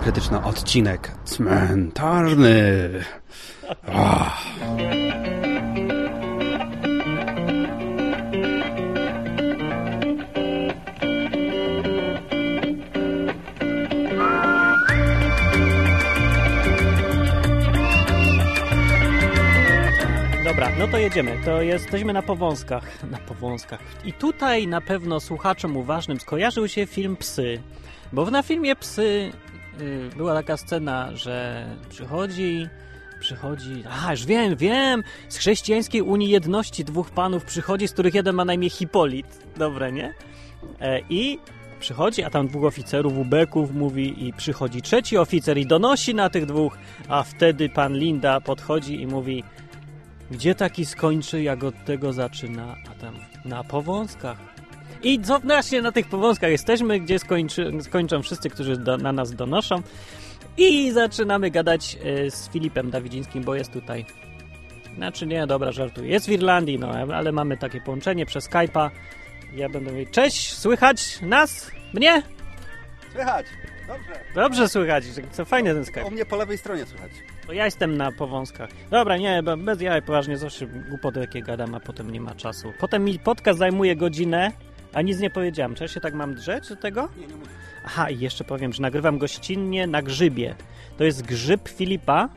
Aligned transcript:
Strefy 0.00 0.12
Krytyczna, 0.12 0.44
odcinek 0.44 1.12
cmentarny. 1.24 2.90
Oh. 3.86 4.36
Dobra, 20.44 20.70
no 20.78 20.88
to 20.88 20.98
jedziemy. 20.98 21.38
To 21.44 21.62
jesteśmy 21.62 22.12
na 22.12 22.22
powązkach. 22.22 23.04
Na 23.10 23.18
powązkach. 23.18 23.80
I 24.04 24.12
tutaj 24.12 24.66
na 24.66 24.80
pewno 24.80 25.20
słuchaczom 25.20 25.76
uważnym 25.76 26.20
skojarzył 26.20 26.68
się 26.68 26.86
film 26.86 27.16
Psy. 27.16 27.62
Bo 28.12 28.30
na 28.30 28.42
filmie 28.42 28.76
Psy 28.76 29.32
była 30.16 30.34
taka 30.34 30.56
scena, 30.56 31.16
że 31.16 31.66
przychodzi, 31.88 32.68
przychodzi, 33.20 33.84
a 34.04 34.10
już 34.10 34.26
wiem, 34.26 34.56
wiem, 34.56 35.02
z 35.28 35.36
chrześcijańskiej 35.36 36.02
Unii 36.02 36.28
Jedności 36.28 36.84
dwóch 36.84 37.10
panów 37.10 37.44
przychodzi, 37.44 37.88
z 37.88 37.92
których 37.92 38.14
jeden 38.14 38.34
ma 38.34 38.44
na 38.44 38.54
imię 38.54 38.70
Hipolit. 38.70 39.26
Dobre, 39.56 39.92
nie? 39.92 40.14
E, 40.80 41.00
I 41.10 41.38
przychodzi, 41.80 42.22
a 42.22 42.30
tam 42.30 42.48
dwóch 42.48 42.64
oficerów 42.64 43.18
ubeków 43.18 43.74
mówi 43.74 44.28
i 44.28 44.32
przychodzi 44.32 44.82
trzeci 44.82 45.16
oficer 45.16 45.58
i 45.58 45.66
donosi 45.66 46.14
na 46.14 46.30
tych 46.30 46.46
dwóch, 46.46 46.78
a 47.08 47.22
wtedy 47.22 47.68
pan 47.68 47.94
Linda 47.94 48.40
podchodzi 48.40 49.02
i 49.02 49.06
mówi 49.06 49.44
gdzie 50.30 50.54
taki 50.54 50.86
skończy, 50.86 51.42
jak 51.42 51.64
od 51.64 51.84
tego 51.84 52.12
zaczyna, 52.12 52.76
a 52.90 52.94
tam 53.00 53.14
na 53.44 53.64
powązkach. 53.64 54.49
I 55.02 55.20
co 55.20 55.38
właśnie 55.40 55.82
na 55.82 55.92
tych 55.92 56.08
powązkach 56.08 56.50
jesteśmy, 56.50 57.00
gdzie 57.00 57.18
skończy, 57.18 57.72
skończą 57.80 58.22
wszyscy, 58.22 58.50
którzy 58.50 58.76
do, 58.76 58.96
na 58.96 59.12
nas 59.12 59.32
donoszą. 59.34 59.82
I 60.56 60.92
zaczynamy 60.92 61.50
gadać 61.50 61.98
e, 62.04 62.30
z 62.30 62.48
Filipem 62.50 62.90
Dawidzińskim, 62.90 63.44
bo 63.44 63.54
jest 63.54 63.72
tutaj. 63.72 64.04
Znaczy 64.96 65.26
nie, 65.26 65.46
dobra, 65.46 65.72
żartuję. 65.72 66.10
Jest 66.10 66.26
w 66.26 66.30
Irlandii, 66.30 66.78
no, 66.78 66.90
ale 67.14 67.32
mamy 67.32 67.56
takie 67.56 67.80
połączenie 67.80 68.26
przez 68.26 68.50
Skype'a. 68.50 68.90
Ja 69.54 69.68
będę 69.68 69.92
mówić, 69.92 70.10
cześć, 70.10 70.52
słychać 70.54 71.20
nas? 71.22 71.70
Mnie? 71.94 72.22
Słychać, 73.12 73.46
dobrze. 73.88 74.20
Dobrze 74.34 74.68
słychać, 74.68 75.04
co 75.32 75.44
fajnie 75.44 75.74
ten 75.74 75.84
Skype. 75.84 76.04
U 76.04 76.10
mnie 76.10 76.26
po 76.26 76.36
lewej 76.36 76.58
stronie 76.58 76.86
słychać. 76.86 77.10
To 77.46 77.52
ja 77.52 77.64
jestem 77.64 77.96
na 77.96 78.12
powązkach. 78.12 78.70
Dobra, 78.90 79.16
nie, 79.16 79.42
be- 79.42 79.56
bez 79.56 79.80
jaj, 79.80 80.02
poważnie, 80.02 80.38
zawsze 80.38 80.66
głupoty 80.66 81.20
jakie 81.20 81.42
gadam, 81.42 81.74
a 81.74 81.80
potem 81.80 82.10
nie 82.10 82.20
ma 82.20 82.34
czasu. 82.34 82.72
Potem 82.80 83.04
mi 83.04 83.18
podcast 83.18 83.58
zajmuje 83.58 83.96
godzinę, 83.96 84.52
a 84.94 85.02
nic 85.02 85.18
nie 85.18 85.30
powiedziałem. 85.30 85.74
Czy 85.74 85.84
ja 85.84 85.88
się 85.88 86.00
tak 86.00 86.14
mam 86.14 86.34
drzeć 86.34 86.68
do 86.68 86.76
tego? 86.76 87.08
Nie, 87.16 87.26
nie 87.26 87.34
mówię. 87.34 87.50
Aha, 87.84 88.10
i 88.10 88.18
jeszcze 88.18 88.44
powiem, 88.44 88.72
że 88.72 88.82
nagrywam 88.82 89.18
gościnnie 89.18 89.86
na 89.86 90.02
grzybie. 90.02 90.54
To 90.98 91.04
jest 91.04 91.22
grzyb 91.22 91.68
Filipa. 91.68 92.28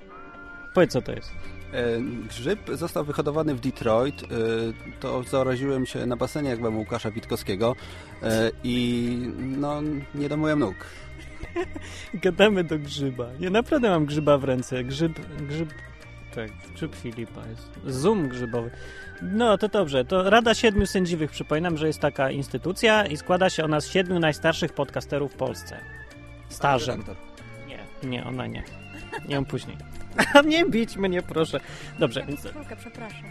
Powiedz, 0.74 0.92
co 0.92 1.02
to 1.02 1.12
jest. 1.12 1.32
E, 1.74 2.02
Grzyb 2.30 2.60
został 2.74 3.06
wyhodowany 3.06 3.56
w 3.56 3.60
Detroit. 3.60 4.24
E, 4.24 4.28
To 5.00 5.24
zaraziłem 5.24 5.86
się 5.86 6.06
na 6.06 6.16
basenie, 6.16 6.50
jak 6.50 6.60
byłem 6.60 6.78
Łukasza 6.78 7.12
Witkowskiego 7.12 7.76
e, 8.24 8.52
i 8.64 9.18
no, 9.40 9.82
nie 10.16 10.30
do 10.30 10.38
moich 10.38 10.56
nóg. 10.56 10.76
Gadamy 12.14 12.64
do 12.64 12.80
grzyba. 12.80 13.28
Ja 13.40 13.50
naprawdę 13.50 13.90
mam 13.90 14.06
grzyba 14.06 14.38
w 14.38 14.44
ręce. 14.44 14.84
Grzyb, 14.84 15.20
grzyb, 15.48 15.70
tak, 16.36 16.52
grzyb 16.76 16.96
Filipa 16.96 17.42
jest. 17.48 17.70
Zoom 17.86 18.28
grzybowy. 18.30 18.72
No, 19.22 19.58
to 19.58 19.68
dobrze. 19.68 20.06
To 20.06 20.30
Rada 20.30 20.54
Siedmiu 20.54 20.86
Sędziwych, 20.86 21.32
przypominam, 21.32 21.78
że 21.78 21.88
jest 21.88 22.00
taka 22.00 22.32
instytucja 22.32 23.06
i 23.06 23.18
składa 23.18 23.50
się 23.50 23.64
ona 23.64 23.82
z 23.82 23.88
siedmiu 23.88 24.20
najstarszych 24.20 24.74
podcasterów 24.74 25.34
w 25.34 25.36
Polsce. 25.36 25.78
Starzem. 26.50 27.04
Nie, 27.68 27.80
nie, 28.10 28.26
ona 28.26 28.48
nie. 28.48 28.64
Nie 29.28 29.36
ją 29.36 29.46
później. 29.46 29.78
A 30.34 30.42
nie 30.42 30.66
bić 30.66 30.98
mnie, 30.98 31.22
proszę. 31.22 31.60
Dobrze, 32.00 32.24
więc 32.28 32.42
Koszulkę, 32.44 32.76
przepraszam. 32.76 33.24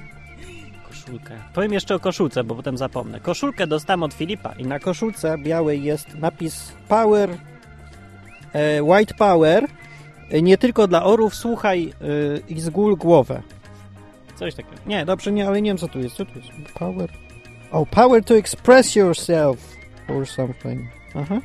koszulkę. 0.89 1.39
Powiem 1.55 1.73
jeszcze 1.73 1.95
o 1.95 2.01
koszulce, 2.01 2.45
bo 2.45 2.55
potem 2.55 2.77
zapomnę. 2.77 3.21
Koszulkę 3.21 3.67
dostałem 3.67 4.03
od 4.03 4.15
Filipa 4.15 4.53
i 4.53 4.67
na 4.67 4.79
koszulce 4.79 5.39
białej 5.39 5.83
jest 5.83 6.15
napis 6.15 6.73
Power, 6.89 7.31
e, 8.53 8.83
White 8.83 9.15
Power. 9.15 9.67
E, 10.33 10.43
nie 10.43 10.59
tylko 10.59 10.87
dla 10.89 11.05
orów, 11.05 11.35
słuchaj 11.35 11.93
e, 12.01 12.07
i 12.49 12.61
zgól 12.61 12.97
głowę. 12.97 13.43
Coś 14.37 14.55
takiego. 14.55 14.75
Nie, 14.87 15.05
dobrze, 15.05 15.33
nie, 15.33 15.47
ale 15.49 15.63
nie 15.63 15.71
wiem 15.71 15.79
co 15.79 15.89
tu 15.89 16.01
jest. 16.01 16.17
Co 16.17 16.25
tu 16.25 16.39
jest? 16.39 16.51
Power. 16.75 17.11
Oh, 17.73 17.91
power 17.91 18.25
to 18.25 18.37
express 18.37 18.97
yourself 18.97 19.77
or 20.09 20.27
something. 20.27 20.81
Aha. 21.15 21.41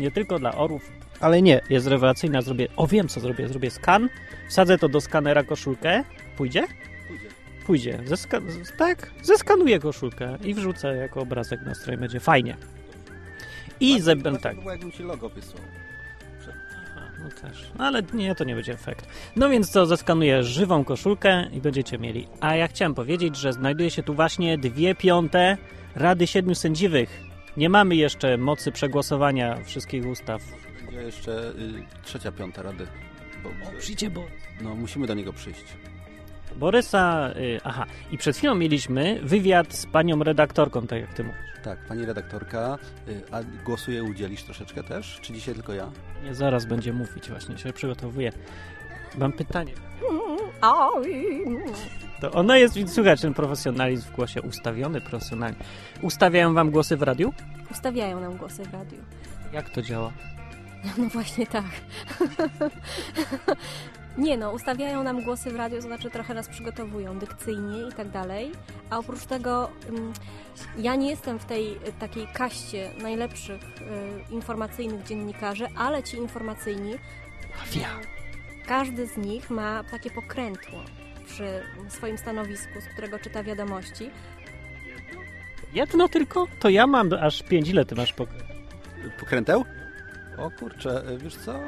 Nie 0.00 0.10
tylko 0.10 0.38
dla 0.38 0.54
orów, 0.54 0.82
ale 1.20 1.42
nie, 1.42 1.60
jest 1.70 1.86
rewelacyjna. 1.86 2.42
Zrobię, 2.42 2.68
o 2.76 2.86
wiem 2.86 3.08
co 3.08 3.20
zrobię. 3.20 3.48
Zrobię 3.48 3.70
skan, 3.70 4.08
wsadzę 4.48 4.78
to 4.78 4.88
do 4.88 5.00
skanera 5.00 5.42
koszulkę. 5.42 6.04
Pójdzie? 6.36 6.66
Pójdzie. 7.08 7.28
Pójdzie. 7.66 7.98
Zeska 8.04 8.40
z- 8.40 8.76
tak, 8.78 9.10
zeskanuję 9.22 9.78
koszulkę 9.78 10.38
i 10.44 10.54
wrzucę 10.54 10.96
jako 10.96 11.20
obrazek 11.20 11.60
na 11.66 11.74
stronie. 11.74 11.98
Będzie 11.98 12.20
fajnie. 12.20 12.56
I 13.80 14.00
zebę 14.00 14.30
Warto 14.30 14.38
tak. 14.42 14.56
jakbym 14.64 14.92
ci 14.92 15.02
logo 15.02 15.28
wysłał. 15.28 15.62
No 17.26 17.48
też. 17.48 17.70
No 17.78 17.84
ale 17.84 18.02
nie, 18.14 18.34
to 18.34 18.44
nie 18.44 18.54
będzie 18.54 18.72
efekt. 18.72 19.06
No 19.36 19.48
więc 19.48 19.70
co, 19.70 19.86
zeskanuję 19.86 20.42
żywą 20.42 20.84
koszulkę 20.84 21.46
i 21.52 21.60
będziecie 21.60 21.98
mieli. 21.98 22.28
A 22.40 22.54
ja 22.54 22.68
chciałem 22.68 22.94
powiedzieć, 22.94 23.36
że 23.36 23.52
znajduje 23.52 23.90
się 23.90 24.02
tu 24.02 24.14
właśnie 24.14 24.58
dwie 24.58 24.94
piąte 24.94 25.56
Rady 25.94 26.26
Siedmiu 26.26 26.54
Sędziwych. 26.54 27.20
Nie 27.56 27.68
mamy 27.68 27.96
jeszcze 27.96 28.38
mocy 28.38 28.72
przegłosowania 28.72 29.58
wszystkich 29.64 30.06
ustaw. 30.06 30.42
Będzie 30.84 31.02
jeszcze 31.02 31.48
y, 31.48 32.04
trzecia, 32.04 32.32
piąta 32.32 32.62
rady. 32.62 32.86
Bo, 33.42 33.50
Przyjdzie, 33.78 34.10
bo... 34.10 34.24
no, 34.60 34.74
musimy 34.74 35.06
do 35.06 35.14
niego 35.14 35.32
przyjść. 35.32 35.64
Borysa... 36.56 37.30
Y, 37.36 37.60
aha. 37.64 37.86
I 38.10 38.18
przed 38.18 38.36
chwilą 38.36 38.54
mieliśmy 38.54 39.20
wywiad 39.22 39.74
z 39.74 39.86
panią 39.86 40.24
redaktorką, 40.24 40.86
tak 40.86 41.00
jak 41.00 41.14
ty 41.14 41.24
mówisz. 41.24 41.40
Tak, 41.62 41.78
pani 41.78 42.06
redaktorka, 42.06 42.78
y, 43.08 43.22
a 43.32 43.40
głosuję 43.64 44.04
udzielisz 44.04 44.42
troszeczkę 44.42 44.82
też? 44.82 45.18
Czy 45.22 45.32
dzisiaj 45.32 45.54
tylko 45.54 45.72
ja? 45.72 45.90
Nie, 46.24 46.34
zaraz 46.34 46.66
będzie 46.66 46.92
mówić 46.92 47.30
właśnie, 47.30 47.58
się 47.58 47.72
przygotowuję. 47.72 48.32
Mam 49.18 49.32
pytanie. 49.32 49.72
To 52.20 52.32
ona 52.32 52.58
jest, 52.58 52.78
słychać 52.86 53.20
ten 53.20 53.34
profesjonalizm 53.34 54.08
w 54.08 54.12
głosie, 54.12 54.42
ustawiony 54.42 55.00
profesjonalnie. 55.00 55.58
Ustawiają 56.02 56.54
wam 56.54 56.70
głosy 56.70 56.96
w 56.96 57.02
radiu? 57.02 57.32
Ustawiają 57.70 58.20
nam 58.20 58.36
głosy 58.36 58.64
w 58.64 58.72
radiu. 58.72 58.98
Jak 59.52 59.70
to 59.70 59.82
działa? 59.82 60.12
No 60.98 61.04
właśnie 61.08 61.46
tak. 61.46 61.64
Nie 64.18 64.36
no, 64.36 64.52
ustawiają 64.52 65.02
nam 65.02 65.22
głosy 65.22 65.50
w 65.50 65.56
radiu, 65.56 65.76
to 65.76 65.82
znaczy 65.82 66.10
trochę 66.10 66.34
nas 66.34 66.48
przygotowują 66.48 67.18
dykcyjnie 67.18 67.88
i 67.88 67.92
tak 67.92 68.10
dalej. 68.10 68.52
A 68.90 68.98
oprócz 68.98 69.26
tego 69.26 69.70
mm, 69.88 70.12
ja 70.78 70.94
nie 70.94 71.10
jestem 71.10 71.38
w 71.38 71.44
tej 71.44 71.72
y, 71.72 71.78
takiej 72.00 72.26
kaście 72.34 72.90
najlepszych 73.02 73.62
y, 73.62 74.34
informacyjnych 74.34 75.02
dziennikarzy, 75.04 75.66
ale 75.76 76.02
ci 76.02 76.16
informacyjni, 76.16 76.94
Mafia. 77.58 77.88
każdy 78.66 79.06
z 79.06 79.16
nich 79.16 79.50
ma 79.50 79.84
takie 79.90 80.10
pokrętło 80.10 80.78
przy 81.26 81.62
swoim 81.88 82.18
stanowisku, 82.18 82.80
z 82.80 82.92
którego 82.92 83.18
czyta 83.18 83.42
wiadomości. 83.42 84.10
Jedno 85.72 86.08
tylko? 86.08 86.46
To 86.60 86.68
ja 86.68 86.86
mam 86.86 87.12
aż 87.12 87.42
pięć. 87.42 87.68
Ile 87.68 87.84
ty 87.84 87.94
masz 87.94 88.12
pok... 88.12 88.30
Pokręteł? 89.20 89.64
O 90.38 90.50
kurczę, 90.50 91.02
y, 91.10 91.18
wiesz 91.18 91.36
co? 91.36 91.60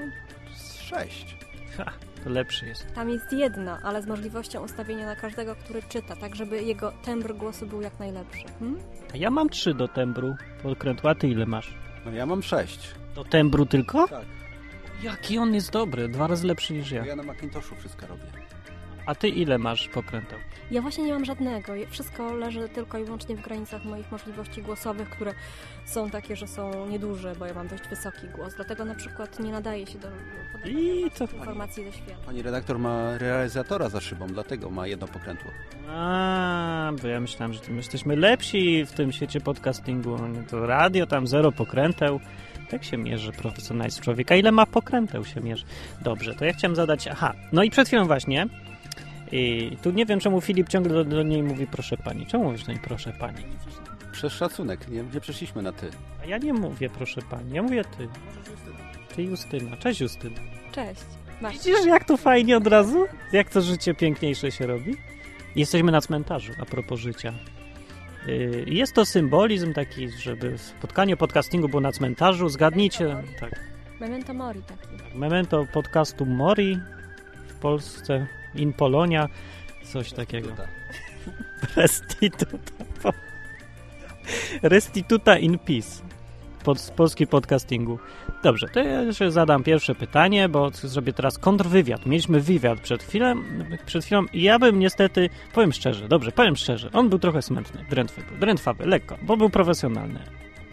Sześć. 0.80 1.36
Ha, 1.76 1.92
lepszy 2.28 2.66
jest. 2.66 2.94
Tam 2.94 3.10
jest 3.10 3.32
jedno, 3.32 3.78
ale 3.82 4.02
z 4.02 4.06
możliwością 4.06 4.64
ustawienia 4.64 5.06
na 5.06 5.16
każdego, 5.16 5.56
który 5.56 5.82
czyta, 5.82 6.16
tak 6.16 6.36
żeby 6.36 6.62
jego 6.62 6.92
tembr 7.04 7.34
głosu 7.34 7.66
był 7.66 7.80
jak 7.80 7.98
najlepszy. 7.98 8.44
Hmm? 8.58 8.78
A 9.14 9.16
ja 9.16 9.30
mam 9.30 9.48
trzy 9.48 9.74
do 9.74 9.88
tembru 9.88 10.34
pokrętła, 10.62 11.10
a 11.10 11.14
ty 11.14 11.28
ile 11.28 11.46
masz? 11.46 11.74
No 12.04 12.12
ja 12.12 12.26
mam 12.26 12.42
sześć. 12.42 12.94
Do 13.14 13.24
tembru 13.24 13.66
tylko? 13.66 14.08
Tak. 14.08 14.24
Jaki 15.02 15.38
on 15.38 15.54
jest 15.54 15.70
dobry, 15.70 16.08
dwa 16.08 16.26
razy 16.26 16.46
lepszy 16.46 16.72
niż 16.74 16.90
ja. 16.90 17.06
Ja 17.06 17.16
na 17.16 17.22
Macintoshu 17.22 17.76
wszystko 17.76 18.06
robię. 18.06 18.47
A 19.08 19.14
ty 19.14 19.28
ile 19.28 19.58
masz 19.58 19.88
pokręteł? 19.88 20.38
Ja 20.70 20.82
właśnie 20.82 21.04
nie 21.04 21.12
mam 21.12 21.24
żadnego. 21.24 21.72
Wszystko 21.90 22.32
leży 22.34 22.68
tylko 22.68 22.98
i 22.98 23.04
wyłącznie 23.04 23.36
w 23.36 23.40
granicach 23.40 23.84
moich 23.84 24.12
możliwości 24.12 24.62
głosowych, 24.62 25.10
które 25.10 25.32
są 25.86 26.10
takie, 26.10 26.36
że 26.36 26.48
są 26.48 26.86
nieduże, 26.86 27.34
bo 27.38 27.46
ja 27.46 27.54
mam 27.54 27.68
dość 27.68 27.82
wysoki 27.90 28.26
głos. 28.36 28.54
Dlatego 28.54 28.84
na 28.84 28.94
przykład 28.94 29.40
nie 29.40 29.52
nadaje 29.52 29.86
się 29.86 29.98
do 29.98 30.08
I 30.70 31.10
co? 31.14 31.24
informacji 31.24 31.84
ze 31.84 31.92
świata. 31.92 32.16
Pani 32.26 32.42
redaktor 32.42 32.78
ma 32.78 33.18
realizatora 33.18 33.88
za 33.88 34.00
szybą, 34.00 34.26
dlatego 34.26 34.70
ma 34.70 34.86
jedno 34.86 35.08
pokrętło. 35.08 35.50
A, 35.90 36.92
bo 37.02 37.08
ja 37.08 37.20
myślałem, 37.20 37.52
że 37.52 37.60
my 37.68 37.76
jesteśmy 37.76 38.16
lepsi 38.16 38.84
w 38.86 38.92
tym 38.92 39.12
świecie 39.12 39.40
podcastingu. 39.40 40.26
Nie, 40.28 40.42
To 40.42 40.66
radio, 40.66 41.06
tam 41.06 41.26
zero 41.26 41.52
pokręteł. 41.52 42.20
Tak 42.70 42.84
się 42.84 42.96
mierzy 42.96 43.32
profesjonalizm 43.32 44.02
człowieka. 44.02 44.34
Ile 44.34 44.52
ma 44.52 44.66
pokręteł 44.66 45.24
się 45.24 45.40
mierzy? 45.40 45.64
Dobrze, 46.02 46.34
to 46.34 46.44
ja 46.44 46.52
chciałem 46.52 46.76
zadać... 46.76 47.08
Aha, 47.08 47.32
no 47.52 47.62
i 47.62 47.70
przed 47.70 47.86
chwilą 47.88 48.04
właśnie... 48.04 48.46
I 49.32 49.76
tu 49.82 49.90
nie 49.90 50.06
wiem, 50.06 50.20
czemu 50.20 50.40
Filip 50.40 50.68
ciągle 50.68 50.92
do, 50.92 51.04
do 51.04 51.22
niej 51.22 51.42
mówi 51.42 51.66
proszę 51.66 51.96
pani. 51.96 52.26
Czemu 52.26 52.44
mówisz 52.44 52.64
do 52.64 52.72
niej 52.72 52.80
proszę 52.84 53.12
pani? 53.20 53.42
Przez 54.12 54.32
szacunek, 54.32 54.88
nie, 54.88 55.02
nie 55.14 55.20
przeszliśmy 55.20 55.62
na 55.62 55.72
ty. 55.72 55.90
A 56.22 56.26
ja 56.26 56.38
nie 56.38 56.52
mówię 56.52 56.90
proszę 56.90 57.20
pani, 57.30 57.52
ja 57.52 57.62
mówię 57.62 57.84
ty. 57.84 58.08
Ty 59.16 59.22
Justyna. 59.22 59.76
Cześć 59.76 60.00
Justyna. 60.00 60.36
cześć. 60.72 61.00
Masz. 61.40 61.54
Widzisz, 61.54 61.86
jak 61.86 62.04
to 62.04 62.16
fajnie 62.16 62.56
od 62.56 62.66
razu? 62.66 63.04
Jak 63.32 63.50
to 63.50 63.60
życie 63.60 63.94
piękniejsze 63.94 64.50
się 64.50 64.66
robi? 64.66 64.96
Jesteśmy 65.56 65.92
na 65.92 66.00
cmentarzu, 66.00 66.52
a 66.62 66.64
propos 66.64 67.00
życia. 67.00 67.32
Yy, 68.26 68.64
Jest 68.66 68.94
to 68.94 69.04
symbolizm 69.06 69.72
taki, 69.72 70.08
żeby 70.10 70.58
spotkanie 70.58 71.16
podcastingu 71.16 71.68
było 71.68 71.80
na 71.80 71.92
cmentarzu. 71.92 72.48
Zgadnijcie, 72.48 73.16
tak. 73.40 73.60
Memento 74.00 74.34
mori 74.34 74.62
taki. 74.62 75.18
Memento 75.18 75.66
podcastu 75.72 76.26
Mori 76.26 76.78
w 77.48 77.54
Polsce, 77.54 78.26
in 78.54 78.72
Polonia, 78.72 79.28
coś 79.82 80.12
takiego. 80.12 80.48
Restituta. 81.76 83.12
Restituta 84.62 85.38
in 85.38 85.58
peace. 85.58 86.02
Pod, 86.64 86.80
z 86.80 86.90
polski 86.90 87.26
podcastingu. 87.26 87.98
Dobrze, 88.42 88.68
to 88.68 88.80
ja 88.80 89.02
jeszcze 89.02 89.30
zadam 89.30 89.64
pierwsze 89.64 89.94
pytanie, 89.94 90.48
bo 90.48 90.70
zrobię 90.70 91.12
teraz 91.12 91.38
kontrwywiad. 91.38 92.06
Mieliśmy 92.06 92.40
wywiad 92.40 92.80
przed 92.80 93.02
chwilą, 93.02 93.34
przed 93.86 94.04
chwilą 94.04 94.24
i 94.32 94.42
ja 94.42 94.58
bym 94.58 94.78
niestety, 94.78 95.30
powiem 95.54 95.72
szczerze, 95.72 96.08
dobrze, 96.08 96.32
powiem 96.32 96.56
szczerze, 96.56 96.90
on 96.92 97.08
był 97.08 97.18
trochę 97.18 97.42
smętny, 97.42 97.84
drętwy, 97.90 98.22
był, 98.28 98.38
drętwawy, 98.38 98.86
lekko, 98.86 99.18
bo 99.22 99.36
był 99.36 99.50
profesjonalny, 99.50 100.20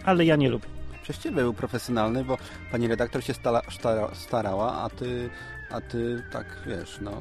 ale 0.04 0.24
ja 0.24 0.36
nie 0.36 0.48
lubię. 0.48 0.68
Przez 1.02 1.18
ciebie 1.18 1.36
był 1.36 1.54
profesjonalny, 1.54 2.24
bo 2.24 2.38
pani 2.72 2.88
redaktor 2.88 3.24
się 3.24 3.34
stala, 3.34 3.62
stara, 3.70 4.08
starała, 4.14 4.72
a 4.72 4.90
ty, 4.90 5.30
a 5.70 5.80
ty 5.80 6.22
tak, 6.32 6.46
wiesz, 6.66 6.98
no, 7.00 7.12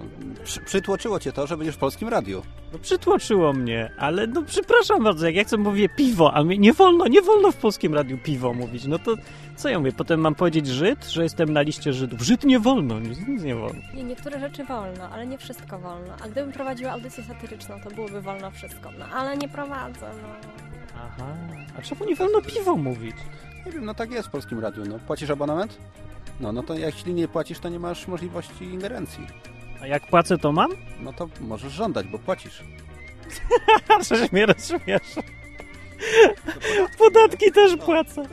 przy, 0.43 0.59
przytłoczyło 0.61 1.19
cię 1.19 1.31
to, 1.31 1.47
że 1.47 1.57
będziesz 1.57 1.75
w 1.75 1.79
polskim 1.79 2.07
radiu. 2.09 2.41
No 2.73 2.79
przytłoczyło 2.79 3.53
mnie, 3.53 3.91
ale 3.97 4.27
no 4.27 4.43
przepraszam 4.43 5.03
bardzo, 5.03 5.25
jak 5.25 5.35
ja 5.35 5.43
chcę 5.43 5.57
mówię 5.57 5.89
piwo, 5.89 6.33
a 6.33 6.43
mnie 6.43 6.57
nie 6.57 6.73
wolno, 6.73 7.07
nie 7.07 7.21
wolno 7.21 7.51
w 7.51 7.55
polskim 7.55 7.93
radiu 7.93 8.17
piwo 8.17 8.53
mówić, 8.53 8.85
no 8.85 8.99
to 8.99 9.15
co 9.55 9.69
ja 9.69 9.79
mówię, 9.79 9.91
potem 9.91 10.19
mam 10.19 10.35
powiedzieć 10.35 10.67
Żyd, 10.67 11.05
że 11.05 11.23
jestem 11.23 11.53
na 11.53 11.61
liście 11.61 11.93
Żydów. 11.93 12.21
Żyd 12.21 12.43
nie 12.43 12.59
wolno, 12.59 12.99
nic, 12.99 13.27
nic 13.27 13.43
nie 13.43 13.55
wolno. 13.55 13.81
Nie, 13.93 14.03
niektóre 14.03 14.39
rzeczy 14.39 14.63
wolno, 14.63 15.09
ale 15.09 15.27
nie 15.27 15.37
wszystko 15.37 15.79
wolno. 15.79 16.13
A 16.23 16.27
gdybym 16.27 16.51
prowadziła 16.51 16.91
audycję 16.91 17.23
satyryczną, 17.23 17.75
to 17.83 17.89
byłoby 17.89 18.21
wolno 18.21 18.51
wszystko. 18.51 18.89
No 18.99 19.05
ale 19.05 19.37
nie 19.37 19.49
prowadzę, 19.49 20.11
no. 20.21 20.27
Aha, 20.95 21.35
a 21.79 21.81
czemu 21.81 22.05
nie 22.05 22.15
wolno 22.15 22.41
piwo 22.41 22.75
mówić? 22.75 23.15
Nie 23.65 23.71
wiem, 23.71 23.85
no 23.85 23.93
tak 23.93 24.11
jest 24.11 24.27
w 24.27 24.31
polskim 24.31 24.59
radiu, 24.59 24.83
no. 24.85 24.99
Płacisz 24.99 25.29
abonament? 25.29 25.77
No, 26.39 26.51
no 26.51 26.63
to 26.63 26.73
jeśli 26.73 27.13
nie 27.13 27.27
płacisz, 27.27 27.59
to 27.59 27.69
nie 27.69 27.79
masz 27.79 28.07
możliwości 28.07 28.63
ingerencji. 28.65 29.27
A 29.81 29.87
jak 29.87 30.07
płacę, 30.07 30.37
to 30.37 30.51
mam? 30.51 30.71
No 31.03 31.13
to 31.13 31.29
możesz 31.41 31.73
żądać, 31.73 32.07
bo 32.07 32.19
płacisz. 32.19 32.63
Przecież 34.01 34.31
mnie 34.31 34.45
rozśmiesza. 34.45 35.21
Podatki 36.97 37.51
też 37.51 37.77
płacę. 37.77 38.23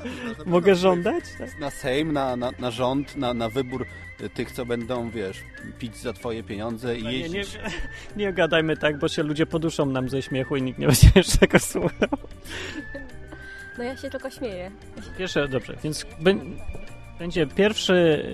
Mogę 0.47 0.75
żądać? 0.75 1.25
Tak. 1.39 1.59
Na 1.61 1.71
Sejm, 1.71 2.13
na, 2.13 2.37
na, 2.37 2.51
na 2.59 2.71
rząd, 2.71 3.17
na, 3.17 3.35
na 3.35 3.49
wybór 3.49 3.87
y, 4.21 4.29
tych, 4.31 4.53
co 4.53 4.67
będą, 4.67 5.11
wiesz, 5.11 5.39
pić 5.79 5.97
za 5.97 6.13
twoje 6.13 6.43
pieniądze 6.43 6.99
i 6.99 7.03
Nie, 7.03 7.11
nie, 7.11 7.19
jeździć. 7.19 7.59
nie 8.17 8.33
gadajmy 8.33 8.77
tak, 8.77 8.99
bo 8.99 9.09
się 9.09 9.23
ludzie 9.23 9.47
poduszą 9.47 9.87
nam 9.87 10.09
ze 10.09 10.23
śmiechu 10.23 10.57
i 10.57 10.63
nikt 10.63 10.79
nie 10.79 10.87
będzie 10.87 11.11
jeszcze 11.15 11.39
tego 11.39 11.59
słuchał. 11.59 12.09
No 13.79 13.85
ja 13.85 13.97
się 13.97 14.11
tylko 14.11 14.31
śmieję. 14.31 14.71
Pierwsze, 15.19 15.49
dobrze, 15.49 15.77
więc 15.85 16.07
będzie 17.23 17.47
pierwszy, 17.47 18.25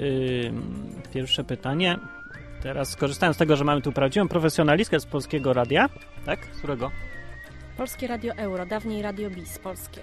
yy, 1.04 1.12
pierwsze 1.12 1.44
pytanie. 1.44 1.98
Teraz 2.62 2.90
skorzystając 2.90 3.36
z 3.36 3.38
tego, 3.38 3.56
że 3.56 3.64
mamy 3.64 3.82
tu 3.82 3.92
prawdziwą 3.92 4.28
profesjonalistkę 4.28 5.00
z 5.00 5.06
polskiego 5.06 5.52
radia, 5.52 5.88
tak? 6.26 6.46
Z 6.52 6.58
którego? 6.58 6.90
Polskie 7.76 8.06
Radio 8.06 8.32
Euro, 8.36 8.66
dawniej 8.66 9.02
Radio 9.02 9.30
Bis 9.30 9.58
polskie. 9.58 10.00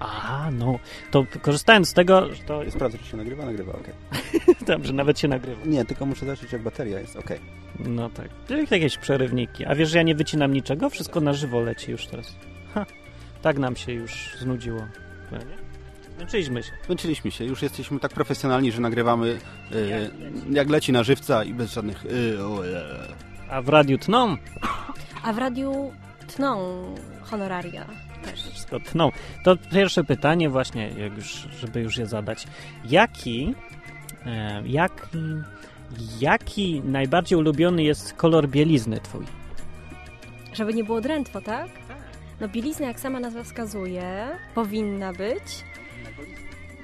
A, 0.00 0.48
no, 0.52 0.78
to 1.10 1.26
korzystając 1.42 1.88
z 1.88 1.92
tego, 1.92 2.34
że 2.34 2.42
to 2.42 2.62
jest... 2.62 2.76
Sprawdzę, 2.76 2.98
czy 2.98 3.04
się 3.04 3.16
nagrywa, 3.16 3.44
nagrywa, 3.44 3.72
okej. 3.72 3.94
Dobrze, 4.72 4.92
nawet 4.92 5.18
się 5.18 5.28
nagrywa. 5.28 5.64
Nie, 5.64 5.84
tylko 5.84 6.06
muszę 6.06 6.26
zobaczyć, 6.26 6.52
jak 6.52 6.62
bateria 6.62 7.00
jest, 7.00 7.16
okej. 7.16 7.40
No 7.78 8.10
tak. 8.10 8.28
Jak 8.50 8.70
Jakieś 8.70 8.98
przerywniki. 8.98 9.64
A 9.64 9.74
wiesz, 9.74 9.90
że 9.90 9.98
ja 9.98 10.02
nie 10.02 10.14
wycinam 10.14 10.52
niczego? 10.52 10.90
Wszystko 10.90 11.20
na 11.20 11.32
żywo 11.32 11.60
leci 11.60 11.90
już 11.90 12.06
teraz. 12.06 12.36
Ha, 12.74 12.86
tak 13.42 13.58
nam 13.58 13.76
się 13.76 13.92
już 13.92 14.36
znudziło. 14.38 14.86
Pewnie? 15.30 15.65
Zmęczyliśmy 16.16 16.62
się. 16.62 16.72
Zmęczyliśmy 16.86 17.30
się, 17.30 17.44
już 17.44 17.62
jesteśmy 17.62 18.00
tak 18.00 18.12
profesjonalni, 18.12 18.72
że 18.72 18.80
nagrywamy 18.80 19.38
y, 19.72 20.10
jak 20.50 20.70
leci 20.70 20.92
na 20.92 21.02
żywca 21.02 21.44
i 21.44 21.54
bez 21.54 21.72
żadnych 21.72 22.04
y, 22.06 22.44
o, 22.44 22.66
e. 22.66 22.82
A 23.50 23.62
w 23.62 23.68
radiu 23.68 23.98
tną? 23.98 24.36
A 25.22 25.32
w 25.32 25.38
radiu 25.38 25.92
tną 26.36 26.84
honoraria 27.22 27.86
też. 28.24 28.42
Wszystko 28.42 28.80
tną. 28.80 29.10
To 29.44 29.56
pierwsze 29.56 30.04
pytanie 30.04 30.50
właśnie, 30.50 30.88
jak 30.88 31.16
już, 31.16 31.48
żeby 31.60 31.80
już 31.80 31.96
je 31.96 32.06
zadać. 32.06 32.46
Jaki, 32.84 33.54
e, 34.26 34.62
jaki, 34.66 35.08
jaki 36.20 36.82
najbardziej 36.84 37.38
ulubiony 37.38 37.82
jest 37.82 38.12
kolor 38.12 38.48
bielizny 38.48 39.00
twój? 39.00 39.24
Żeby 40.52 40.74
nie 40.74 40.84
było 40.84 41.00
drętwo, 41.00 41.40
tak? 41.40 41.68
No 42.40 42.48
bielizna, 42.48 42.86
jak 42.86 43.00
sama 43.00 43.20
nazwa 43.20 43.42
wskazuje, 43.42 44.28
powinna 44.54 45.12
być 45.12 45.64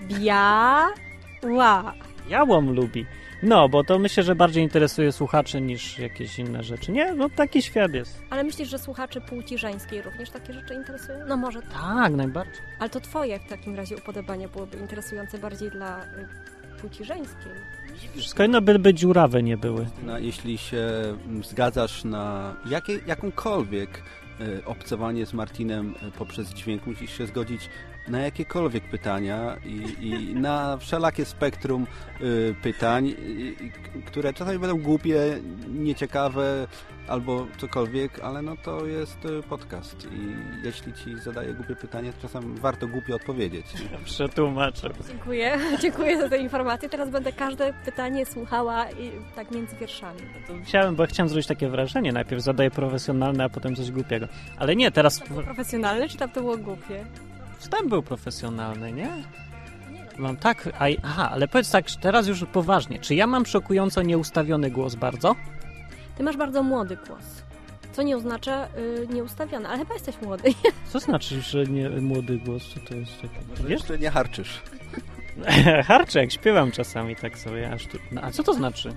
biała. 0.09 1.95
Jałom 2.29 2.75
lubi. 2.75 3.07
No, 3.43 3.69
bo 3.69 3.85
to 3.85 3.99
myślę, 3.99 4.23
że 4.23 4.35
bardziej 4.35 4.63
interesuje 4.63 5.13
słuchaczy 5.13 5.61
niż 5.61 5.99
jakieś 5.99 6.39
inne 6.39 6.63
rzeczy. 6.63 6.93
Nie, 6.93 7.15
no 7.15 7.31
taki 7.31 7.63
świat 7.63 7.95
jest. 7.95 8.23
Ale 8.31 8.45
myślisz, 8.45 8.69
że 8.69 8.79
słuchaczy 8.79 9.21
płci 9.21 9.59
żeńskiej 9.59 10.03
również 10.03 10.31
takie 10.31 10.53
rzeczy 10.53 10.75
interesują? 10.75 11.19
No 11.29 11.37
może 11.37 11.63
tak. 11.63 11.73
Tak, 11.73 12.13
najbardziej. 12.13 12.63
Ale 12.79 12.91
to 12.91 13.01
twoje 13.01 13.39
w 13.39 13.49
takim 13.49 13.77
razie 13.77 13.97
upodobania 13.97 14.49
byłoby 14.49 14.79
interesujące 14.79 15.39
bardziej 15.39 15.71
dla 15.71 16.05
y, 16.05 16.07
płci 16.81 17.05
żeńskiej. 17.05 17.53
Wszystko 18.17 18.45
inne 18.45 18.61
by, 18.61 18.79
by 18.79 18.95
dziurawe 18.95 19.43
nie 19.43 19.57
były. 19.57 19.87
No, 20.03 20.19
jeśli 20.19 20.59
się 20.59 20.87
mm, 21.27 21.45
zgadzasz 21.45 22.05
na 22.05 22.57
jakie, 22.67 22.99
jakąkolwiek 23.07 24.03
y, 24.41 24.65
obcowanie 24.65 25.27
z 25.27 25.33
Martinem 25.33 25.95
y, 26.09 26.11
poprzez 26.11 26.55
dźwięk, 26.55 26.87
musisz 26.87 27.19
się 27.19 27.27
zgodzić 27.27 27.69
na 28.09 28.21
jakiekolwiek 28.21 28.85
pytania 28.85 29.57
i, 29.65 30.07
i 30.09 30.35
na 30.35 30.77
wszelakie 30.77 31.25
spektrum 31.25 31.87
y, 32.21 32.55
pytań, 32.63 33.09
y, 33.09 34.03
które 34.07 34.33
czasami 34.33 34.59
będą 34.59 34.79
głupie, 34.79 35.21
nieciekawe 35.69 36.67
albo 37.09 37.47
cokolwiek, 37.59 38.21
ale 38.21 38.43
no 38.43 38.57
to 38.57 38.87
jest 38.87 39.25
y, 39.25 39.43
podcast 39.43 40.09
i 40.13 40.35
jeśli 40.67 40.93
ci 40.93 41.21
zadaję 41.21 41.55
głupie 41.55 41.77
pytanie, 41.77 42.13
to 42.13 42.23
czasami 42.23 42.59
warto 42.61 42.89
głupio 42.89 43.15
odpowiedzieć. 43.15 43.67
Przetłumaczę. 44.05 44.91
Dziękuję, 45.09 45.59
dziękuję 45.83 46.19
za 46.19 46.29
tę 46.29 46.39
informację. 46.39 46.89
Teraz 46.89 47.11
będę 47.11 47.33
każde 47.33 47.75
pytanie 47.85 48.27
słuchała 48.27 48.91
i 48.91 49.13
tak 49.37 49.51
między 49.51 49.77
wierszami. 49.77 50.21
To 50.47 50.55
Chciałem, 50.65 50.97
bo 50.97 51.07
chciałem 51.07 51.29
zrobić 51.29 51.47
takie 51.47 51.69
wrażenie. 51.69 52.13
Najpierw 52.13 52.43
zadaję 52.43 52.71
profesjonalne, 52.71 53.45
a 53.45 53.49
potem 53.49 53.77
coś 53.77 53.91
głupiego. 53.91 54.27
Ale 54.59 54.77
nie, 54.77 54.91
teraz 54.91 55.19
To 55.19 55.27
było 55.27 55.43
profesjonalne, 55.43 56.09
czy 56.09 56.17
tam 56.17 56.31
to 56.31 56.41
było 56.41 56.57
głupie? 56.57 57.05
Wstęp 57.63 57.89
był 57.89 58.03
profesjonalny, 58.03 58.93
nie? 58.93 59.09
Mam 60.19 60.37
tak... 60.37 60.69
A, 60.79 60.85
aha, 61.03 61.31
ale 61.33 61.49
powiedz 61.49 61.71
tak, 61.71 61.85
teraz 62.01 62.27
już 62.27 62.45
poważnie. 62.53 62.99
Czy 62.99 63.15
ja 63.15 63.27
mam 63.27 63.47
szokująco 63.47 64.03
nieustawiony 64.03 64.71
głos 64.71 64.95
bardzo? 64.95 65.37
Ty 66.17 66.23
masz 66.23 66.37
bardzo 66.37 66.63
młody 66.63 66.97
głos. 67.07 67.43
Co 67.93 68.03
nie 68.03 68.17
oznacza 68.17 68.69
y, 68.79 69.07
nieustawiony, 69.15 69.69
ale 69.69 69.79
chyba 69.79 69.95
jesteś 69.95 70.23
młody. 70.23 70.55
Co 70.93 71.01
znaczy, 71.01 71.41
że 71.41 71.65
nie 71.65 71.89
młody 71.89 72.39
głos? 72.39 72.63
Co 72.75 72.81
to 72.81 72.95
jest 72.95 73.21
takie? 73.23 73.39
Wiesz? 73.57 73.71
Jeszcze 73.71 73.99
nie 73.99 74.11
harczysz. 74.11 74.63
Harczę, 75.89 76.19
jak 76.21 76.33
śpiewam 76.33 76.73
czasami 76.73 77.17
tak 77.17 77.39
sobie 77.39 77.73
aż 77.73 77.87
tu. 77.87 77.99
No, 78.13 78.23
a 78.23 78.31
co 78.31 78.43
to 78.43 78.55
znaczy? 78.55 78.95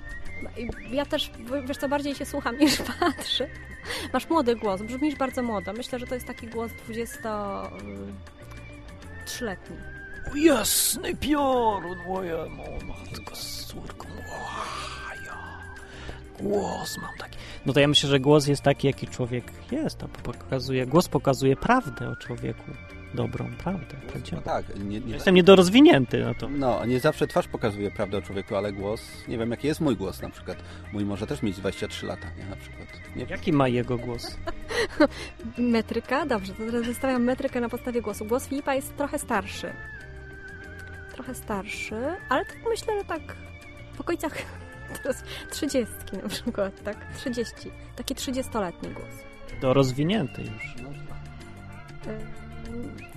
I 0.58 0.96
Ja 0.96 1.06
też, 1.06 1.32
wiesz 1.68 1.78
co, 1.78 1.90
bardziej 1.90 2.16
się 2.16 2.26
słucham 2.26 2.58
niż 2.62 2.78
patrzę. 3.00 3.48
Masz 4.14 4.30
młody 4.30 4.56
głos, 4.56 4.82
brzmisz 4.82 5.16
bardzo 5.16 5.44
młodo. 5.44 5.74
Myślę, 5.74 6.00
że 6.00 6.08
to 6.08 6.16
jest 6.16 6.28
taki 6.28 6.48
głos 6.48 6.72
23-letni. 9.26 9.76
O 10.32 10.36
jasny 10.36 11.16
piorun, 11.16 11.98
moja 12.08 12.46
matko 12.88 13.36
z 13.36 13.66
córką. 13.66 14.08
ja. 15.26 15.38
Głos 16.40 16.98
mam 16.98 17.18
taki. 17.18 17.38
No 17.66 17.74
to 17.74 17.80
ja 17.80 17.88
myślę, 17.88 18.10
że 18.10 18.20
głos 18.20 18.48
jest 18.48 18.62
taki, 18.62 18.88
jaki 18.88 19.08
człowiek 19.08 19.52
jest. 19.72 20.04
A 20.04 20.08
pokazuje, 20.08 20.86
głos 20.86 21.08
pokazuje 21.08 21.56
prawdę 21.56 22.10
o 22.10 22.16
człowieku. 22.16 22.72
Dobrą 23.16 23.52
prawdę. 23.58 23.96
No 24.06 24.12
prawdziwą. 24.12 24.42
tak, 24.42 24.80
nie, 24.80 25.00
nie, 25.00 25.14
Jestem 25.14 25.36
niedorozwinięty, 25.36 26.24
no 26.24 26.34
to. 26.36 26.50
No, 26.50 26.86
nie 26.86 27.00
zawsze 27.00 27.28
twarz 27.28 27.48
pokazuje 27.48 27.92
prawdę 27.92 28.18
o 28.18 28.22
człowieku, 28.22 28.56
ale 28.56 28.74
głos, 28.74 29.02
nie 29.28 29.38
wiem 29.38 29.52
jaki 29.52 29.68
jest 29.68 29.82
mój 29.82 29.96
głos 29.96 30.22
na 30.22 30.30
przykład. 30.30 30.58
Mój 30.94 31.06
może 31.06 31.28
też 31.28 31.42
mieć 31.42 31.58
23 31.58 32.06
lata, 32.06 32.28
nie 32.38 32.46
na 32.46 32.56
przykład. 32.56 32.88
Nie 33.16 33.26
wiem. 33.26 33.30
Jaki 33.30 33.54
ma 33.54 33.68
jego 33.68 33.98
głos? 33.98 34.38
Metryka? 35.58 36.26
Dobrze, 36.26 36.54
to 36.54 36.66
teraz 36.66 36.86
wystawiam 36.86 37.24
metrykę 37.24 37.62
na 37.62 37.70
podstawie 37.70 38.02
głosu. 38.02 38.26
Głos 38.26 38.48
Filipa 38.48 38.76
jest 38.76 38.98
trochę 38.98 39.20
starszy. 39.20 39.74
Trochę 41.14 41.36
starszy, 41.36 41.96
ale 42.30 42.46
tak 42.46 42.58
myślę, 42.70 43.00
że 43.00 43.06
tak 43.06 43.22
w 43.94 44.02
okolicach 44.02 44.34
teraz 45.04 45.24
30 45.52 45.94
na 46.24 46.30
przykład, 46.30 46.84
tak? 46.84 46.98
30. 47.18 47.54
Taki 47.96 48.16
30-letni 48.16 48.90
głos. 48.90 49.10
Dorozwinięty 49.62 50.42
już. 50.42 50.76
Ym, 52.08 52.45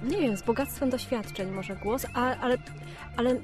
Nie 0.03 0.17
wiem, 0.19 0.37
z 0.37 0.43
bogactwem 0.43 0.91
doświadczeń 0.91 1.51
może 1.51 1.77
głos, 1.77 2.07
a, 2.15 2.37
ale, 2.37 2.59
ale 3.17 3.37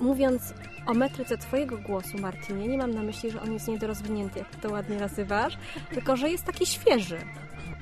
mówiąc 0.00 0.54
o 0.86 0.94
metryce 0.94 1.38
twojego 1.38 1.78
głosu, 1.78 2.18
Martinie, 2.18 2.68
nie 2.68 2.78
mam 2.78 2.94
na 2.94 3.02
myśli, 3.02 3.30
że 3.30 3.42
on 3.42 3.52
jest 3.52 3.68
niedorozwinięty, 3.68 4.38
jak 4.38 4.48
ty 4.50 4.56
to 4.60 4.70
ładnie 4.70 4.96
nazywasz, 4.96 5.58
tylko, 5.90 6.16
że 6.16 6.30
jest 6.30 6.44
taki 6.44 6.66
świeży. 6.66 7.18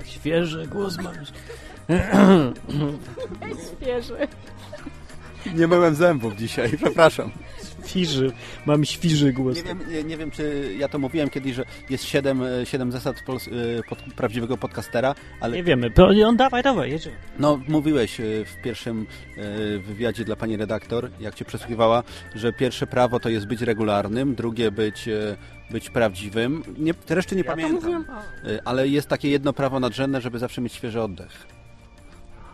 Świeży 0.05 0.67
głos 0.67 0.97
mam. 0.97 1.13
Świeży. 3.77 4.27
Nie 5.55 5.67
myłem 5.67 5.95
zębów 5.95 6.35
dzisiaj, 6.35 6.77
przepraszam. 6.77 7.31
Świży. 7.85 8.31
Mam 8.65 8.85
świży 8.85 9.33
głos. 9.33 9.55
Nie 9.57 9.63
wiem, 9.63 9.79
nie, 9.91 10.03
nie 10.03 10.17
wiem, 10.17 10.31
czy 10.31 10.73
ja 10.77 10.87
to 10.87 10.99
mówiłem 10.99 11.29
kiedyś, 11.29 11.55
że 11.55 11.65
jest 11.89 12.03
siedem, 12.03 12.43
e, 12.43 12.65
siedem 12.65 12.91
zasad 12.91 13.15
pols- 13.27 13.49
e, 13.79 13.83
pod, 13.83 13.99
prawdziwego 14.15 14.57
podcastera, 14.57 15.15
ale 15.41 15.57
Nie 15.57 15.63
wiemy. 15.63 15.91
On 16.25 16.37
dawaj, 16.37 16.63
dawaj, 16.63 16.91
jedziemy. 16.91 17.15
no 17.39 17.59
mówiłeś 17.67 18.19
e, 18.19 18.23
w 18.45 18.61
pierwszym 18.63 19.05
e, 19.37 19.79
wywiadzie 19.79 20.25
dla 20.25 20.35
pani 20.35 20.57
redaktor, 20.57 21.09
jak 21.19 21.35
cię 21.35 21.45
przesłuchiwała, 21.45 22.03
że 22.35 22.53
pierwsze 22.53 22.87
prawo 22.87 23.19
to 23.19 23.29
jest 23.29 23.47
być 23.47 23.61
regularnym, 23.61 24.35
drugie 24.35 24.71
być, 24.71 25.07
e, 25.07 25.37
być 25.71 25.89
prawdziwym. 25.89 26.63
Nie, 26.77 26.93
te 26.93 27.15
reszty 27.15 27.35
nie 27.35 27.41
Ja 27.41 27.45
to 27.45 27.51
pamiętam, 27.51 27.75
mówiłem. 27.75 28.05
E, 28.45 28.59
ale 28.67 28.87
jest 28.87 29.07
takie 29.09 29.29
jedno 29.29 29.53
prawo 29.53 29.79
nadrzędne, 29.79 30.21
żeby 30.21 30.39
zawsze 30.39 30.61
mieć 30.61 30.73
świeży 30.73 31.01
oddech. 31.01 31.47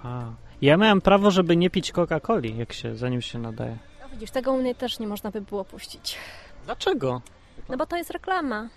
A. 0.04 0.24
Ja 0.62 0.78
miałem 0.78 1.02
prawo, 1.02 1.32
żeby 1.32 1.56
nie 1.56 1.70
pić 1.70 1.92
Coca-Coli, 1.92 2.58
jak 2.58 2.74
się, 2.74 2.96
zanim 2.96 3.22
się 3.22 3.40
nadaje. 3.40 3.78
Widzisz, 4.20 4.32
tego 4.32 4.54
u 4.54 4.58
mnie 4.58 4.76
też 4.76 5.00
nie 5.00 5.08
można 5.08 5.32
by 5.32 5.42
było 5.42 5.66
puścić. 5.66 6.18
Dlaczego? 6.66 7.22
No 7.70 7.78
bo 7.78 7.86
to 7.86 7.98
jest 7.98 8.12
reklama, 8.12 8.70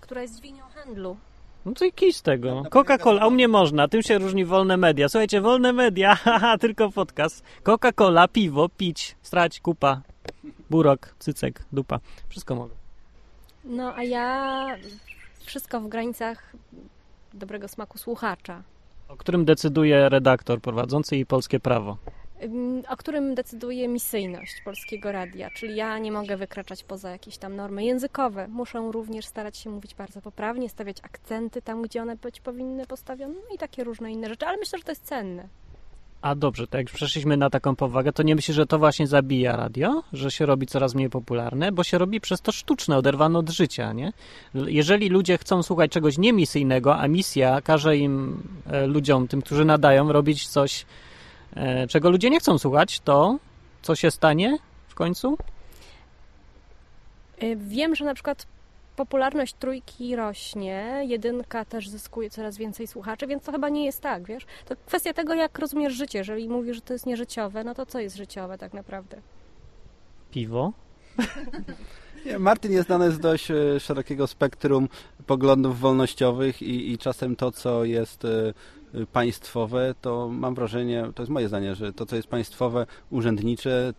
która 0.00 0.22
jest 0.22 0.36
dźwignią 0.36 0.64
handlu. 0.74 1.16
No 1.64 1.72
to 1.72 1.84
i 1.84 1.92
kij 1.92 2.12
z 2.12 2.22
tego. 2.22 2.62
Coca-Cola, 2.70 3.20
a 3.20 3.26
u 3.26 3.30
mnie 3.30 3.48
można. 3.48 3.88
Tym 3.88 4.02
się 4.02 4.18
różni 4.18 4.44
wolne 4.44 4.76
media. 4.76 5.08
Słuchajcie, 5.08 5.40
wolne 5.40 5.72
media, 5.72 6.14
haha, 6.24 6.58
tylko 6.58 6.90
podcast. 6.90 7.44
Coca-Cola, 7.62 8.28
piwo, 8.28 8.68
pić, 8.68 9.16
strać, 9.22 9.60
kupa, 9.60 10.00
burok, 10.70 11.14
cycek, 11.18 11.64
dupa. 11.72 12.00
Wszystko 12.28 12.54
mogę. 12.54 12.74
No 13.64 13.94
a 13.94 14.02
ja 14.02 14.66
wszystko 15.44 15.80
w 15.80 15.88
granicach 15.88 16.52
dobrego 17.34 17.68
smaku 17.68 17.98
słuchacza, 17.98 18.62
O 19.08 19.16
którym 19.16 19.44
decyduje 19.44 20.08
redaktor 20.08 20.60
prowadzący 20.60 21.16
i 21.16 21.26
polskie 21.26 21.60
prawo. 21.60 21.96
O 22.88 22.96
którym 22.96 23.34
decyduje 23.34 23.88
misyjność 23.88 24.62
Polskiego 24.64 25.12
Radia, 25.12 25.50
czyli 25.50 25.76
ja 25.76 25.98
nie 25.98 26.12
mogę 26.12 26.36
wykraczać 26.36 26.84
poza 26.84 27.10
jakieś 27.10 27.38
tam 27.38 27.56
normy 27.56 27.84
językowe. 27.84 28.48
Muszę 28.48 28.88
również 28.92 29.26
starać 29.26 29.56
się 29.56 29.70
mówić 29.70 29.94
bardzo 29.94 30.22
poprawnie, 30.22 30.68
stawiać 30.68 30.96
akcenty 31.02 31.62
tam, 31.62 31.82
gdzie 31.82 32.02
one 32.02 32.16
być 32.16 32.40
powinny 32.40 32.86
postawione, 32.86 33.34
no 33.34 33.54
i 33.54 33.58
takie 33.58 33.84
różne 33.84 34.12
inne 34.12 34.28
rzeczy, 34.28 34.46
ale 34.46 34.56
myślę, 34.56 34.78
że 34.78 34.84
to 34.84 34.92
jest 34.92 35.04
cenne. 35.04 35.48
A 36.22 36.34
dobrze, 36.34 36.66
to 36.66 36.78
jak 36.78 36.86
przeszliśmy 36.86 37.36
na 37.36 37.50
taką 37.50 37.76
powagę, 37.76 38.12
to 38.12 38.22
nie 38.22 38.34
myślisz, 38.34 38.56
że 38.56 38.66
to 38.66 38.78
właśnie 38.78 39.06
zabija 39.06 39.56
radio? 39.56 40.02
Że 40.12 40.30
się 40.30 40.46
robi 40.46 40.66
coraz 40.66 40.94
mniej 40.94 41.10
popularne? 41.10 41.72
Bo 41.72 41.84
się 41.84 41.98
robi 41.98 42.20
przez 42.20 42.40
to 42.40 42.52
sztuczne, 42.52 42.96
oderwane 42.96 43.38
od 43.38 43.50
życia, 43.50 43.92
nie? 43.92 44.12
Jeżeli 44.54 45.08
ludzie 45.08 45.38
chcą 45.38 45.62
słuchać 45.62 45.90
czegoś 45.90 46.18
niemisyjnego, 46.18 46.96
a 46.96 47.08
misja 47.08 47.60
każe 47.60 47.96
im, 47.96 48.42
e, 48.66 48.86
ludziom, 48.86 49.28
tym, 49.28 49.42
którzy 49.42 49.64
nadają, 49.64 50.12
robić 50.12 50.48
coś, 50.48 50.86
czego 51.88 52.10
ludzie 52.10 52.30
nie 52.30 52.40
chcą 52.40 52.58
słuchać, 52.58 53.00
to 53.00 53.38
co 53.82 53.96
się 53.96 54.10
stanie 54.10 54.58
w 54.88 54.94
końcu? 54.94 55.38
Y, 57.42 57.56
Wiem, 57.56 57.94
że 57.94 58.04
na 58.04 58.14
przykład 58.14 58.46
popularność 58.96 59.54
trójki 59.54 60.16
rośnie, 60.16 61.02
jedynka 61.06 61.64
też 61.64 61.88
zyskuje 61.88 62.30
coraz 62.30 62.56
więcej 62.56 62.86
słuchaczy, 62.86 63.26
więc 63.26 63.44
to 63.44 63.52
chyba 63.52 63.68
nie 63.68 63.84
jest 63.84 64.00
tak, 64.00 64.26
wiesz? 64.26 64.46
To 64.64 64.74
kwestia 64.86 65.12
tego, 65.12 65.34
jak 65.34 65.58
rozumiesz 65.58 65.92
życie. 65.92 66.18
Jeżeli 66.18 66.48
mówisz, 66.48 66.76
że 66.76 66.82
to 66.82 66.92
jest 66.92 67.06
nieżyciowe, 67.06 67.64
no 67.64 67.74
to 67.74 67.86
co 67.86 68.00
jest 68.00 68.16
życiowe 68.16 68.58
tak 68.58 68.72
naprawdę? 68.74 69.20
Piwo? 70.30 70.72
Nie, 72.26 72.38
Martin 72.38 72.72
jest 72.72 72.86
znany 72.86 73.12
z 73.12 73.18
dość 73.18 73.50
e, 73.50 73.80
szerokiego 73.80 74.26
spektrum 74.26 74.88
poglądów 75.26 75.80
wolnościowych 75.80 76.62
i, 76.62 76.92
i 76.92 76.98
czasem 76.98 77.36
to, 77.36 77.52
co 77.52 77.84
jest 77.84 78.24
e, 78.24 78.28
e, 78.48 78.52
państwowe, 79.12 79.94
to 80.00 80.28
mam 80.28 80.54
wrażenie, 80.54 81.10
to 81.14 81.22
jest 81.22 81.30
moje 81.30 81.48
zdanie, 81.48 81.74
że 81.74 81.92
to, 81.92 82.06
co 82.06 82.16
jest 82.16 82.28
państwowe, 82.28 82.86
urzędnicze, 83.10 83.92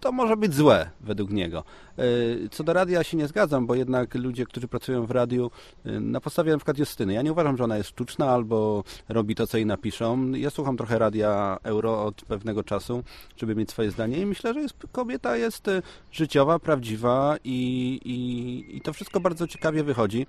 to 0.00 0.12
może 0.12 0.36
być 0.36 0.54
złe 0.54 0.90
według 1.00 1.30
niego. 1.30 1.64
E, 1.98 2.02
Co 2.50 2.64
do 2.64 2.72
radia 2.72 3.04
się 3.04 3.16
nie 3.16 3.28
zgadzam, 3.28 3.66
bo 3.66 3.74
jednak 3.74 4.14
ludzie, 4.14 4.46
którzy 4.46 4.68
pracują 4.68 5.06
w 5.06 5.10
radiu, 5.10 5.50
e, 5.84 6.00
na 6.00 6.20
podstawie 6.20 6.56
przykład 6.56 6.78
Justyny, 6.78 7.12
ja 7.12 7.22
nie 7.22 7.32
uważam, 7.32 7.56
że 7.56 7.64
ona 7.64 7.76
jest 7.76 7.88
sztuczna 7.88 8.30
albo 8.30 8.84
robi 9.08 9.34
to, 9.34 9.46
co 9.46 9.56
jej 9.56 9.66
napiszą. 9.66 10.32
Ja 10.32 10.50
słucham 10.50 10.76
trochę 10.76 10.98
radia 10.98 11.58
euro 11.62 12.04
od 12.04 12.22
pewnego 12.22 12.64
czasu, 12.64 13.02
żeby 13.36 13.54
mieć 13.54 13.70
swoje 13.70 13.90
zdanie 13.90 14.18
i 14.18 14.26
myślę, 14.26 14.54
że 14.54 14.60
jest, 14.60 14.76
kobieta 14.92 15.36
jest 15.36 15.70
życiowa, 16.12 16.58
prawdziwa 16.58 17.36
i, 17.44 17.58
i, 18.04 18.76
i 18.76 18.80
to 18.80 18.92
wszystko 18.92 19.20
bardzo 19.20 19.46
ciekawie 19.46 19.84
wychodzi. 19.84 20.26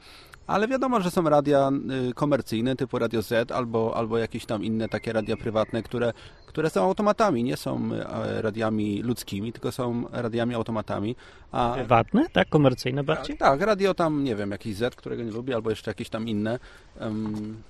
Ale 0.49 0.67
wiadomo, 0.67 1.01
że 1.01 1.11
są 1.11 1.29
radia 1.29 1.71
y, 2.09 2.13
komercyjne 2.13 2.75
typu 2.75 2.99
Radio 2.99 3.21
Z 3.21 3.51
albo, 3.51 3.97
albo 3.97 4.17
jakieś 4.17 4.45
tam 4.45 4.63
inne 4.63 4.89
takie 4.89 5.13
radia 5.13 5.37
prywatne, 5.37 5.83
które, 5.83 6.13
które 6.45 6.69
są 6.69 6.83
automatami, 6.83 7.43
nie 7.43 7.57
są 7.57 7.89
e, 7.93 8.41
radiami 8.41 9.01
ludzkimi, 9.01 9.53
tylko 9.53 9.71
są 9.71 10.05
radiami 10.11 10.55
automatami. 10.55 11.15
A, 11.51 11.73
Prywatne? 11.73 12.29
Tak? 12.29 12.49
Komercyjne 12.49 13.03
bardziej? 13.03 13.37
tak, 13.37 13.59
tak, 13.59 13.67
radio 13.67 13.93
tam, 13.93 14.23
nie 14.23 14.35
wiem, 14.35 14.51
jakiś 14.51 14.75
Z, 14.75 14.95
którego 14.95 15.23
nie 15.23 15.31
lubię, 15.31 15.55
albo 15.55 15.69
jeszcze 15.69 15.91
jakieś 15.91 16.09
tam 16.09 16.27
inne. 16.27 16.59
Um, 17.01 17.63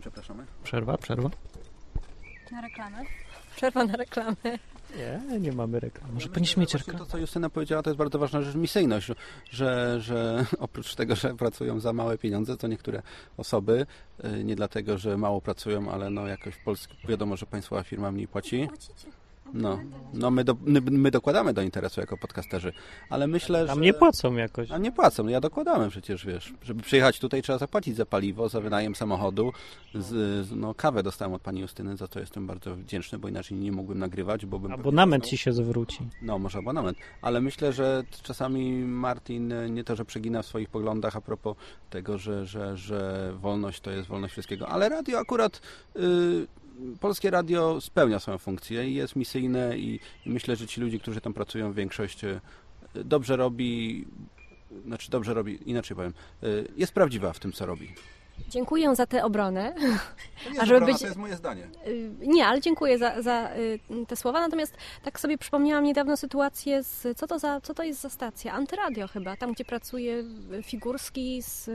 przepraszamy. 0.00 0.46
Przerwa, 0.64 0.98
przerwa. 0.98 1.30
Na 2.52 2.60
reklamę? 2.60 3.04
Przerwa 3.56 3.84
na 3.84 3.96
reklamę. 3.96 4.58
Nie, 4.98 5.40
nie 5.40 5.52
mamy 5.52 5.80
reklam. 5.80 6.12
Może 6.12 6.26
Ja 6.26 6.32
powinniśmy 6.32 6.60
mieć 6.60 6.74
myślę, 6.74 6.78
że 6.78 6.84
właśnie 6.84 6.92
reklamę. 6.92 7.06
To, 7.06 7.12
co 7.12 7.18
Justyna 7.18 7.50
powiedziała, 7.50 7.82
to 7.82 7.90
jest 7.90 7.98
bardzo 7.98 8.18
ważna 8.18 8.42
rzecz, 8.42 8.54
misyjność, 8.54 9.10
że, 9.50 10.00
że 10.00 10.44
oprócz 10.58 10.94
tego, 10.94 11.16
że 11.16 11.34
pracują 11.34 11.80
za 11.80 11.92
małe 11.92 12.18
pieniądze, 12.18 12.56
to 12.56 12.68
niektóre 12.68 13.02
osoby, 13.36 13.86
y, 14.24 14.44
nie 14.44 14.56
dlatego, 14.56 14.98
że 14.98 15.16
mało 15.16 15.40
pracują, 15.40 15.90
ale 15.90 16.10
no 16.10 16.26
jakoś 16.26 16.54
w 16.54 16.64
Polsce 16.64 16.88
wiadomo, 17.08 17.36
że 17.36 17.46
państwowa 17.46 17.82
firma 17.82 18.12
mniej 18.12 18.28
płaci. 18.28 18.68
No, 19.54 19.78
no 20.14 20.30
my, 20.30 20.44
do, 20.44 20.56
my, 20.64 20.80
my 20.80 21.10
dokładamy 21.10 21.54
do 21.54 21.62
interesu 21.62 22.00
jako 22.00 22.16
podcasterzy, 22.16 22.72
ale 23.10 23.26
myślę, 23.26 23.66
że... 23.66 23.76
nie 23.76 23.94
płacą 23.94 24.34
jakoś. 24.34 24.70
A 24.70 24.78
nie 24.78 24.92
płacą, 24.92 25.24
no 25.24 25.30
ja 25.30 25.40
dokładamy 25.40 25.90
przecież, 25.90 26.26
wiesz. 26.26 26.54
Żeby 26.62 26.82
przyjechać 26.82 27.18
tutaj 27.18 27.42
trzeba 27.42 27.58
zapłacić 27.58 27.96
za 27.96 28.06
paliwo, 28.06 28.48
za 28.48 28.60
wynajem 28.60 28.94
samochodu. 28.94 29.52
Z, 29.94 30.50
no 30.56 30.74
kawę 30.74 31.02
dostałem 31.02 31.34
od 31.34 31.42
pani 31.42 31.60
Justyny, 31.60 31.96
za 31.96 32.08
to 32.08 32.20
jestem 32.20 32.46
bardzo 32.46 32.76
wdzięczny, 32.76 33.18
bo 33.18 33.28
inaczej 33.28 33.58
nie 33.58 33.72
mógłbym 33.72 33.98
nagrywać, 33.98 34.46
bo 34.46 34.58
bym... 34.58 34.72
Abonament 34.72 35.26
ci 35.26 35.36
się 35.36 35.52
zwróci. 35.52 35.98
No, 36.22 36.38
może 36.38 36.58
abonament. 36.58 36.98
Ale 37.22 37.40
myślę, 37.40 37.72
że 37.72 38.04
czasami 38.22 38.72
Martin 38.84 39.52
nie 39.70 39.84
to, 39.84 39.96
że 39.96 40.04
przegina 40.04 40.42
w 40.42 40.46
swoich 40.46 40.68
poglądach 40.68 41.16
a 41.16 41.20
propos 41.20 41.56
tego, 41.90 42.18
że, 42.18 42.46
że, 42.46 42.76
że 42.76 43.32
wolność 43.40 43.80
to 43.80 43.90
jest 43.90 44.08
wolność 44.08 44.32
wszystkiego. 44.32 44.68
Ale 44.68 44.88
radio 44.88 45.18
akurat, 45.18 45.60
y, 45.96 46.46
polskie 47.00 47.30
radio 47.30 47.80
spełnia 47.80 48.20
swoją 48.20 48.38
funkcję 48.38 48.88
i 48.90 48.94
jest 48.94 49.16
misyjne 49.16 49.78
i, 49.78 50.00
myślę, 50.26 50.56
że 50.56 50.66
ci 50.66 50.80
ludzie, 50.80 50.98
którzy 50.98 51.20
tam 51.20 51.34
pracują, 51.34 51.72
większość 51.72 52.24
y, 52.24 52.40
dobrze 52.94 53.36
robi, 53.36 54.04
znaczy 54.86 55.10
dobrze 55.10 55.34
robi, 55.34 55.70
inaczej 55.70 55.96
powiem, 55.96 56.14
y, 56.42 56.68
jest 56.76 56.92
prawdziwa 56.92 57.32
w 57.32 57.38
tym, 57.38 57.52
co 57.52 57.66
robi. 57.66 57.94
Dziękuję 58.48 58.96
za 58.96 59.06
tę 59.06 59.24
obronę. 59.24 59.74
To 60.44 60.50
nie 60.50 60.60
A 60.60 60.66
żeby 60.66 60.76
obrona, 60.76 60.92
być- 60.92 61.00
To 61.00 61.06
jest 61.06 61.18
moje 61.18 61.36
zdanie. 61.36 61.68
Y, 61.86 62.10
Nie, 62.20 62.46
ale 62.46 62.60
dziękuję 62.60 62.98
za, 62.98 63.22
za 63.22 63.50
te 64.08 64.16
słowa. 64.16 64.40
Natomiast 64.40 64.76
tak 65.02 65.20
sobie 65.20 65.38
przypomniałam 65.38 65.84
niedawno 65.84 66.16
sytuację 66.16 66.82
z. 66.82 67.18
Co 67.18 67.26
to, 67.26 67.38
za, 67.38 67.60
co 67.60 67.74
to 67.74 67.82
jest 67.82 68.00
za 68.00 68.10
stacja? 68.10 68.52
Antyradio 68.52 69.08
chyba, 69.08 69.36
tam 69.36 69.52
gdzie 69.52 69.64
pracuje 69.64 70.24
Figurski 70.62 71.42
z 71.42 71.70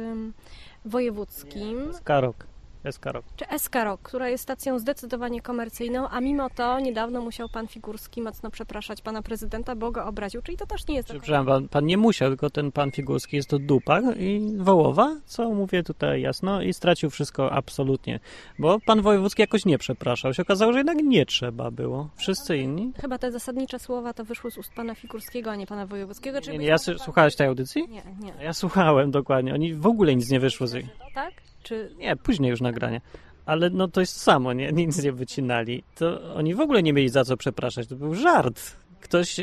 Wojewódzkim. 0.85 1.93
Skarok. 1.93 2.47
Eskarok. 2.85 3.25
Czy 3.35 3.47
Eskarok, 3.49 4.01
która 4.01 4.29
jest 4.29 4.43
stacją 4.43 4.79
zdecydowanie 4.79 5.41
komercyjną, 5.41 6.07
a 6.09 6.21
mimo 6.21 6.49
to 6.49 6.79
niedawno 6.79 7.21
musiał 7.21 7.49
pan 7.49 7.67
Figurski 7.67 8.21
mocno 8.21 8.51
przepraszać 8.51 9.01
pana 9.01 9.21
prezydenta, 9.21 9.75
bo 9.75 9.91
go 9.91 10.05
obraził. 10.05 10.41
Czyli 10.41 10.57
to 10.57 10.65
też 10.65 10.87
nie 10.87 10.95
jest. 10.95 11.09
Przepraszam, 11.09 11.45
pan, 11.45 11.67
pan 11.67 11.85
nie 11.85 11.97
musiał, 11.97 12.29
tylko 12.29 12.49
ten 12.49 12.71
pan 12.71 12.91
Figurski 12.91 13.35
jest 13.35 13.49
to 13.49 13.59
dupa 13.59 14.01
i 14.13 14.51
Wołowa, 14.57 15.15
co 15.25 15.49
mówię 15.49 15.83
tutaj 15.83 16.21
jasno, 16.21 16.61
i 16.61 16.73
stracił 16.73 17.09
wszystko 17.09 17.51
absolutnie. 17.51 18.19
Bo 18.59 18.79
pan 18.85 19.01
Wojewódzki 19.01 19.41
jakoś 19.41 19.65
nie 19.65 19.77
przepraszał. 19.77 20.33
Się 20.33 20.41
okazało, 20.41 20.73
że 20.73 20.79
jednak 20.79 20.97
nie 20.97 21.25
trzeba 21.25 21.71
było. 21.71 22.09
Wszyscy 22.15 22.57
inni. 22.57 22.91
Chyba 23.01 23.17
te 23.17 23.31
zasadnicze 23.31 23.79
słowa 23.79 24.13
to 24.13 24.25
wyszły 24.25 24.51
z 24.51 24.57
ust 24.57 24.73
pana 24.73 24.95
Figurskiego, 24.95 25.51
a 25.51 25.55
nie 25.55 25.67
pana 25.67 25.85
Wojewódzkiego. 25.85 26.41
Czyli 26.41 26.57
Nie, 26.57 26.63
nie, 26.63 26.69
ja 26.69 26.75
pan- 26.85 26.99
słuchałeś 26.99 27.35
tej 27.35 27.47
audycji? 27.47 27.87
Nie, 27.89 28.03
nie. 28.19 28.43
Ja 28.43 28.53
słuchałem 28.53 29.11
dokładnie. 29.11 29.53
Oni 29.53 29.73
w 29.73 29.87
ogóle 29.87 30.15
nic 30.15 30.29
nie 30.29 30.39
wyszło 30.39 30.67
z 30.67 30.75
ich. 30.75 30.85
Tak? 31.15 31.33
Czy 31.65 31.89
Nie, 31.97 32.15
później 32.15 32.49
już 32.49 32.61
nagranie. 32.61 33.01
Ale 33.45 33.69
no 33.69 33.87
to 33.87 33.99
jest 33.99 34.21
samo, 34.21 34.53
nie? 34.53 34.71
Nic 34.71 35.03
nie 35.03 35.11
wycinali. 35.11 35.83
To 35.95 36.33
oni 36.35 36.55
w 36.55 36.59
ogóle 36.59 36.83
nie 36.83 36.93
mieli 36.93 37.09
za 37.09 37.23
co 37.23 37.37
przepraszać. 37.37 37.87
To 37.87 37.95
był 37.95 38.15
żart. 38.15 38.61
Ktoś, 39.01 39.35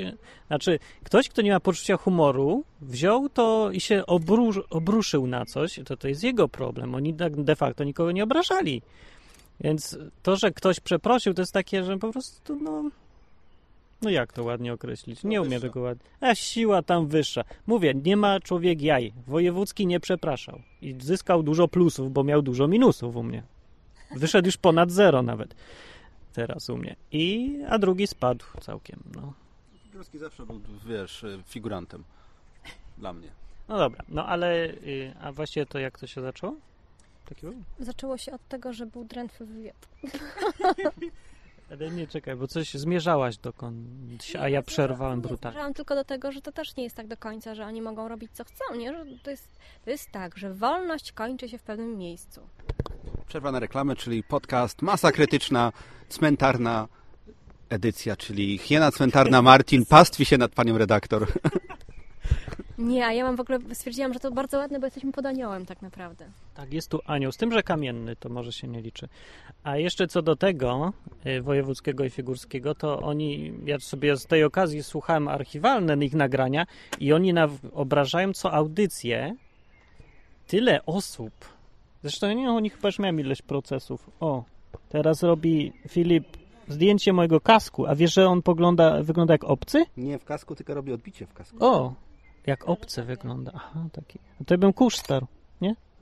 znaczy, 0.46 0.78
ktoś, 1.04 1.28
kto 1.28 1.42
nie 1.42 1.52
ma 1.52 1.60
poczucia 1.60 1.96
humoru, 1.96 2.64
wziął 2.80 3.28
to 3.28 3.70
i 3.70 3.80
się 3.80 4.06
obrusz, 4.06 4.60
obruszył 4.70 5.26
na 5.26 5.44
coś, 5.44 5.80
to 5.86 5.96
to 5.96 6.08
jest 6.08 6.24
jego 6.24 6.48
problem. 6.48 6.94
Oni 6.94 7.14
tak 7.14 7.42
de 7.42 7.56
facto 7.56 7.84
nikogo 7.84 8.12
nie 8.12 8.24
obrażali. 8.24 8.82
Więc 9.60 9.98
to, 10.22 10.36
że 10.36 10.50
ktoś 10.50 10.80
przeprosił, 10.80 11.34
to 11.34 11.42
jest 11.42 11.52
takie, 11.52 11.84
że 11.84 11.98
po 11.98 12.12
prostu, 12.12 12.56
no, 12.56 12.90
No 14.02 14.10
jak 14.10 14.32
to 14.32 14.44
ładnie 14.44 14.72
określić? 14.72 15.24
Nie 15.24 15.36
No 15.36 15.42
umiem 15.42 15.60
wyższa. 15.60 15.68
tego 15.72 15.80
ładnie. 15.80 16.04
A 16.20 16.34
siła 16.34 16.82
tam 16.82 17.06
wyższa. 17.06 17.44
Mówię, 17.66 17.94
nie 17.94 18.16
ma 18.16 18.40
człowiek 18.40 18.82
jaj. 18.82 19.12
Wojewódzki 19.26 19.86
nie 19.86 20.00
przepraszał. 20.00 20.60
I 20.82 20.94
zyskał 21.00 21.42
dużo 21.42 21.68
plusów, 21.68 22.12
bo 22.12 22.24
miał 22.24 22.42
dużo 22.42 22.68
minusów 22.68 23.16
u 23.16 23.22
mnie. 23.22 23.42
Wyszedł 24.16 24.46
już 24.46 24.56
ponad 24.56 24.90
zero 24.90 25.22
nawet. 25.22 25.54
Teraz 26.32 26.70
u 26.70 26.76
mnie. 26.76 26.96
I, 27.12 27.56
a 27.68 27.78
drugi 27.78 28.06
spadł 28.06 28.44
całkiem, 28.60 29.02
no. 29.14 29.32
Górski 29.94 30.18
zawsze 30.18 30.46
był, 30.46 30.60
wiesz, 30.86 31.22
y, 31.22 31.38
figurantem. 31.46 32.04
Dla 32.98 33.12
mnie. 33.12 33.28
No 33.68 33.78
dobra, 33.78 34.04
no 34.08 34.26
ale, 34.26 34.64
y, 34.70 35.12
a 35.20 35.32
właściwie 35.32 35.66
to 35.66 35.78
jak 35.78 35.98
to 35.98 36.06
się 36.06 36.20
zaczęło? 36.20 36.56
Takiego? 37.28 37.52
Zaczęło 37.78 38.18
się 38.18 38.32
od 38.32 38.48
tego, 38.48 38.72
że 38.72 38.86
był 38.86 39.04
drętwy 39.04 39.46
wywiad. 39.46 39.88
Ale 41.72 41.90
nie, 41.90 42.06
czekaj, 42.06 42.36
bo 42.36 42.48
coś 42.48 42.74
zmierzałaś 42.74 43.36
dokąd, 43.36 43.76
a 44.40 44.48
ja 44.48 44.62
przerwałem 44.62 45.18
Nie, 45.18 45.22
brutalnie. 45.28 45.52
zmierzałam 45.54 45.74
tylko 45.74 45.94
do 45.94 46.04
tego, 46.04 46.32
że 46.32 46.40
to 46.42 46.52
też 46.52 46.76
nie 46.76 46.84
jest 46.84 46.96
tak 46.96 47.06
do 47.06 47.16
końca, 47.16 47.54
że 47.54 47.66
oni 47.66 47.82
mogą 47.82 48.08
robić 48.08 48.32
co 48.32 48.44
chcą, 48.44 48.74
nie? 48.74 48.92
Że 48.92 49.04
to 49.22 49.30
jest, 49.30 49.48
to 49.84 49.90
jest 49.90 50.10
tak, 50.10 50.38
że 50.38 50.54
wolność 50.54 51.12
kończy 51.12 51.48
się 51.48 51.58
w 51.58 51.62
pewnym 51.62 51.98
miejscu. 51.98 52.40
Przerwa 53.26 53.52
na 53.52 53.60
reklamę, 53.60 53.96
czyli 53.96 54.22
podcast 54.22 54.82
Masa 54.82 55.12
Krytyczna, 55.12 55.72
cmentarna 56.08 56.88
edycja, 57.68 58.16
czyli 58.16 58.58
hiena 58.58 58.90
cmentarna 58.90 59.42
Martin 59.42 59.86
pastwi 59.86 60.24
się 60.24 60.38
nad 60.38 60.52
panią 60.52 60.78
redaktor. 60.78 61.26
Nie, 62.82 63.06
a 63.06 63.12
ja 63.12 63.24
mam 63.24 63.36
w 63.36 63.40
ogóle, 63.40 63.58
stwierdziłam, 63.72 64.12
że 64.12 64.20
to 64.20 64.30
bardzo 64.30 64.58
ładne, 64.58 64.80
bo 64.80 64.86
jesteśmy 64.86 65.12
pod 65.12 65.26
aniołem 65.26 65.66
tak 65.66 65.82
naprawdę. 65.82 66.26
Tak, 66.54 66.72
jest 66.72 66.90
tu 66.90 67.00
anioł, 67.06 67.32
z 67.32 67.36
tym, 67.36 67.52
że 67.52 67.62
kamienny, 67.62 68.16
to 68.16 68.28
może 68.28 68.52
się 68.52 68.68
nie 68.68 68.82
liczy. 68.82 69.08
A 69.64 69.76
jeszcze 69.76 70.06
co 70.06 70.22
do 70.22 70.36
tego 70.36 70.92
y, 71.26 71.42
wojewódzkiego 71.42 72.04
i 72.04 72.10
figurskiego, 72.10 72.74
to 72.74 73.00
oni, 73.00 73.52
ja 73.64 73.78
sobie 73.78 74.16
z 74.16 74.26
tej 74.26 74.44
okazji 74.44 74.82
słuchałem 74.82 75.28
archiwalne 75.28 76.04
ich 76.04 76.14
nagrania 76.14 76.66
i 77.00 77.12
oni 77.12 77.32
na, 77.32 77.48
obrażają 77.72 78.32
co 78.32 78.52
audycję 78.52 79.36
tyle 80.46 80.86
osób. 80.86 81.32
Zresztą 82.02 82.32
nie, 82.32 82.50
oni 82.50 82.70
chyba 82.70 82.88
już 82.88 82.98
miałem 82.98 83.20
ileś 83.20 83.42
procesów. 83.42 84.10
O, 84.20 84.44
teraz 84.88 85.22
robi 85.22 85.72
Filip 85.88 86.24
zdjęcie 86.68 87.12
mojego 87.12 87.40
kasku, 87.40 87.86
a 87.86 87.94
wiesz, 87.94 88.14
że 88.14 88.28
on 88.28 88.42
pogląda, 88.42 89.02
wygląda 89.02 89.34
jak 89.34 89.44
obcy? 89.44 89.84
Nie 89.96 90.18
w 90.18 90.24
kasku, 90.24 90.54
tylko 90.54 90.74
robi 90.74 90.92
odbicie 90.92 91.26
w 91.26 91.34
kasku. 91.34 91.56
O, 91.60 91.94
jak 92.46 92.68
obcy 92.68 93.02
wygląda. 93.02 93.52
Aha, 93.54 93.84
taki. 93.92 94.18
No 94.40 94.46
to 94.46 94.54
ja 94.54 94.58
bym 94.58 94.72
kurz 94.72 94.96
starł. 94.96 95.26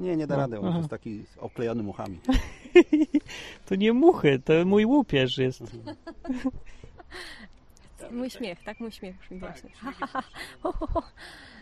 Nie, 0.01 0.17
nie 0.17 0.27
da 0.27 0.35
No, 0.35 0.41
rady, 0.41 0.61
on 0.61 0.67
aha. 0.69 0.79
jest 0.79 0.91
taki 0.91 1.25
oklejony 1.39 1.83
muchami. 1.83 2.19
To 3.67 3.75
nie 3.75 3.93
muchy, 3.93 4.39
to 4.45 4.53
mój 4.65 4.85
łupież 4.85 5.39
jest. 5.39 5.63
Mój 8.11 8.31
śmiech, 8.31 8.63
tak? 8.65 8.81
Mój 8.81 8.93
śmiech 8.93 9.19
brzmi 9.19 9.39
właśnie. 9.39 9.71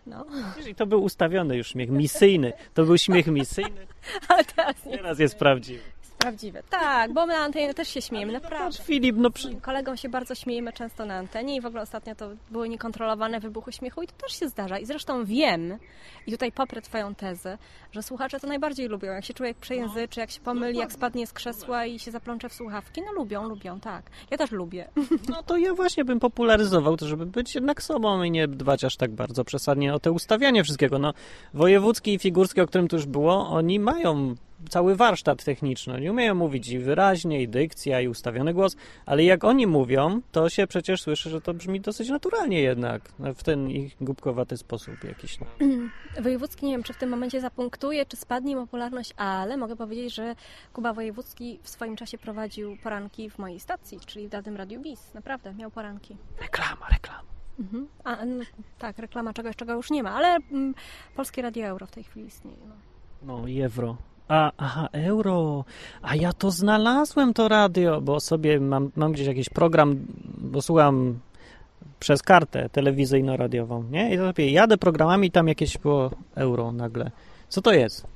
No, 0.06 0.26
I 0.70 0.74
to 0.74 0.86
był 0.86 1.02
ustawiony 1.02 1.56
już 1.56 1.68
śmiech, 1.68 1.90
misyjny. 1.90 2.52
To 2.74 2.84
był 2.84 2.98
śmiech 2.98 3.26
misyjny, 3.26 3.86
ale 4.28 4.44
teraz 4.44 4.86
nie 4.86 4.96
teraz 4.98 5.18
jest 5.18 5.38
prawdziwy. 5.38 5.80
Prawdziwe. 6.18 6.62
Tak, 6.70 7.12
bo 7.12 7.26
my 7.26 7.32
na 7.32 7.38
antenie 7.38 7.74
też 7.74 7.88
się 7.88 8.02
śmiejemy, 8.02 8.32
naprawdę. 8.32 8.82
Filip, 8.82 9.16
no 9.18 9.30
przy... 9.30 9.46
Moim 9.48 9.60
kolegom 9.60 9.96
się 9.96 10.08
bardzo 10.08 10.34
śmiejemy 10.34 10.72
często 10.72 11.04
na 11.04 11.14
antenie 11.14 11.56
i 11.56 11.60
w 11.60 11.66
ogóle 11.66 11.82
ostatnio 11.82 12.14
to 12.14 12.30
były 12.50 12.68
niekontrolowane 12.68 13.40
wybuchy 13.40 13.72
śmiechu 13.72 14.02
i 14.02 14.06
to 14.06 14.12
też 14.12 14.40
się 14.40 14.48
zdarza. 14.48 14.78
I 14.78 14.86
zresztą 14.86 15.24
wiem, 15.24 15.78
i 16.26 16.32
tutaj 16.32 16.52
poprę 16.52 16.82
twoją 16.82 17.14
tezę, 17.14 17.58
że 17.92 18.02
słuchacze 18.02 18.40
to 18.40 18.46
najbardziej 18.46 18.88
lubią. 18.88 19.12
Jak 19.12 19.24
się 19.24 19.34
człowiek 19.34 19.56
przejęzyczy, 19.56 20.20
jak 20.20 20.30
się 20.30 20.40
pomyli, 20.40 20.78
jak 20.78 20.92
spadnie 20.92 21.26
z 21.26 21.32
krzesła 21.32 21.86
i 21.86 21.98
się 21.98 22.10
zaplącze 22.10 22.48
w 22.48 22.54
słuchawki. 22.54 23.02
No 23.06 23.12
lubią, 23.12 23.48
lubią, 23.48 23.80
tak. 23.80 24.02
Ja 24.30 24.38
też 24.38 24.50
lubię. 24.50 24.88
no 25.28 25.42
to 25.42 25.56
ja 25.56 25.74
właśnie 25.74 26.04
bym 26.04 26.20
popularyzował 26.20 26.96
to, 26.96 27.06
żeby 27.06 27.26
być 27.26 27.54
jednak 27.54 27.82
sobą 27.82 28.22
i 28.22 28.30
nie 28.30 28.48
dbać 28.48 28.84
aż 28.84 28.96
tak 28.96 29.10
bardzo 29.10 29.44
przesadnie 29.44 29.94
o 29.94 29.98
te 29.98 30.12
ustawianie 30.12 30.64
wszystkiego. 30.64 30.98
No, 30.98 31.14
wojewódzki 31.54 32.14
i 32.14 32.18
figurski, 32.18 32.60
o 32.60 32.66
którym 32.66 32.88
tu 32.88 32.96
już 32.96 33.06
było, 33.06 33.48
oni 33.48 33.78
mają 33.78 34.34
cały 34.70 34.96
warsztat 34.96 35.44
techniczny. 35.44 35.94
Oni 35.94 36.10
umieją 36.10 36.34
mówić 36.34 36.68
i 36.68 36.78
wyraźnie, 36.78 37.42
i 37.42 37.48
dykcja, 37.48 38.00
i 38.00 38.08
ustawiony 38.08 38.54
głos, 38.54 38.76
ale 39.06 39.24
jak 39.24 39.44
oni 39.44 39.66
mówią, 39.66 40.20
to 40.32 40.48
się 40.50 40.66
przecież 40.66 41.02
słyszy, 41.02 41.30
że 41.30 41.40
to 41.40 41.54
brzmi 41.54 41.80
dosyć 41.80 42.08
naturalnie 42.08 42.60
jednak, 42.60 43.02
w 43.18 43.42
ten 43.42 43.70
ich 43.70 43.96
głupkowaty 44.00 44.56
sposób 44.56 45.04
jakiś. 45.04 45.38
No. 45.40 45.46
Wojewódzki, 46.22 46.66
nie 46.66 46.72
wiem, 46.72 46.82
czy 46.82 46.92
w 46.92 46.96
tym 46.96 47.10
momencie 47.10 47.40
zapunktuje, 47.40 48.06
czy 48.06 48.16
spadnie 48.16 48.56
mu 48.56 48.62
popularność, 48.62 49.14
ale 49.16 49.56
mogę 49.56 49.76
powiedzieć, 49.76 50.14
że 50.14 50.34
Kuba 50.72 50.92
Wojewódzki 50.92 51.58
w 51.62 51.68
swoim 51.68 51.96
czasie 51.96 52.18
prowadził 52.18 52.76
poranki 52.82 53.30
w 53.30 53.38
mojej 53.38 53.60
stacji, 53.60 54.00
czyli 54.06 54.26
w 54.26 54.30
Dawnym 54.30 54.56
Radiu 54.56 54.80
BIS. 54.80 55.14
Naprawdę, 55.14 55.54
miał 55.54 55.70
poranki. 55.70 56.16
Reklama, 56.40 56.86
reklama. 56.92 57.28
Mhm. 57.58 57.88
A, 58.04 58.24
no, 58.24 58.44
tak, 58.78 58.98
reklama 58.98 59.32
czegoś, 59.32 59.56
czego 59.56 59.74
już 59.74 59.90
nie 59.90 60.02
ma, 60.02 60.10
ale 60.10 60.36
mm, 60.52 60.74
Polskie 61.16 61.42
Radio 61.42 61.66
Euro 61.66 61.86
w 61.86 61.90
tej 61.90 62.04
chwili 62.04 62.26
istnieje. 62.26 62.58
No. 62.68 62.74
No 63.22 63.48
i 63.48 63.60
euro. 63.60 63.96
A, 64.28 64.52
aha, 64.56 64.88
euro. 64.92 65.64
A 66.02 66.16
ja 66.16 66.32
to 66.32 66.50
znalazłem 66.50 67.34
to 67.34 67.48
radio, 67.48 68.00
bo 68.00 68.20
sobie 68.20 68.60
mam, 68.60 68.90
mam 68.96 69.12
gdzieś 69.12 69.26
jakiś 69.26 69.48
program, 69.48 70.06
bo 70.38 70.62
słucham 70.62 71.18
przez 72.00 72.22
kartę 72.22 72.68
telewizyjno-radiową, 72.68 73.90
nie? 73.90 74.14
I 74.14 74.16
to 74.16 74.26
sobie 74.26 74.50
jadę 74.50 74.78
programami 74.78 75.30
tam 75.30 75.48
jakieś 75.48 75.78
było 75.78 76.10
euro 76.34 76.72
nagle. 76.72 77.10
Co 77.48 77.62
to 77.62 77.72
jest? 77.72 78.06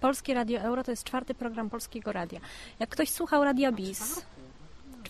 Polskie 0.00 0.34
Radio 0.34 0.60
Euro 0.60 0.84
to 0.84 0.90
jest 0.90 1.04
czwarty 1.04 1.34
program 1.34 1.70
Polskiego 1.70 2.12
Radia. 2.12 2.40
Jak 2.78 2.90
ktoś 2.90 3.10
słuchał 3.10 3.44
Radia 3.44 3.72
BIS, 3.72 4.26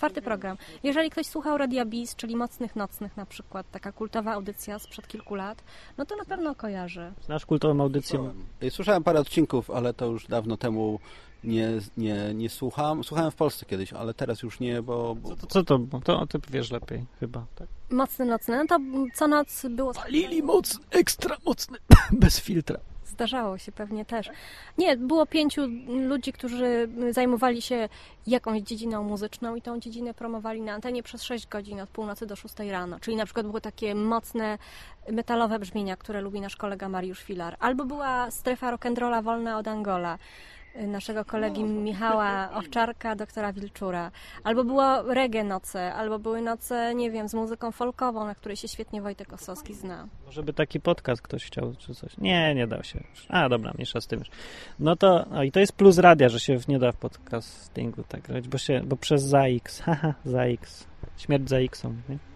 czwarty 0.03 0.23
program. 0.23 0.57
Jeżeli 0.83 1.11
ktoś 1.11 1.27
słuchał 1.27 1.59
Radia 1.59 1.85
BIS, 1.85 2.17
czyli 2.17 2.37
Mocnych 2.37 2.77
Nocnych 2.77 3.17
na 3.17 3.27
przykład, 3.27 3.71
taka 3.71 3.93
kultowa 3.93 4.33
audycja 4.33 4.79
sprzed 4.79 5.09
kilku 5.09 5.35
lat, 5.35 5.65
no 5.99 6.07
to 6.07 6.17
na 6.17 6.25
pewno 6.25 6.55
kojarzy. 6.55 7.13
Znasz 7.25 7.47
kultową 7.47 7.83
audycję? 7.83 8.19
Słyszałem. 8.19 8.71
Słyszałem 8.71 9.03
parę 9.03 9.21
odcinków, 9.21 9.71
ale 9.71 9.95
to 9.95 10.07
już 10.07 10.27
dawno 10.27 10.57
temu 10.57 11.01
nie, 11.45 11.69
nie, 11.97 12.35
nie 12.35 12.51
słucham. 12.51 13.05
Słuchałem 13.05 13.31
w 13.31 13.35
Polsce 13.35 13.67
kiedyś, 13.67 13.93
ale 13.93 14.15
teraz 14.15 14.43
już 14.43 14.61
nie, 14.61 14.83
bo... 14.83 15.15
bo... 15.15 15.29
Co 15.29 15.37
to, 15.37 15.47
co 15.47 15.63
to, 16.05 16.27
to 16.27 16.39
ty 16.39 16.51
wiesz 16.51 16.71
lepiej 16.71 17.05
chyba, 17.21 17.47
tak? 17.55 17.69
Mocny 17.91 18.25
Nocny, 18.25 18.57
no 18.57 18.67
to 18.67 18.79
co 19.15 19.29
noc 19.29 19.67
było... 19.71 19.93
Palili 19.93 20.43
moc, 20.43 20.79
ekstra 20.91 21.37
mocny, 21.47 21.79
bez 22.23 22.41
filtra. 22.41 22.79
Zdarzało 23.13 23.59
się 23.59 23.73
pewnie 23.73 24.05
też. 24.05 24.31
Nie, 24.79 24.97
było 24.97 25.27
pięciu 25.27 25.63
ludzi, 26.09 26.33
którzy 26.33 26.89
zajmowali 27.11 27.63
się 27.63 27.89
jakąś 28.27 28.63
dziedziną 28.63 29.05
muzyczną 29.05 29.57
i 29.57 29.63
tą 29.63 29.81
dziedzinę 29.81 30.15
promowali 30.15 30.61
na 30.63 30.73
antenie 30.73 31.03
przez 31.03 31.23
6 31.23 31.49
godzin 31.49 31.81
od 31.81 31.91
północy 31.91 32.27
do 32.27 32.37
6 32.37 32.55
rano. 32.59 33.01
Czyli 33.01 33.17
na 33.17 33.25
przykład 33.25 33.47
były 33.47 33.61
takie 33.61 33.95
mocne 33.95 34.59
metalowe 35.13 35.59
brzmienia, 35.59 35.97
które 35.97 36.21
lubi 36.21 36.41
nasz 36.41 36.57
kolega 36.57 36.89
Mariusz 36.89 37.23
Filar. 37.23 37.57
Albo 37.61 37.85
była 37.85 38.31
strefa 38.31 38.77
rock'n'rolla 38.77 39.23
wolna 39.23 39.59
od 39.59 39.69
Angola 39.69 40.19
naszego 40.75 41.25
kolegi 41.25 41.65
Michała 41.65 42.49
Owczarka, 42.59 43.17
doktora 43.17 43.53
Wilczura. 43.53 44.11
Albo 44.45 44.65
było 44.65 45.03
reggae 45.03 45.45
noce, 45.45 45.95
albo 45.95 46.19
były 46.19 46.43
noce, 46.43 46.95
nie 46.95 47.11
wiem, 47.11 47.29
z 47.29 47.35
muzyką 47.35 47.73
folkową, 47.73 48.27
na 48.27 48.35
której 48.35 48.57
się 48.57 48.69
świetnie 48.69 49.03
Wojtek 49.03 49.33
Osowski 49.33 49.75
zna. 49.75 50.09
Może 50.27 50.43
by 50.43 50.53
taki 50.53 50.81
podcast 50.81 51.23
ktoś 51.23 51.45
chciał, 51.45 51.75
czy 51.79 51.95
coś. 51.95 52.19
Nie, 52.19 52.55
nie 52.55 52.67
dał 52.67 52.85
się 52.85 53.05
już. 53.11 53.27
A, 53.29 53.49
dobra, 53.49 53.73
mniejsza 53.75 54.01
z 54.01 54.07
tym 54.07 54.19
już. 54.19 54.29
No 54.79 54.97
to, 54.97 55.27
o, 55.31 55.43
i 55.43 55.53
to 55.53 55.61
jest 55.61 55.73
plus 55.73 55.99
radia, 55.99 56.29
że 56.29 56.41
się 56.41 56.59
nie 56.69 56.79
da 56.79 56.93
w 56.93 56.97
podcastingu 56.97 58.03
tak 58.09 58.29
robić, 58.29 58.49
bo, 58.49 58.59
się, 58.59 58.81
bo 58.85 58.97
przez 58.97 59.23
ZAX, 59.23 59.81
haha, 59.85 60.15
ZAX. 60.25 60.87
Śmierć 61.17 61.49
ZAX-om, 61.49 62.03
nie? 62.09 62.32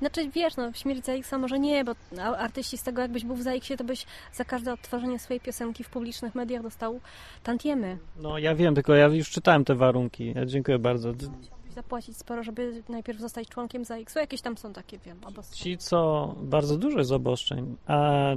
Znaczy, 0.00 0.30
wiesz, 0.30 0.56
no, 0.56 0.72
śmierć 0.72 1.04
ZAX-a 1.04 1.38
może 1.38 1.58
nie, 1.58 1.84
bo 1.84 1.92
artyści 2.38 2.78
z 2.78 2.82
tego, 2.82 3.02
jakbyś 3.02 3.24
był 3.24 3.36
w 3.36 3.42
ZAX-ie, 3.42 3.76
to 3.76 3.84
byś 3.84 4.06
za 4.32 4.44
każde 4.44 4.72
odtworzenie 4.72 5.18
swojej 5.18 5.40
piosenki 5.40 5.84
w 5.84 5.90
publicznych 5.90 6.34
mediach 6.34 6.62
dostał 6.62 7.00
tantiemy. 7.42 7.98
No 8.16 8.38
ja 8.38 8.54
wiem, 8.54 8.74
tylko 8.74 8.94
ja 8.94 9.06
już 9.06 9.30
czytałem 9.30 9.64
te 9.64 9.74
warunki. 9.74 10.32
Ja 10.36 10.46
dziękuję 10.46 10.78
bardzo. 10.78 11.12
Musiałbyś 11.12 11.72
zapłacić 11.74 12.16
sporo, 12.16 12.42
żeby 12.42 12.82
najpierw 12.88 13.20
zostać 13.20 13.48
członkiem 13.48 13.84
ZAX-u. 13.84 14.18
Jakieś 14.18 14.40
tam 14.40 14.56
są 14.56 14.72
takie, 14.72 14.98
wiem, 14.98 15.18
obostrzenia. 15.24 15.64
Ci, 15.64 15.78
co... 15.78 16.34
Bardzo 16.42 16.76
dużo 16.76 16.98
jest 16.98 17.12
obostrzeń. 17.12 17.76
A 17.86 18.30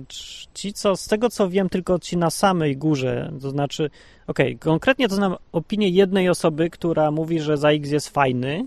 ci, 0.53 0.73
co... 0.73 0.95
Z 0.95 1.07
tego, 1.07 1.29
co 1.29 1.49
wiem, 1.49 1.69
tylko 1.69 1.99
ci 1.99 2.17
na 2.17 2.29
samej 2.29 2.77
górze, 2.77 3.31
to 3.41 3.49
znaczy... 3.49 3.89
Okej, 4.27 4.57
konkretnie 4.57 5.07
to 5.07 5.15
znam 5.15 5.35
opinię 5.51 5.89
jednej 5.89 6.29
osoby, 6.29 6.69
która 6.69 7.11
mówi, 7.11 7.39
że 7.39 7.57
ZAX 7.57 7.89
jest 7.89 8.09
fajny 8.09 8.65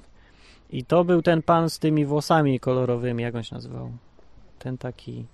i 0.72 0.84
to 0.84 1.04
był 1.04 1.22
ten 1.22 1.42
pan 1.42 1.70
z 1.70 1.78
tymi 1.78 2.06
włosami 2.06 2.60
kolorowymi, 2.60 3.22
jak 3.22 3.34
on 3.34 3.42
się 3.42 3.54
nazywał? 3.54 3.92
Ten 4.58 4.78
taki... 4.78 5.24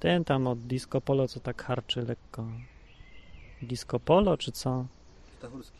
Ten 0.00 0.24
tam 0.24 0.46
od 0.46 0.58
Disco 0.58 1.00
Polo, 1.00 1.28
co 1.28 1.40
tak 1.40 1.62
harczy 1.62 2.02
lekko. 2.02 2.46
Disco 3.62 4.00
Polo, 4.00 4.36
czy 4.36 4.52
co? 4.52 4.84
Stachurski. 5.38 5.78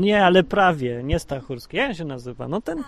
Nie, 0.00 0.24
ale 0.24 0.42
prawie, 0.42 1.02
nie 1.04 1.18
Stachurski. 1.18 1.76
Jak 1.76 1.88
on 1.88 1.94
się 1.94 2.04
nazywa? 2.04 2.48
No 2.48 2.60
ten 2.60 2.84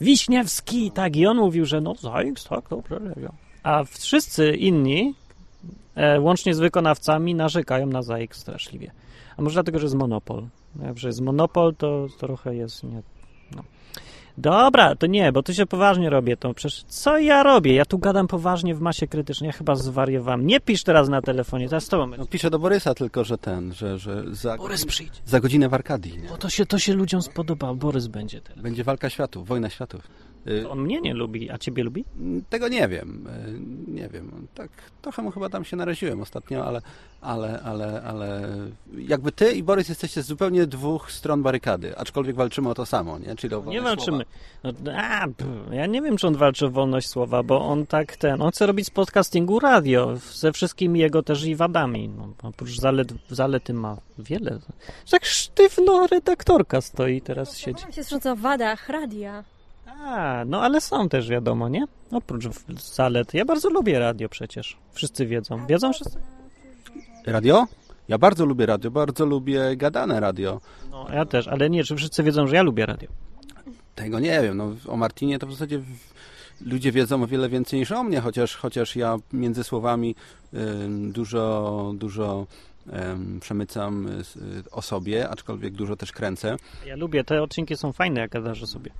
Wiśniewski, 0.00 0.90
tak, 0.90 1.16
i 1.16 1.26
on 1.26 1.36
mówił, 1.36 1.64
że 1.64 1.80
no 1.80 1.94
ZAX, 1.94 2.44
tak, 2.44 2.68
dobrze, 2.70 3.00
ja. 3.22 3.32
A 3.62 3.84
wszyscy 3.84 4.56
inni, 4.56 5.14
e, 5.94 6.20
łącznie 6.20 6.54
z 6.54 6.58
wykonawcami, 6.58 7.34
narzekają 7.34 7.86
na 7.86 8.02
ZAX 8.02 8.38
straszliwie. 8.40 8.90
A 9.36 9.42
może 9.42 9.54
dlatego, 9.54 9.78
że 9.78 9.84
jest 9.84 9.96
monopol. 9.96 10.46
Jak 10.82 10.98
że 10.98 11.08
jest 11.08 11.20
monopol, 11.20 11.74
to 11.74 12.06
trochę 12.18 12.54
jest 12.54 12.84
nie. 12.84 13.02
Dobra, 14.38 14.94
to 14.96 15.06
nie, 15.06 15.32
bo 15.32 15.42
tu 15.42 15.54
się 15.54 15.66
poważnie 15.66 16.10
robię. 16.10 16.36
To 16.36 16.54
przecież 16.54 16.82
co 16.82 17.18
ja 17.18 17.42
robię? 17.42 17.74
Ja 17.74 17.84
tu 17.84 17.98
gadam 17.98 18.26
poważnie 18.26 18.74
w 18.74 18.80
masie 18.80 19.06
krytycznej. 19.06 19.46
Ja 19.48 19.52
chyba 19.52 19.74
zwariowałem. 19.74 20.46
Nie 20.46 20.60
pisz 20.60 20.82
teraz 20.82 21.08
na 21.08 21.22
telefonie, 21.22 21.68
teraz 21.68 21.84
z 21.84 21.88
tobą 21.88 22.06
No, 22.06 22.16
będzie. 22.16 22.30
piszę 22.30 22.50
do 22.50 22.58
Borysa 22.58 22.94
tylko, 22.94 23.24
że 23.24 23.38
ten, 23.38 23.72
że, 23.74 23.98
że 23.98 24.24
za, 24.34 24.56
Borys 24.56 24.84
przyjdź. 24.86 25.22
za 25.26 25.40
godzinę 25.40 25.68
w 25.68 25.74
Arkadii, 25.74 26.18
nie? 26.18 26.28
Bo 26.28 26.36
to 26.36 26.48
się, 26.50 26.66
to 26.66 26.78
się 26.78 26.94
ludziom 26.94 27.22
spodoba. 27.22 27.74
Borys 27.74 28.06
będzie 28.06 28.40
teraz. 28.40 28.62
Będzie 28.62 28.84
walka 28.84 29.10
światów, 29.10 29.48
wojna 29.48 29.70
światów. 29.70 30.02
Y, 30.46 30.68
On 30.68 30.80
mnie 30.80 31.00
nie 31.00 31.14
lubi, 31.14 31.50
a 31.50 31.58
ciebie 31.58 31.84
lubi? 31.84 32.04
Tego 32.50 32.68
nie 32.68 32.88
wiem, 32.88 33.26
y, 33.86 33.90
nie 33.90 34.08
wiem. 34.08 34.46
Tak 34.54 34.68
trochę 35.02 35.22
mu 35.22 35.30
chyba 35.30 35.48
tam 35.48 35.64
się 35.64 35.76
naraziłem 35.76 36.20
ostatnio, 36.20 36.66
ale, 36.66 36.80
ale, 37.20 37.60
ale, 37.64 38.02
ale 38.02 38.48
jakby 38.98 39.32
ty 39.32 39.52
i 39.52 39.62
Borys 39.62 39.88
jesteście 39.88 40.22
z 40.22 40.26
zupełnie 40.26 40.66
dwóch 40.66 41.12
stron 41.12 41.42
barykady, 41.42 41.98
aczkolwiek 41.98 42.36
walczymy 42.36 42.68
o 42.68 42.74
to 42.74 42.86
samo, 42.86 43.18
nie? 43.18 43.36
Czyli 43.36 43.54
o 43.54 43.58
Nie 43.58 43.64
wolność 43.64 43.84
walczymy. 43.84 44.24
słowa. 44.62 44.78
No, 44.84 44.92
a, 44.96 45.26
ja 45.74 45.86
nie 45.86 46.02
wiem, 46.02 46.16
czy 46.16 46.26
on 46.26 46.36
walczy 46.36 46.66
o 46.66 46.70
wolność 46.70 47.08
słowa, 47.08 47.42
bo 47.42 47.60
on 47.60 47.86
tak 47.86 48.16
ten, 48.16 48.42
on 48.42 48.50
chce 48.50 48.66
robić 48.66 48.86
z 48.86 48.90
podcastingu 48.90 49.60
radio, 49.60 50.16
ze 50.16 50.52
wszystkimi 50.52 51.00
jego 51.00 51.22
też 51.22 51.44
i 51.44 51.56
wadami. 51.56 52.08
No, 52.08 52.28
oprócz 52.42 52.80
zalet, 52.80 53.12
zalety 53.30 53.74
ma 53.74 53.96
wiele. 54.18 54.58
Tak 55.10 55.24
sztywno 55.24 56.06
redaktorka 56.06 56.80
stoi 56.80 57.20
teraz 57.20 57.56
siedzi. 57.58 57.84
Mam 57.84 57.92
się 58.22 58.30
o 58.32 58.36
wadach 58.36 58.88
radia. 58.88 59.44
A, 60.04 60.44
no 60.46 60.62
ale 60.62 60.80
są 60.80 61.08
też 61.08 61.28
wiadomo, 61.28 61.68
nie? 61.68 61.84
Oprócz 62.12 62.44
zalet. 62.94 63.34
Ja 63.34 63.44
bardzo 63.44 63.70
lubię 63.70 63.98
radio 63.98 64.28
przecież. 64.28 64.76
Wszyscy 64.92 65.26
wiedzą. 65.26 65.66
Wiedzą 65.66 65.92
wszyscy? 65.92 66.18
Radio? 67.26 67.66
Ja 68.08 68.18
bardzo 68.18 68.46
lubię 68.46 68.66
radio, 68.66 68.90
bardzo 68.90 69.26
lubię 69.26 69.76
gadane 69.76 70.20
radio. 70.20 70.60
No, 70.90 71.06
ja 71.12 71.24
też, 71.26 71.48
ale 71.48 71.70
nie, 71.70 71.84
czy 71.84 71.96
wszyscy 71.96 72.22
wiedzą, 72.22 72.46
że 72.46 72.56
ja 72.56 72.62
lubię 72.62 72.86
radio. 72.86 73.08
Tego 73.94 74.20
nie 74.20 74.42
wiem. 74.42 74.56
No, 74.56 74.72
o 74.88 74.96
Martinie 74.96 75.38
to 75.38 75.46
w 75.46 75.52
zasadzie 75.52 75.80
ludzie 76.60 76.92
wiedzą 76.92 77.22
o 77.22 77.26
wiele 77.26 77.48
więcej 77.48 77.78
niż 77.80 77.92
o 77.92 78.04
mnie, 78.04 78.20
chociaż, 78.20 78.56
chociaż 78.56 78.96
ja 78.96 79.16
między 79.32 79.64
słowami 79.64 80.14
ym, 80.54 81.12
dużo, 81.12 81.92
dużo 81.96 82.46
przemycam 83.40 84.06
y, 84.06 84.20
s- 84.20 84.36
y, 84.36 84.62
o 84.72 84.82
sobie, 84.82 85.28
aczkolwiek 85.28 85.74
dużo 85.74 85.96
też 85.96 86.12
kręcę. 86.12 86.56
Ja 86.86 86.96
lubię, 86.96 87.24
te 87.24 87.42
odcinki 87.42 87.76
są 87.76 87.92
fajne, 87.92 88.20
jak 88.20 88.30
gadasz 88.30 88.62
o 88.62 88.66
sobie. 88.66 88.90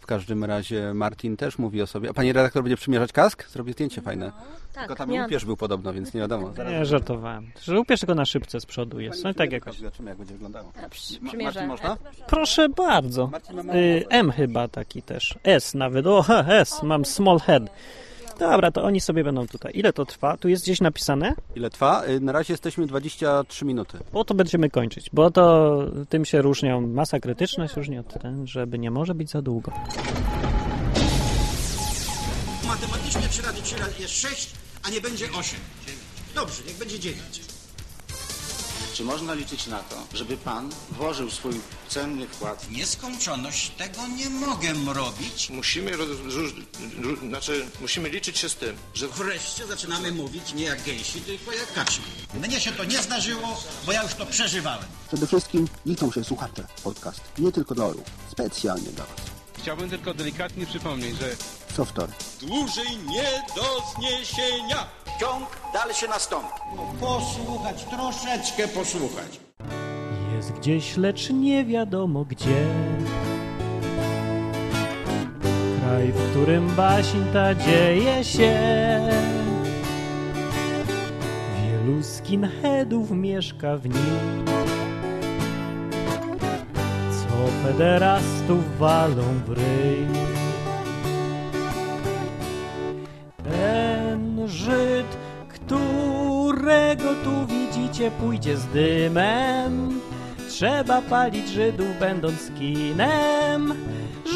W 0.00 0.06
każdym 0.06 0.44
razie 0.44 0.94
Martin 0.94 1.36
też 1.36 1.58
mówi 1.58 1.82
o 1.82 1.86
sobie. 1.86 2.10
A 2.10 2.12
pani 2.12 2.32
redaktor 2.32 2.62
będzie 2.62 2.76
przymierzać 2.76 3.12
kask? 3.12 3.48
Zrobię 3.48 3.72
zdjęcie 3.72 4.00
fajne. 4.02 4.32
Tak, 4.72 4.82
Tylko 4.82 4.96
tam 4.96 5.10
miałam- 5.10 5.24
łupież 5.24 5.44
był 5.44 5.56
podobno, 5.56 5.92
więc 5.92 6.14
nie 6.14 6.20
wiadomo. 6.20 6.52
Zaraz 6.52 6.72
Nie, 6.78 6.86
żartowałem. 6.86 7.50
Że 7.62 7.80
upierz 7.80 8.00
tylko 8.00 8.14
na 8.14 8.24
szybce 8.24 8.60
z 8.60 8.66
przodu 8.66 9.00
jest. 9.00 9.24
No 9.24 9.30
i 9.30 9.34
tak 9.34 9.52
jakoś. 9.52 9.76
Zobaczymy, 9.78 10.08
jak 10.10 10.18
będzie 10.18 10.34
wyglądało. 10.34 10.72
A, 10.86 10.88
przy- 10.88 11.20
Ma-. 11.20 11.32
Marcin, 11.44 11.66
można? 11.66 11.96
Proszę 12.26 12.68
bardzo. 12.68 13.26
Marcin, 13.26 13.70
Y, 13.70 14.04
M 14.08 14.30
chyba 14.32 14.68
taki 14.68 15.02
też. 15.02 15.34
S 15.44 15.74
nawet. 15.74 16.06
O, 16.06 16.24
S. 16.48 16.82
Mam 16.82 17.04
small 17.04 17.38
head. 17.40 17.62
Dobra, 18.40 18.70
to 18.70 18.82
oni 18.82 19.00
sobie 19.00 19.24
będą 19.24 19.46
tutaj. 19.46 19.72
Ile 19.74 19.92
to 19.92 20.06
trwa? 20.06 20.36
Tu 20.36 20.48
jest 20.48 20.62
gdzieś 20.64 20.80
napisane? 20.80 21.34
Ile 21.56 21.70
trwa? 21.70 22.04
Y, 22.06 22.20
Na 22.20 22.32
razie 22.32 22.52
jesteśmy 22.52 22.86
23 22.86 23.64
minuty. 23.64 23.98
Bo 24.12 24.24
to 24.24 24.34
będziemy 24.34 24.70
kończyć. 24.70 25.10
Bo 25.12 25.30
to 25.30 25.76
tym 26.08 26.24
się 26.24 26.42
różnią. 26.42 26.80
Masa 26.80 27.20
krytyczna 27.20 27.68
się 27.68 27.74
różni 27.74 27.98
od 27.98 28.22
ten, 28.22 28.46
żeby 28.46 28.78
nie 28.78 28.90
może 28.90 29.14
być 29.14 29.30
za 29.30 29.42
długo. 29.42 29.72
Matematycznie 32.68 33.22
3 33.30 33.42
razy 33.42 33.62
3 33.62 33.76
razy 33.78 33.92
jest 34.02 34.14
6, 34.14 34.50
a 34.86 34.90
nie 34.90 35.00
będzie 35.00 35.24
8. 35.24 35.60
Dobrze, 36.34 36.62
niech 36.68 36.78
będzie 36.78 36.98
9. 37.00 37.49
Czy 38.94 39.04
można 39.04 39.34
liczyć 39.34 39.66
na 39.66 39.78
to, 39.78 39.96
żeby 40.14 40.36
pan 40.36 40.70
włożył 40.90 41.30
swój 41.30 41.60
cenny 41.88 42.28
wkład 42.28 42.66
W 42.66 42.70
nieskończoność 42.70 43.70
tego 43.70 44.06
nie 44.06 44.30
mogę 44.30 44.72
robić. 44.94 45.50
Musimy, 45.50 45.96
roz, 45.96 46.08
znaczy, 47.28 47.66
musimy 47.80 48.08
liczyć 48.08 48.38
się 48.38 48.48
z 48.48 48.54
tym, 48.54 48.76
że 48.94 49.08
Wreszcie 49.08 49.66
zaczynamy 49.66 50.12
mówić 50.12 50.54
nie 50.54 50.64
jak 50.64 50.82
gęsi, 50.82 51.20
tylko 51.20 51.52
jak 51.52 51.72
kaczki. 51.72 52.02
Mnie 52.34 52.60
się 52.60 52.72
to 52.72 52.84
nie 52.84 53.02
zdarzyło, 53.02 53.62
bo 53.86 53.92
ja 53.92 54.02
już 54.02 54.14
to 54.14 54.26
przeżywałem. 54.26 54.84
Przede 55.08 55.26
wszystkim 55.26 55.68
liczą 55.86 56.12
się 56.12 56.24
słuchacze 56.24 56.66
podcast. 56.84 57.20
Nie 57.38 57.52
tylko 57.52 57.74
dla 57.74 57.84
orów. 57.84 58.04
Specjalnie 58.32 58.88
dla 58.88 59.04
Was. 59.04 59.39
Chciałbym 59.62 59.90
tylko 59.90 60.14
delikatnie 60.14 60.66
przypomnieć, 60.66 61.16
że 61.16 61.26
Softor. 61.74 62.08
Dłużej 62.40 62.96
nie 63.08 63.24
do 63.56 63.82
zniesienia. 63.96 64.86
ciąg 65.20 65.44
dalszy 65.72 66.08
nastąpi. 66.08 66.48
Posłuchać, 67.00 67.84
troszeczkę 67.84 68.68
posłuchać. 68.68 69.40
Jest 70.36 70.52
gdzieś, 70.52 70.96
lecz 70.96 71.30
nie 71.30 71.64
wiadomo 71.64 72.24
gdzie. 72.24 72.66
Kraj, 75.80 76.12
w 76.12 76.30
którym 76.30 76.70
baśń 76.70 77.18
ta 77.32 77.54
dzieje 77.54 78.24
się. 78.24 78.58
Wielu 81.62 82.02
skinheadów 82.02 83.10
mieszka 83.10 83.76
w 83.76 83.88
nim. 83.88 84.49
Pederastów 87.70 88.78
walą 88.78 89.22
w 89.46 89.50
ryj. 89.50 90.06
Ten 93.44 94.48
Żyd, 94.48 95.06
którego 95.48 97.14
tu 97.24 97.46
widzicie, 97.46 98.10
pójdzie 98.10 98.56
z 98.56 98.66
dymem. 98.66 100.00
Trzeba 100.48 101.02
palić 101.02 101.48
Żydów, 101.48 101.98
będąc 102.00 102.50
kinem. 102.58 103.74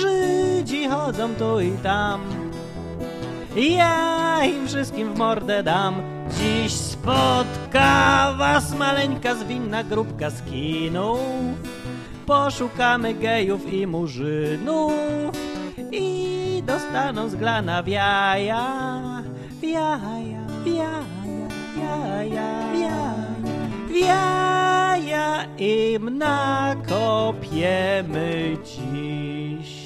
Żydzi 0.01 0.89
chodzą 0.89 1.35
tu 1.35 1.61
i 1.61 1.73
tam. 1.73 2.21
Ja 3.57 4.45
im 4.45 4.69
wszystkim 4.69 5.15
w 5.15 5.19
mordę 5.19 5.63
dam. 5.63 5.95
Dziś 6.31 6.73
spotka 6.73 8.33
was 8.39 8.75
maleńka 8.75 9.35
zwinna 9.35 9.85
grupka 9.85 10.31
z 10.31 10.43
kinów. 10.43 11.21
Poszukamy 12.27 13.15
gejów 13.15 13.73
i 13.73 13.87
murzynów 13.87 14.93
i 15.93 16.63
dostaną 16.67 17.29
z 17.29 17.35
glana 17.35 17.83
w 17.83 17.89
jaja, 17.89 18.67
w 19.61 19.63
jaja, 19.63 20.47
w 20.65 20.67
jaja, 20.67 21.03
w 21.75 21.79
jaja, 21.79 22.73
w 22.73 22.79
jaja, 22.79 23.15
w 23.89 23.97
jaja 23.97 25.45
im 25.59 26.19
nakopiemy 26.19 27.77
dziś. 28.65 29.85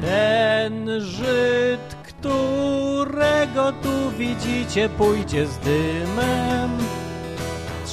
Ten 0.00 1.00
Żyd, 1.00 1.96
którego 2.08 3.72
tu 3.72 4.10
widzicie, 4.18 4.88
pójdzie 4.88 5.46
z 5.46 5.58
dymem. 5.58 6.99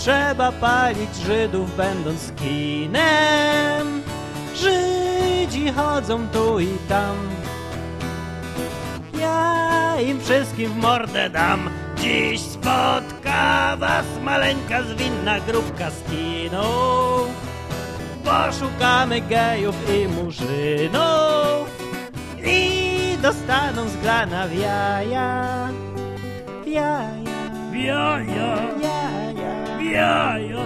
Trzeba 0.08 0.52
palić 0.52 1.16
Żydów, 1.16 1.78
będąc 1.78 2.32
kinem. 2.32 4.02
Żydzi 4.56 5.72
chodzą 5.72 6.28
tu 6.28 6.60
i 6.60 6.68
tam. 6.90 7.16
Ja 9.20 10.02
im 10.02 10.22
wszystkim 10.22 10.72
w 10.72 10.76
mordę 10.76 11.30
dam. 11.30 11.70
Dziś 11.98 12.42
spotka 12.42 13.78
was 13.78 14.06
maleńka 14.24 14.84
zwinna 14.84 15.40
grupka 15.40 15.92
z 15.92 16.04
kinów. 16.04 17.28
Poszukamy 18.24 19.22
gejów 19.22 19.76
i 19.96 20.08
murzynów 20.08 21.68
i 22.46 23.18
dostaną 23.22 23.90
z 23.90 23.98
grana 23.98 24.48
w 24.48 24.54
jaja. 24.54 25.70
W 26.64 26.68
jaja. 26.68 27.37
W 27.78 27.84
jaja. 27.84 28.58
W 28.78 28.82
jaja. 28.82 29.54
W 29.78 29.82
jaja. 29.92 30.66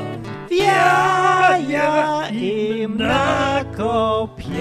W 0.49 0.51
jaja 1.69 2.29
im 2.31 2.97
nakopiemy 2.97 4.51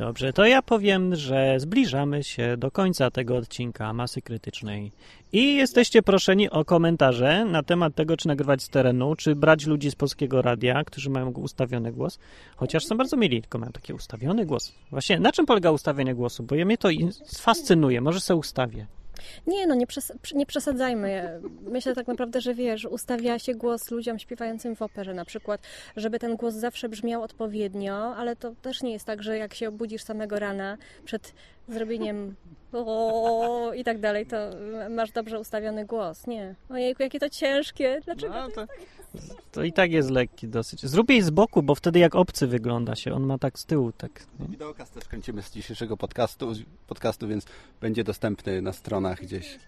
Dobrze, 0.00 0.32
to 0.32 0.46
ja 0.46 0.62
powiem, 0.62 1.16
że 1.16 1.60
zbliżamy 1.60 2.24
się 2.24 2.56
do 2.56 2.70
końca 2.70 3.10
tego 3.10 3.36
odcinka 3.36 3.92
Masy 3.92 4.22
Krytycznej 4.22 4.92
i 5.32 5.54
jesteście 5.54 6.02
proszeni 6.02 6.50
o 6.50 6.64
komentarze 6.64 7.44
na 7.44 7.62
temat 7.62 7.94
tego, 7.94 8.16
czy 8.16 8.28
nagrywać 8.28 8.62
z 8.62 8.68
terenu, 8.68 9.16
czy 9.16 9.34
brać 9.34 9.66
ludzi 9.66 9.90
z 9.90 9.94
polskiego 9.94 10.42
radia, 10.42 10.84
którzy 10.84 11.10
mają 11.10 11.30
ustawiony 11.30 11.92
głos, 11.92 12.18
chociaż 12.56 12.84
są 12.84 12.96
bardzo 12.96 13.16
mili, 13.16 13.40
tylko 13.40 13.58
mają 13.58 13.72
taki 13.72 13.92
ustawiony 13.92 14.46
głos. 14.46 14.72
Właśnie, 14.90 15.20
na 15.20 15.32
czym 15.32 15.46
polega 15.46 15.70
ustawienie 15.70 16.14
głosu? 16.14 16.42
Bo 16.42 16.54
mnie 16.64 16.78
to 16.78 16.88
fascynuje, 17.38 18.00
może 18.00 18.20
sobie 18.20 18.38
ustawię. 18.38 18.86
Nie, 19.46 19.66
no 19.66 19.74
nie, 19.74 19.86
przes- 19.86 20.34
nie 20.34 20.46
przesadzajmy. 20.46 21.40
Myślę 21.62 21.94
tak 21.94 22.06
naprawdę, 22.06 22.40
że 22.40 22.54
wiesz, 22.54 22.84
ustawia 22.84 23.38
się 23.38 23.54
głos 23.54 23.90
ludziom 23.90 24.18
śpiewającym 24.18 24.76
w 24.76 24.82
operze 24.82 25.14
na 25.14 25.24
przykład, 25.24 25.60
żeby 25.96 26.18
ten 26.18 26.36
głos 26.36 26.54
zawsze 26.54 26.88
brzmiał 26.88 27.22
odpowiednio, 27.22 28.16
ale 28.16 28.36
to 28.36 28.52
też 28.62 28.82
nie 28.82 28.92
jest 28.92 29.04
tak, 29.04 29.22
że 29.22 29.38
jak 29.38 29.54
się 29.54 29.68
obudzisz 29.68 30.02
samego 30.02 30.38
rana 30.38 30.78
przed 31.04 31.34
zrobieniem 31.68 32.34
o 32.72 33.72
i 33.74 33.84
tak 33.84 33.98
dalej, 33.98 34.26
to 34.26 34.36
masz 34.90 35.12
dobrze 35.12 35.40
ustawiony 35.40 35.84
głos. 35.84 36.26
Nie. 36.26 36.54
Ojejku, 36.70 37.02
jakie 37.02 37.20
to 37.20 37.30
ciężkie. 37.30 38.00
Dlaczego 38.04 38.34
No, 38.34 38.50
to 38.50 38.66
to, 39.52 39.62
i 39.62 39.72
tak 39.72 39.92
jest 39.92 40.10
lekki 40.10 40.48
dosyć. 40.48 40.86
Zrób 40.86 41.10
jej 41.10 41.22
z 41.22 41.30
boku, 41.30 41.62
bo 41.62 41.74
wtedy 41.74 41.98
jak 41.98 42.14
obcy 42.14 42.46
wygląda 42.46 42.96
się. 42.96 43.14
On 43.14 43.22
ma 43.26 43.38
tak 43.38 43.58
z 43.58 43.66
tyłu, 43.66 43.92
tak. 43.92 44.26
nie? 44.40 44.48
Wideokast 44.48 44.94
też 44.94 45.04
kręcimy 45.04 45.42
z 45.42 45.50
dzisiejszego 45.50 45.96
podcastu, 45.96 46.52
podcastu, 46.86 47.28
więc 47.28 47.46
będzie 47.80 48.04
dostępny 48.04 48.62
na 48.62 48.72
stronach 48.72 49.20
gdzieś. 49.20 49.58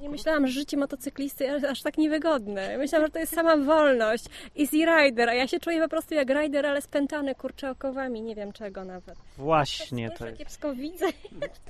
Nie 0.00 0.08
myślałam, 0.08 0.46
że 0.46 0.52
życie 0.52 0.76
motocyklisty 0.76 1.54
aż, 1.54 1.64
aż 1.64 1.82
tak 1.82 1.98
niewygodne. 1.98 2.78
Myślałam, 2.78 3.06
że 3.06 3.12
to 3.12 3.18
jest 3.18 3.34
sama 3.34 3.56
wolność. 3.56 4.24
Easy 4.60 4.76
rider, 4.76 5.28
a 5.28 5.34
ja 5.34 5.48
się 5.48 5.60
czuję 5.60 5.82
po 5.82 5.88
prostu 5.88 6.14
jak 6.14 6.28
rider, 6.28 6.66
ale 6.66 6.82
spętany 6.82 7.34
kurczę 7.34 7.70
okowami, 7.70 8.22
nie 8.22 8.34
wiem 8.34 8.52
czego 8.52 8.84
nawet. 8.84 9.18
Właśnie 9.38 10.10
to 10.10 10.26
jak 10.26 10.30
jest. 10.30 10.38
kiepsko 10.38 10.74
widzę. 10.74 11.06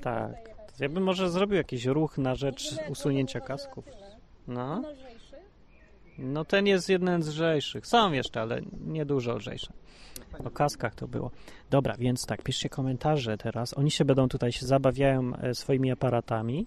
Tak. 0.01 0.35
Ja 0.81 0.89
bym 0.89 1.03
może 1.03 1.31
zrobił 1.31 1.57
jakiś 1.57 1.85
ruch 1.85 2.19
na 2.19 2.35
rzecz 2.35 2.75
usunięcia 2.89 3.41
kasków. 3.41 3.85
No. 4.49 4.83
No 6.19 6.45
ten 6.45 6.67
jest 6.67 6.89
jeden 6.89 7.23
z 7.23 7.29
lżejszych. 7.29 7.87
Są 7.87 8.13
jeszcze, 8.13 8.41
ale 8.41 8.61
nie 8.87 9.05
dużo 9.07 9.37
lżejsze. 9.37 9.73
O 10.45 10.51
kaskach 10.51 10.95
to 10.95 11.09
było. 11.09 11.31
Dobra, 11.71 11.97
więc 11.99 12.27
tak, 12.27 12.43
piszcie 12.43 12.69
komentarze 12.69 13.39
teraz. 13.39 13.79
Oni 13.79 13.91
się 13.91 14.05
będą 14.05 14.29
tutaj, 14.29 14.53
się 14.53 14.67
zabawiają 14.67 15.37
e, 15.37 15.55
swoimi 15.55 15.91
aparatami. 15.91 16.67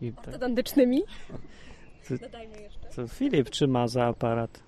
I 0.00 0.12
tak, 0.12 0.26
Ortodontycznymi. 0.26 1.02
Ty- 2.08 2.18
Dodajmy 2.18 2.60
jeszcze. 2.60 2.88
co 2.88 3.08
Filip 3.08 3.50
trzyma 3.50 3.88
za 3.88 4.04
aparat. 4.04 4.65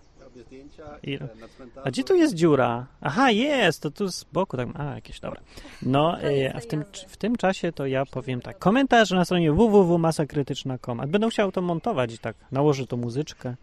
I- 1.03 1.19
na 1.41 1.49
cmentarzu. 1.49 1.81
A 1.85 1.91
gdzie 1.91 2.05
tu 2.05 2.15
jest 2.15 2.35
dziura? 2.35 2.87
Aha, 3.01 3.31
jest, 3.31 3.83
to 3.83 3.91
tu 3.91 4.09
z 4.13 4.25
boku. 4.25 4.57
Tak, 4.57 4.69
a, 4.75 4.95
jakieś, 4.95 5.21
dobra. 5.21 5.41
No, 5.83 6.21
e, 6.23 6.55
a 6.57 6.61
w 6.61 6.67
tym, 6.67 6.85
w 7.09 7.17
tym 7.17 7.37
czasie 7.37 7.73
to 7.73 7.87
ja 7.87 8.07
powiem 8.07 8.41
tak. 8.41 8.59
Komentarz 8.59 9.11
na 9.11 9.25
stronie 9.25 9.53
www.masakrytyczna.com. 9.53 11.01
Będę 11.09 11.31
chciał 11.31 11.53
to 11.53 11.63
montować 11.63 12.15
i 12.15 12.19
tak, 12.19 12.37
nałożę 12.53 12.87
tą 12.87 12.97
muzyczkę, 12.97 13.55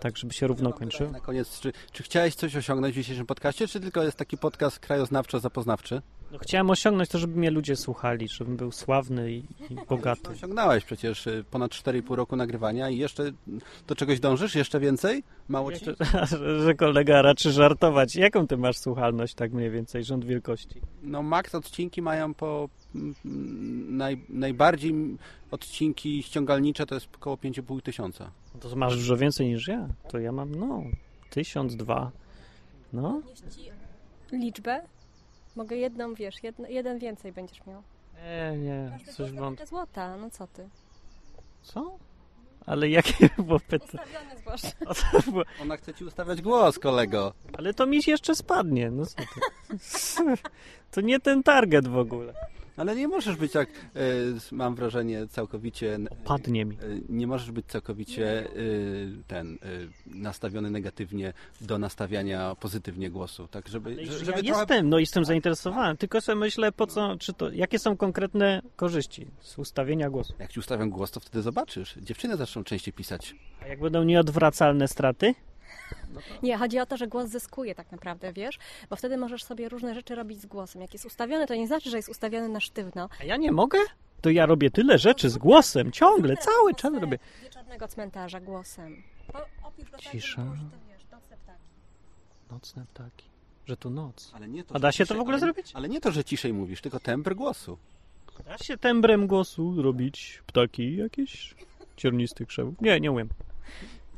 tak 0.00 0.16
żeby 0.16 0.34
się 0.34 0.46
równo 0.46 0.72
kończyło. 0.72 1.10
Na 1.10 1.20
koniec, 1.20 1.60
czy, 1.60 1.72
czy 1.92 2.02
chciałeś 2.02 2.34
coś 2.34 2.56
osiągnąć 2.56 2.94
w 2.94 2.98
dzisiejszym 2.98 3.26
podcaście, 3.26 3.68
czy 3.68 3.80
tylko 3.80 4.02
jest 4.02 4.16
taki 4.16 4.38
podcast 4.38 4.80
krajoznawczo-zapoznawczy? 4.80 6.02
No, 6.34 6.40
chciałem 6.40 6.70
osiągnąć 6.70 7.08
to, 7.08 7.18
żeby 7.18 7.38
mnie 7.38 7.50
ludzie 7.50 7.76
słuchali, 7.76 8.28
żebym 8.28 8.56
był 8.56 8.72
sławny 8.72 9.32
i, 9.32 9.36
i 9.70 9.76
bogaty. 9.88 10.28
Osiągnąłeś 10.30 10.84
przecież 10.84 11.26
y, 11.26 11.44
ponad 11.50 11.70
4,5 11.70 12.14
roku 12.14 12.36
nagrywania 12.36 12.90
i 12.90 12.98
jeszcze 12.98 13.32
do 13.86 13.94
czegoś 13.94 14.20
dążysz? 14.20 14.54
Jeszcze 14.54 14.80
więcej? 14.80 15.22
Mało 15.48 15.72
ci? 15.72 15.84
że, 15.84 16.60
że 16.64 16.74
kolega 16.74 17.22
raczy 17.22 17.52
żartować. 17.52 18.16
Jaką 18.16 18.46
ty 18.46 18.56
masz 18.56 18.78
słuchalność, 18.78 19.34
tak 19.34 19.52
mniej 19.52 19.70
więcej, 19.70 20.04
rząd 20.04 20.24
wielkości? 20.24 20.80
No 21.02 21.22
max 21.22 21.54
odcinki 21.54 22.02
mają 22.02 22.34
po 22.34 22.68
mm, 22.94 23.96
naj, 23.96 24.24
najbardziej 24.28 24.94
odcinki 25.50 26.22
ściągalnicze 26.22 26.86
to 26.86 26.94
jest 26.94 27.08
około 27.16 27.36
5,5 27.36 27.82
tysiąca. 27.82 28.30
No 28.54 28.60
To 28.60 28.76
masz 28.76 28.96
dużo 28.96 29.16
więcej 29.16 29.46
niż 29.46 29.68
ja. 29.68 29.88
To 30.08 30.18
ja 30.18 30.32
mam, 30.32 30.54
no, 30.54 30.82
tysiąc, 31.30 31.76
dwa. 31.76 32.10
No, 32.92 33.22
Liczbę? 34.32 34.93
Mogę 35.56 35.76
jedną, 35.76 36.14
wiesz, 36.14 36.42
jedno, 36.42 36.68
jeden 36.68 36.98
więcej 36.98 37.32
będziesz 37.32 37.66
miał. 37.66 37.82
nie, 38.24 38.58
nie, 38.58 38.98
coś 39.12 39.32
wąt... 39.32 39.58
Te 39.58 39.66
złota, 39.66 40.16
no 40.16 40.30
co 40.30 40.46
ty? 40.46 40.68
Co? 41.62 41.98
Ale 42.66 42.88
jakie 42.88 43.28
było 43.38 43.60
pytanie? 43.60 44.04
Ustawione 44.88 45.44
Ona 45.62 45.76
chce 45.76 45.94
ci 45.94 46.04
ustawiać 46.04 46.42
głos, 46.42 46.78
kolego. 46.78 47.32
Ale 47.58 47.74
to 47.74 47.86
mi 47.86 48.00
jeszcze 48.06 48.34
spadnie, 48.34 48.90
no 48.90 49.06
co 49.06 49.16
ty? 49.16 49.40
To 50.90 51.00
nie 51.00 51.20
ten 51.20 51.42
target 51.42 51.88
w 51.88 51.98
ogóle. 51.98 52.34
Ale 52.76 52.96
nie 52.96 53.08
możesz 53.08 53.36
być 53.36 53.54
jak, 53.54 53.68
e, 53.70 54.00
mam 54.52 54.74
wrażenie, 54.74 55.26
całkowicie... 55.26 55.98
Padnie 56.24 56.64
mi. 56.64 56.76
e, 56.76 56.78
Nie 57.08 57.26
możesz 57.26 57.50
być 57.50 57.66
całkowicie 57.66 58.46
e, 58.46 58.50
ten, 59.26 59.54
e, 59.54 59.58
nastawiony 60.06 60.70
negatywnie 60.70 61.32
do 61.60 61.78
nastawiania 61.78 62.54
pozytywnie 62.54 63.10
głosu. 63.10 63.48
Tak, 63.48 63.68
żeby, 63.68 63.94
Ja 63.94 64.12
żeby 64.12 64.24
trochę... 64.42 64.42
jestem, 64.42 64.88
no 64.88 64.98
jestem 64.98 65.24
zainteresowany, 65.24 65.96
tylko 65.96 66.20
sobie 66.20 66.36
myślę, 66.36 66.72
po 66.72 66.86
co, 66.86 67.16
czy 67.18 67.32
to, 67.32 67.50
jakie 67.50 67.78
są 67.78 67.96
konkretne 67.96 68.62
korzyści 68.76 69.26
z 69.40 69.58
ustawienia 69.58 70.10
głosu? 70.10 70.34
Jak 70.38 70.52
ci 70.52 70.60
ustawiam 70.60 70.90
głos, 70.90 71.10
to 71.10 71.20
wtedy 71.20 71.42
zobaczysz. 71.42 71.94
Dziewczyny 72.02 72.36
zaczną 72.36 72.64
częściej 72.64 72.94
pisać. 72.94 73.34
A 73.62 73.66
jak 73.66 73.80
będą 73.80 74.02
nieodwracalne 74.04 74.88
straty? 74.88 75.34
Nie, 76.42 76.58
chodzi 76.58 76.78
o 76.78 76.86
to, 76.86 76.96
że 76.96 77.06
głos 77.06 77.26
zyskuje 77.28 77.74
tak 77.74 77.92
naprawdę, 77.92 78.32
wiesz? 78.32 78.58
Bo 78.90 78.96
wtedy 78.96 79.16
możesz 79.16 79.44
sobie 79.44 79.68
różne 79.68 79.94
rzeczy 79.94 80.14
robić 80.14 80.40
z 80.40 80.46
głosem. 80.46 80.82
Jak 80.82 80.92
jest 80.92 81.04
ustawiony, 81.06 81.46
to 81.46 81.54
nie 81.54 81.66
znaczy, 81.66 81.90
że 81.90 81.96
jest 81.96 82.08
ustawiony 82.08 82.48
na 82.48 82.60
sztywno. 82.60 83.08
A 83.20 83.24
ja 83.24 83.36
nie 83.36 83.52
mogę? 83.52 83.78
To 84.20 84.30
ja 84.30 84.46
robię 84.46 84.70
tyle 84.70 84.98
rzeczy 84.98 85.30
z 85.30 85.38
głosem, 85.38 85.92
ciągle, 85.92 86.36
cały 86.36 86.74
czas 86.74 86.94
robię. 86.94 87.18
Wieczornego 87.42 87.88
cmentarza 87.88 88.40
głosem. 88.40 89.02
Tak, 89.32 90.00
Cisza. 90.00 90.36
to 90.36 91.16
nocne 91.16 91.36
ptaki. 91.36 91.62
Nocne 92.50 92.86
ptaki. 92.94 93.26
Że 93.66 93.76
tu 93.76 93.90
noc. 93.90 94.30
Ale 94.34 94.48
nie 94.48 94.64
to, 94.64 94.74
A 94.74 94.78
da 94.78 94.92
się 94.92 95.04
to 95.06 95.14
ciszej- 95.14 95.16
w 95.18 95.20
ogóle 95.20 95.34
ale, 95.34 95.40
zrobić? 95.40 95.70
Ale 95.74 95.88
nie 95.88 96.00
to, 96.00 96.12
że 96.12 96.24
ciszej 96.24 96.52
mówisz, 96.52 96.80
tylko 96.80 97.00
tembr 97.00 97.34
głosu. 97.34 97.78
Da 98.44 98.58
się 98.58 98.76
tembrem 98.78 99.26
głosu 99.26 99.82
robić 99.82 100.42
ptaki 100.46 100.96
jakieś? 100.96 101.54
Ciernisty 101.96 102.46
krzewów? 102.46 102.74
Nie, 102.80 103.00
nie 103.00 103.12
umiem. 103.12 103.28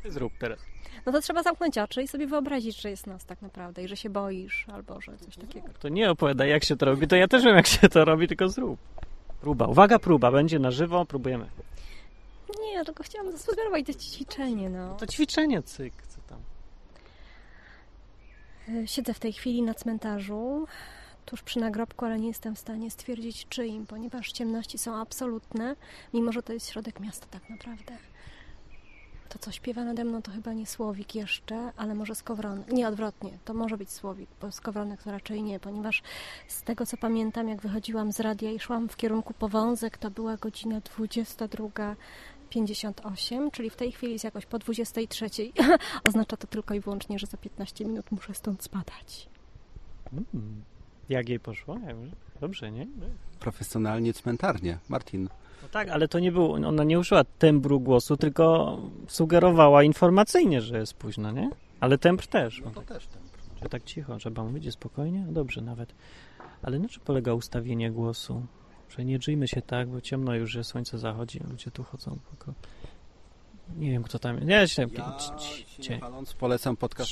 Zrób 0.09 0.33
teraz. 0.39 0.59
No 1.07 1.13
to 1.13 1.21
trzeba 1.21 1.43
zamknąć 1.43 1.79
oczy 1.79 2.03
i 2.03 2.09
sobie 2.09 2.27
wyobrazić, 2.27 2.81
że 2.81 2.91
jest 2.91 3.07
noc 3.07 3.25
tak 3.25 3.43
naprawdę 3.43 3.83
i 3.83 3.89
że 3.89 3.97
się 3.97 4.11
boisz 4.11 4.67
albo 4.73 5.01
że 5.01 5.19
coś 5.19 5.37
takiego. 5.37 5.69
To 5.81 5.89
nie 5.89 6.11
opowiadaj 6.11 6.51
jak 6.51 6.65
się 6.65 6.77
to 6.77 6.87
robi, 6.87 7.09
to 7.09 7.17
ja 7.17 7.29
też 7.29 7.45
wiem 7.45 7.57
jak 7.57 7.67
się 7.67 7.89
to 7.89 8.05
robi, 8.05 8.29
tylko 8.29 8.49
zrób. 8.49 8.81
Próba. 9.41 9.67
Uwaga, 9.67 9.99
próba. 9.99 10.31
Będzie 10.31 10.59
na 10.59 10.71
żywo, 10.71 11.05
próbujemy. 11.05 11.47
Nie, 12.61 12.73
ja 12.73 12.85
tylko 12.85 13.03
chciałam 13.05 13.33
zasugerować 13.33 13.87
to 13.87 13.95
ćwiczenie, 13.95 14.71
no. 14.71 14.95
To 14.95 15.07
ćwiczenie, 15.07 15.63
cyk, 15.63 15.95
co 16.09 16.21
tam. 16.29 16.39
Y, 18.77 18.89
Siedzę 18.89 19.15
w 19.15 19.19
tej 19.19 19.33
chwili 19.33 19.63
na 19.63 19.75
cmentarzu, 19.75 20.67
tuż 21.27 21.43
przy 21.43 21.61
nagrobku, 21.61 22.05
ale 22.05 22.19
nie 22.19 22.29
jestem 22.29 22.55
w 22.57 22.59
stanie 22.59 22.91
stwierdzić 22.91 23.47
czyim, 23.49 23.87
ponieważ 23.87 24.33
ciemności 24.33 24.79
są 24.79 24.97
absolutne, 24.97 25.77
mimo 26.15 26.33
że 26.33 26.43
to 26.43 26.53
jest 26.53 26.71
środek 26.71 27.01
miasta 27.01 27.27
tak 27.31 27.51
naprawdę. 27.51 27.97
To, 29.29 29.39
co 29.39 29.53
śpiewa 29.53 29.85
nade 29.85 30.05
mną, 30.05 30.23
to 30.23 30.33
chyba 30.33 30.53
nie 30.53 30.67
Słowik 30.67 31.15
jeszcze, 31.15 31.73
ale 31.77 31.95
może 31.95 32.15
Skowronek. 32.15 32.73
Nie, 32.73 32.89
odwrotnie, 32.89 33.39
to 33.45 33.55
może 33.55 33.79
być 33.79 33.91
Słowik, 33.91 34.31
bo 34.41 34.53
Skowronek 34.53 35.03
to 35.03 35.11
raczej 35.11 35.43
nie, 35.43 35.61
ponieważ 35.61 36.03
z 36.49 36.63
tego, 36.63 36.87
co 36.87 36.97
pamiętam, 36.97 37.49
jak 37.49 37.63
wychodziłam 37.63 38.13
z 38.13 38.21
radia 38.21 38.51
i 38.51 38.61
szłam 38.61 38.89
w 38.89 38.97
kierunku 38.97 39.35
Powązek, 39.35 39.99
to 39.99 40.11
była 40.11 40.37
godzina 40.37 40.81
22.58, 40.81 43.51
czyli 43.51 43.71
w 43.71 43.77
tej 43.77 43.93
chwili 43.93 44.13
jest 44.13 44.25
jakoś 44.25 44.47
po 44.47 44.59
23. 44.59 45.27
Oznacza 46.05 46.37
to 46.37 46.47
tylko 46.47 46.75
i 46.75 46.81
wyłącznie, 46.81 47.19
że 47.19 47.27
za 47.27 47.37
15 47.37 47.85
minut 47.85 48.11
muszę 48.11 48.35
stąd 48.35 48.63
spadać. 48.63 49.29
Mm. 50.13 50.65
Jak 51.09 51.29
jej 51.29 51.41
poszło? 51.41 51.79
Dobrze, 52.41 52.73
nie? 52.73 52.87
Profesjonalnie, 53.41 54.13
cmentarnie. 54.13 54.79
Martin. 54.89 55.29
No 55.63 55.69
tak, 55.69 55.89
ale 55.89 56.09
to 56.09 56.19
nie 56.19 56.33
było, 56.33 56.55
ona 56.55 56.85
nie 56.85 56.99
użyła 56.99 57.25
tembru 57.25 57.81
głosu, 57.81 58.17
tylko 58.17 58.79
sugerowała 59.09 59.83
informacyjnie, 59.83 60.61
że 60.61 60.79
jest 60.79 60.95
późno, 60.95 61.31
nie? 61.31 61.51
Ale 61.81 61.99
tembr 61.99 62.27
też. 62.27 62.63
No 62.65 62.71
to 62.71 62.83
też 62.83 63.07
tembr. 63.07 63.27
Czy 63.63 63.69
tak 63.69 63.85
cicho, 63.85 64.17
trzeba 64.17 64.45
mówić 64.45 64.73
spokojnie? 64.73 65.25
No 65.27 65.33
dobrze 65.33 65.61
nawet. 65.61 65.95
Ale 66.63 66.79
na 66.79 66.89
czym 66.89 67.03
polega 67.05 67.35
ustawienie 67.35 67.91
głosu? 67.91 68.43
Że 68.89 69.05
nie 69.05 69.19
drzwijmy 69.19 69.49
się 69.49 69.63
tak, 69.63 69.89
bo 69.89 70.01
ciemno 70.01 70.35
już, 70.35 70.51
że 70.51 70.65
słońce 70.65 70.99
zachodzi, 70.99 71.41
ludzie 71.51 71.71
tu 71.71 71.85
chodzą 71.85 72.19
tylko. 72.31 72.55
Nie 73.77 73.91
wiem, 73.91 74.03
kto 74.03 74.19
tam... 74.19 74.41
Nie, 74.41 74.69
się... 74.69 74.87
Ja, 74.93 75.17
ci- 75.39 75.59
się 75.77 75.83
ci- 75.83 75.91
nie 75.93 75.99
paląc, 75.99 76.35
polecam 76.35 76.77
podcast, 76.77 77.11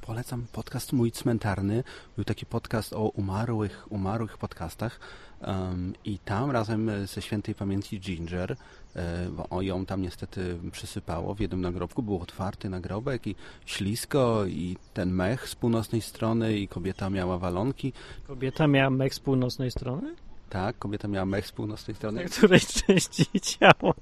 polecam 0.00 0.46
podcast 0.52 0.92
mój 0.92 1.12
cmentarny. 1.12 1.84
Był 2.16 2.24
taki 2.24 2.46
podcast 2.46 2.92
o 2.92 3.08
umarłych, 3.08 3.86
umarłych 3.92 4.38
podcastach 4.38 5.00
um, 5.40 5.92
i 6.04 6.18
tam 6.18 6.50
razem 6.50 6.90
ze 7.06 7.22
świętej 7.22 7.54
pamięci 7.54 8.00
Ginger, 8.00 8.56
e, 8.96 9.28
bo 9.30 9.62
ją 9.62 9.86
tam 9.86 10.02
niestety 10.02 10.58
przysypało 10.72 11.34
w 11.34 11.40
jednym 11.40 11.60
nagrobku, 11.60 12.02
był 12.02 12.22
otwarty 12.22 12.68
nagrobek 12.68 13.26
i 13.26 13.34
ślisko 13.66 14.46
i 14.46 14.76
ten 14.94 15.10
mech 15.10 15.48
z 15.48 15.54
północnej 15.54 16.00
strony 16.00 16.58
i 16.58 16.68
kobieta 16.68 17.10
miała 17.10 17.38
walonki. 17.38 17.92
Kobieta 18.26 18.66
miała 18.66 18.90
mech 18.90 19.14
z 19.14 19.20
północnej 19.20 19.70
strony? 19.70 20.14
Tak, 20.50 20.78
kobieta 20.78 21.08
miała 21.08 21.26
mech 21.26 21.46
z 21.46 21.52
północnej 21.52 21.94
strony. 21.94 22.22
Na 22.22 22.28
której 22.28 22.60
części 22.60 23.26
ciała? 23.40 23.94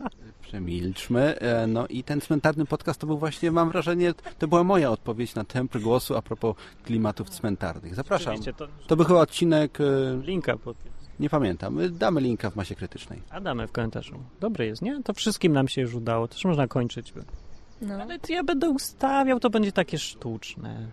Przemilczmy. 0.42 1.38
E, 1.40 1.66
No 1.66 1.86
i 1.86 2.04
ten 2.04 2.20
cmentarny 2.20 2.64
podcast 2.66 3.00
to 3.00 3.06
był 3.06 3.18
właśnie, 3.18 3.50
mam 3.50 3.70
wrażenie, 3.70 4.14
to 4.38 4.48
była 4.48 4.64
moja 4.64 4.90
odpowiedź 4.90 5.34
na 5.34 5.44
temper 5.44 5.82
głosu 5.82 6.16
a 6.16 6.22
propos 6.22 6.56
klimatów 6.84 7.30
cmentarnych. 7.30 7.94
Zapraszam. 7.94 8.36
To 8.56 8.68
To 8.86 8.96
był 8.96 9.04
chyba 9.04 9.20
odcinek, 9.20 9.78
e, 9.80 9.84
linka 10.22 10.56
pod... 10.56 10.76
nie 11.20 11.30
pamiętam, 11.30 11.80
E, 11.80 11.88
damy 11.88 12.20
linka 12.20 12.50
w 12.50 12.56
masie 12.56 12.74
krytycznej. 12.74 13.22
A 13.30 13.40
damy 13.40 13.66
w 13.66 13.72
komentarzu. 13.72 14.22
Dobry 14.40 14.66
jest, 14.66 14.82
nie? 14.82 15.02
To 15.02 15.12
wszystkim 15.14 15.52
nam 15.52 15.68
się 15.68 15.80
już 15.80 15.94
udało, 15.94 16.28
też 16.28 16.44
można 16.44 16.68
kończyć. 16.68 17.12
No. 17.80 17.94
Ale 17.94 18.18
to 18.18 18.32
ja 18.32 18.44
będę 18.44 18.70
ustawiał, 18.70 19.40
to 19.40 19.50
będzie 19.50 19.72
takie 19.72 19.98
sztuczne. 19.98 20.86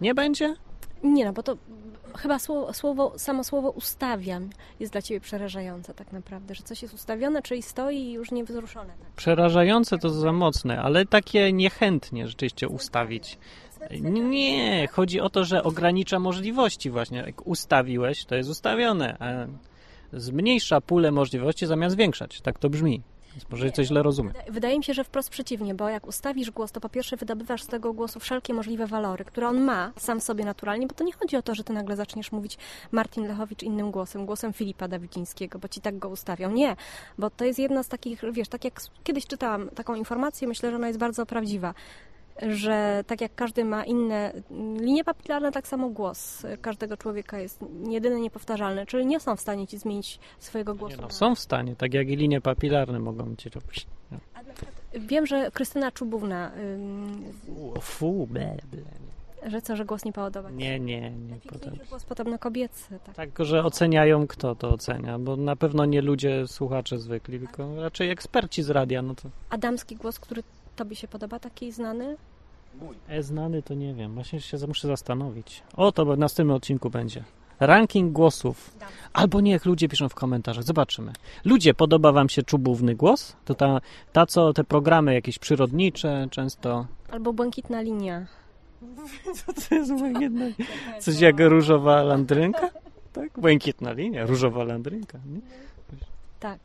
Nie 0.00 0.14
będzie? 0.14 0.54
Nie 1.02 1.24
no, 1.24 1.32
bo 1.32 1.42
to 1.42 1.56
chyba 2.16 2.38
słowo, 2.38 2.72
słowo, 2.72 3.12
samo 3.16 3.44
słowo 3.44 3.70
ustawiam 3.70 4.50
jest 4.80 4.92
dla 4.92 5.02
ciebie 5.02 5.20
przerażające 5.20 5.94
tak 5.94 6.12
naprawdę, 6.12 6.54
że 6.54 6.62
coś 6.62 6.82
jest 6.82 6.94
ustawione, 6.94 7.42
czyli 7.42 7.62
stoi 7.62 7.96
i 7.96 8.12
już 8.12 8.30
niewzruszone. 8.30 8.92
Tak. 9.00 9.10
Przerażające 9.16 9.98
to 9.98 10.10
za 10.10 10.32
mocne, 10.32 10.82
ale 10.82 11.06
takie 11.06 11.52
niechętnie 11.52 12.28
rzeczywiście 12.28 12.68
ustawić. 12.68 13.38
Nie, 14.00 14.88
chodzi 14.88 15.20
o 15.20 15.30
to, 15.30 15.44
że 15.44 15.62
ogranicza 15.62 16.18
możliwości 16.18 16.90
właśnie. 16.90 17.18
Jak 17.18 17.46
ustawiłeś, 17.46 18.24
to 18.24 18.34
jest 18.34 18.50
ustawione, 18.50 19.16
a 19.20 19.46
zmniejsza 20.12 20.80
pulę 20.80 21.12
możliwości 21.12 21.66
zamiast 21.66 21.94
zwiększać. 21.94 22.40
Tak 22.40 22.58
to 22.58 22.70
brzmi. 22.70 23.02
Może 23.50 23.72
coś 23.72 23.86
źle 23.86 24.02
rozumiem. 24.02 24.32
Wydaje 24.48 24.78
mi 24.78 24.84
się, 24.84 24.94
że 24.94 25.04
wprost 25.04 25.30
przeciwnie, 25.30 25.74
bo 25.74 25.88
jak 25.88 26.06
ustawisz 26.06 26.50
głos, 26.50 26.72
to 26.72 26.80
po 26.80 26.88
pierwsze 26.88 27.16
wydobywasz 27.16 27.62
z 27.62 27.66
tego 27.66 27.92
głosu 27.92 28.20
wszelkie 28.20 28.54
możliwe 28.54 28.86
walory, 28.86 29.24
które 29.24 29.48
on 29.48 29.60
ma 29.60 29.92
sam 29.98 30.20
sobie 30.20 30.44
naturalnie, 30.44 30.86
bo 30.86 30.94
to 30.94 31.04
nie 31.04 31.12
chodzi 31.12 31.36
o 31.36 31.42
to, 31.42 31.54
że 31.54 31.64
ty 31.64 31.72
nagle 31.72 31.96
zaczniesz 31.96 32.32
mówić 32.32 32.58
Martin 32.92 33.26
Lechowicz 33.26 33.62
innym 33.62 33.90
głosem, 33.90 34.26
głosem 34.26 34.52
Filipa 34.52 34.88
Dawidzińskiego, 34.88 35.58
bo 35.58 35.68
ci 35.68 35.80
tak 35.80 35.98
go 35.98 36.08
ustawią. 36.08 36.50
Nie, 36.50 36.76
bo 37.18 37.30
to 37.30 37.44
jest 37.44 37.58
jedna 37.58 37.82
z 37.82 37.88
takich, 37.88 38.20
wiesz, 38.32 38.48
tak 38.48 38.64
jak 38.64 38.80
kiedyś 39.04 39.26
czytałam 39.26 39.68
taką 39.68 39.94
informację, 39.94 40.48
myślę, 40.48 40.70
że 40.70 40.76
ona 40.76 40.86
jest 40.86 40.98
bardzo 40.98 41.26
prawdziwa 41.26 41.74
że 42.42 43.04
tak 43.06 43.20
jak 43.20 43.34
każdy 43.34 43.64
ma 43.64 43.84
inne 43.84 44.32
linie 44.80 45.04
papilarne, 45.04 45.52
tak 45.52 45.68
samo 45.68 45.88
głos 45.88 46.46
każdego 46.60 46.96
człowieka 46.96 47.38
jest 47.38 47.60
jedyny, 47.88 48.20
niepowtarzalny, 48.20 48.86
czyli 48.86 49.06
nie 49.06 49.20
są 49.20 49.36
w 49.36 49.40
stanie 49.40 49.66
ci 49.66 49.78
zmienić 49.78 50.18
swojego 50.38 50.74
głosu. 50.74 50.96
Nie, 50.96 51.02
no, 51.02 51.10
są 51.10 51.34
w 51.34 51.38
stanie, 51.40 51.76
tak 51.76 51.94
jak 51.94 52.08
i 52.08 52.16
linie 52.16 52.40
papilarne 52.40 52.98
mogą 52.98 53.36
ci 53.36 53.50
robić. 53.50 53.86
No. 54.10 54.18
Wiem, 54.94 55.26
że 55.26 55.50
Krystyna 55.50 55.92
Czubówna 55.92 56.52
ym, 56.58 57.24
Fu, 57.80 58.26
ble, 58.30 58.56
ble. 58.70 58.82
że 59.50 59.62
co, 59.62 59.76
że 59.76 59.84
głos 59.84 60.04
nie 60.04 60.12
podoba. 60.12 60.50
Nie, 60.50 60.80
nie, 60.80 61.10
nie. 61.10 61.36
Potem... 61.52 61.78
Głos 61.88 62.04
podobno 62.04 62.38
kobiecy. 62.38 62.98
Tak. 63.04 63.14
tak, 63.14 63.46
że 63.46 63.64
oceniają 63.64 64.26
kto 64.26 64.54
to 64.54 64.70
ocenia, 64.70 65.18
bo 65.18 65.36
na 65.36 65.56
pewno 65.56 65.84
nie 65.84 66.02
ludzie, 66.02 66.46
słuchacze 66.46 66.98
zwykli, 66.98 67.38
tylko 67.38 67.82
raczej 67.82 68.10
eksperci 68.10 68.62
z 68.62 68.70
radia, 68.70 69.02
no 69.02 69.14
to... 69.14 69.28
Adamski 69.50 69.96
głos, 69.96 70.20
który 70.20 70.42
Tobie 70.76 70.96
się 70.96 71.08
podoba 71.08 71.38
taki 71.38 71.72
znany? 71.72 72.16
E, 73.08 73.22
znany 73.22 73.62
to 73.62 73.74
nie 73.74 73.94
wiem, 73.94 74.14
właśnie 74.14 74.40
się 74.40 74.56
muszę 74.68 74.88
zastanowić. 74.88 75.62
O, 75.76 75.92
to 75.92 76.04
w 76.04 76.18
następnym 76.18 76.56
odcinku 76.56 76.90
będzie. 76.90 77.24
Ranking 77.60 78.12
głosów. 78.12 78.76
Albo 79.12 79.40
niech 79.40 79.64
ludzie 79.64 79.88
piszą 79.88 80.08
w 80.08 80.14
komentarzach, 80.14 80.64
zobaczymy. 80.64 81.12
Ludzie, 81.44 81.74
podoba 81.74 82.12
wam 82.12 82.28
się 82.28 82.42
czubówny 82.42 82.94
głos? 82.94 83.36
To 83.44 83.54
ta, 83.54 83.80
ta 84.12 84.26
co, 84.26 84.52
te 84.52 84.64
programy 84.64 85.14
jakieś 85.14 85.38
przyrodnicze 85.38 86.28
często... 86.30 86.86
Albo 87.10 87.32
błękitna 87.32 87.80
linia. 87.80 88.26
Co 89.36 89.52
to 89.52 89.74
jest 89.74 89.92
błękitna 89.94 90.44
linia? 90.44 91.00
Coś 91.00 91.20
jak 91.20 91.40
różowa 91.40 92.02
landrynka? 92.02 92.70
Tak? 93.12 93.40
Błękitna 93.40 93.92
linia, 93.92 94.26
różowa 94.26 94.64
landrynka. 94.64 95.18
Nie? 95.26 95.40
Tak, 96.40 96.58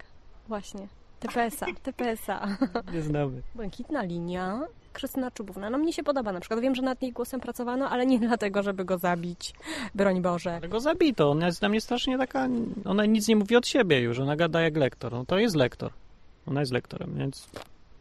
właśnie. 0.47 0.87
TPS-a, 1.21 1.65
TPS-a. 1.83 2.47
Nie 2.93 3.01
znamy. 3.01 3.41
Błękitna 3.55 4.03
linia, 4.03 4.61
Krystyna 4.93 5.31
Czubówna. 5.31 5.69
No 5.69 5.77
mnie 5.77 5.93
się 5.93 6.03
podoba 6.03 6.31
na 6.31 6.39
przykład. 6.39 6.59
Wiem, 6.59 6.75
że 6.75 6.81
nad 6.81 7.01
jej 7.01 7.11
głosem 7.11 7.39
pracowano, 7.39 7.89
ale 7.89 8.05
nie 8.05 8.19
dlatego, 8.19 8.63
żeby 8.63 8.85
go 8.85 8.97
zabić. 8.97 9.53
Broń 9.95 10.21
Boże. 10.21 10.55
Ale 10.55 10.69
go 10.69 10.79
zabito. 10.79 11.31
Ona 11.31 11.45
jest 11.45 11.59
dla 11.59 11.69
mnie 11.69 11.81
strasznie 11.81 12.17
taka... 12.17 12.47
Ona 12.85 13.05
nic 13.05 13.27
nie 13.27 13.35
mówi 13.35 13.55
od 13.55 13.67
siebie 13.67 13.99
już. 13.99 14.19
Ona 14.19 14.35
gada 14.35 14.61
jak 14.61 14.77
lektor. 14.77 15.11
No 15.11 15.25
to 15.25 15.37
jest 15.37 15.55
lektor. 15.55 15.91
Ona 16.47 16.59
jest 16.59 16.71
lektorem, 16.71 17.13
więc... 17.17 17.49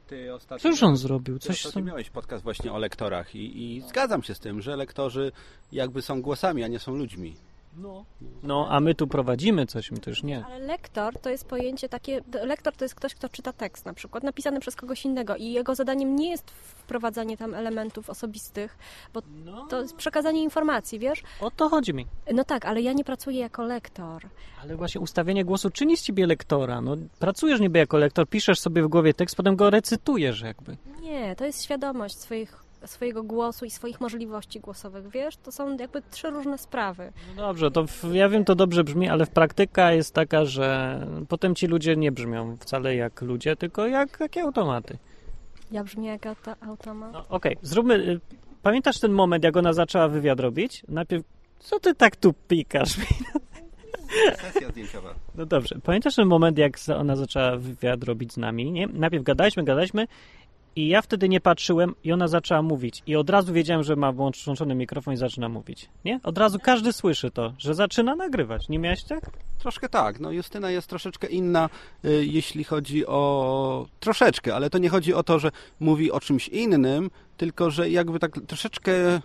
Ty 0.06 0.34
ostatnio, 0.34 0.70
Cóż 0.70 0.82
on 0.82 0.96
zrobił? 0.96 1.38
Coś 1.38 1.62
ty 1.62 1.82
miałeś 1.82 2.10
podcast 2.10 2.44
właśnie 2.44 2.72
o 2.72 2.78
lektorach 2.78 3.34
i, 3.34 3.76
i 3.76 3.80
zgadzam 3.80 4.22
się 4.22 4.34
z 4.34 4.40
tym, 4.40 4.60
że 4.60 4.76
lektorzy 4.76 5.32
jakby 5.72 6.02
są 6.02 6.22
głosami, 6.22 6.64
a 6.64 6.68
nie 6.68 6.78
są 6.78 6.94
ludźmi. 6.94 7.36
No. 7.76 8.04
no, 8.42 8.66
a 8.70 8.80
my 8.80 8.94
tu 8.94 9.06
prowadzimy 9.06 9.66
coś, 9.66 9.90
my 9.90 9.98
już 10.06 10.22
nie. 10.22 10.44
Ale 10.44 10.58
lektor 10.58 11.18
to 11.18 11.30
jest 11.30 11.44
pojęcie 11.44 11.88
takie, 11.88 12.20
lektor 12.44 12.76
to 12.76 12.84
jest 12.84 12.94
ktoś, 12.94 13.14
kto 13.14 13.28
czyta 13.28 13.52
tekst 13.52 13.86
na 13.86 13.94
przykład, 13.94 14.24
napisany 14.24 14.60
przez 14.60 14.76
kogoś 14.76 15.04
innego 15.04 15.36
i 15.36 15.52
jego 15.52 15.74
zadaniem 15.74 16.16
nie 16.16 16.30
jest 16.30 16.50
wprowadzanie 16.50 17.36
tam 17.36 17.54
elementów 17.54 18.10
osobistych, 18.10 18.78
bo 19.14 19.22
no. 19.44 19.66
to 19.66 19.82
jest 19.82 19.96
przekazanie 19.96 20.42
informacji, 20.42 20.98
wiesz? 20.98 21.22
O 21.40 21.50
to 21.50 21.68
chodzi 21.68 21.94
mi. 21.94 22.06
No 22.32 22.44
tak, 22.44 22.64
ale 22.64 22.80
ja 22.80 22.92
nie 22.92 23.04
pracuję 23.04 23.38
jako 23.40 23.62
lektor. 23.62 24.22
Ale 24.62 24.76
właśnie 24.76 25.00
ustawienie 25.00 25.44
głosu 25.44 25.70
czyni 25.70 25.96
z 25.96 26.02
ciebie 26.02 26.26
lektora, 26.26 26.80
no 26.80 26.96
pracujesz 27.18 27.60
niby 27.60 27.78
jako 27.78 27.98
lektor, 27.98 28.28
piszesz 28.28 28.60
sobie 28.60 28.82
w 28.82 28.88
głowie 28.88 29.14
tekst, 29.14 29.36
potem 29.36 29.56
go 29.56 29.70
recytujesz 29.70 30.40
jakby. 30.40 30.76
Nie, 31.02 31.36
to 31.36 31.44
jest 31.44 31.64
świadomość 31.64 32.18
swoich 32.18 32.69
swojego 32.84 33.22
głosu 33.22 33.64
i 33.64 33.70
swoich 33.70 34.00
możliwości 34.00 34.60
głosowych, 34.60 35.08
wiesz? 35.08 35.36
To 35.36 35.52
są 35.52 35.76
jakby 35.76 36.02
trzy 36.10 36.30
różne 36.30 36.58
sprawy. 36.58 37.12
No 37.36 37.42
dobrze, 37.42 37.70
to 37.70 37.86
w, 37.86 38.14
ja 38.14 38.28
wiem, 38.28 38.44
to 38.44 38.54
dobrze 38.54 38.84
brzmi, 38.84 39.08
ale 39.08 39.26
w 39.26 39.30
praktyka 39.30 39.92
jest 39.92 40.14
taka, 40.14 40.44
że 40.44 41.00
potem 41.28 41.54
ci 41.54 41.66
ludzie 41.66 41.96
nie 41.96 42.12
brzmią 42.12 42.56
wcale 42.56 42.96
jak 42.96 43.22
ludzie, 43.22 43.56
tylko 43.56 43.86
jak 43.86 44.18
takie 44.18 44.42
automaty. 44.42 44.98
Ja 45.70 45.84
brzmię 45.84 46.08
jak 46.08 46.26
auto, 46.26 46.54
automat? 46.60 47.12
No, 47.12 47.18
Okej, 47.28 47.56
okay. 47.56 47.68
zróbmy... 47.68 47.94
Y, 47.94 48.20
pamiętasz 48.62 49.00
ten 49.00 49.12
moment, 49.12 49.44
jak 49.44 49.56
ona 49.56 49.72
zaczęła 49.72 50.08
wywiad 50.08 50.40
robić? 50.40 50.82
Najpierw, 50.88 51.24
co 51.58 51.80
ty 51.80 51.94
tak 51.94 52.16
tu 52.16 52.34
pikasz? 52.48 52.96
Sesja 54.36 54.68
zdjęciowa. 54.68 55.14
No 55.34 55.46
dobrze, 55.46 55.76
pamiętasz 55.84 56.14
ten 56.14 56.28
moment, 56.28 56.58
jak 56.58 56.76
ona 56.96 57.16
zaczęła 57.16 57.56
wywiad 57.56 58.04
robić 58.04 58.32
z 58.32 58.36
nami, 58.36 58.72
nie? 58.72 58.86
Najpierw 58.86 59.24
gadaliśmy, 59.24 59.64
gadaliśmy 59.64 60.06
i 60.76 60.88
ja 60.88 61.02
wtedy 61.02 61.28
nie 61.28 61.40
patrzyłem 61.40 61.94
i 62.04 62.12
ona 62.12 62.28
zaczęła 62.28 62.62
mówić. 62.62 63.02
I 63.06 63.16
od 63.16 63.30
razu 63.30 63.52
wiedziałem, 63.52 63.82
że 63.82 63.96
ma 63.96 64.12
włączony 64.12 64.74
mikrofon 64.74 65.14
i 65.14 65.16
zaczyna 65.16 65.48
mówić. 65.48 65.88
Nie? 66.04 66.20
Od 66.22 66.38
razu 66.38 66.58
każdy 66.58 66.92
słyszy 66.92 67.30
to, 67.30 67.54
że 67.58 67.74
zaczyna 67.74 68.16
nagrywać. 68.16 68.68
Nie 68.68 68.78
miałeś 68.78 69.04
tak? 69.04 69.30
Troszkę 69.58 69.88
tak. 69.88 70.20
No 70.20 70.32
Justyna 70.32 70.70
jest 70.70 70.86
troszeczkę 70.86 71.26
inna, 71.26 71.68
y, 72.04 72.26
jeśli 72.26 72.64
chodzi 72.64 73.06
o... 73.06 73.86
Troszeczkę, 74.00 74.54
ale 74.54 74.70
to 74.70 74.78
nie 74.78 74.88
chodzi 74.88 75.14
o 75.14 75.22
to, 75.22 75.38
że 75.38 75.50
mówi 75.80 76.12
o 76.12 76.20
czymś 76.20 76.48
innym, 76.48 77.10
tylko 77.36 77.70
że 77.70 77.90
jakby 77.90 78.18
tak 78.18 78.40
troszeczkę 78.46 79.16
y, 79.16 79.20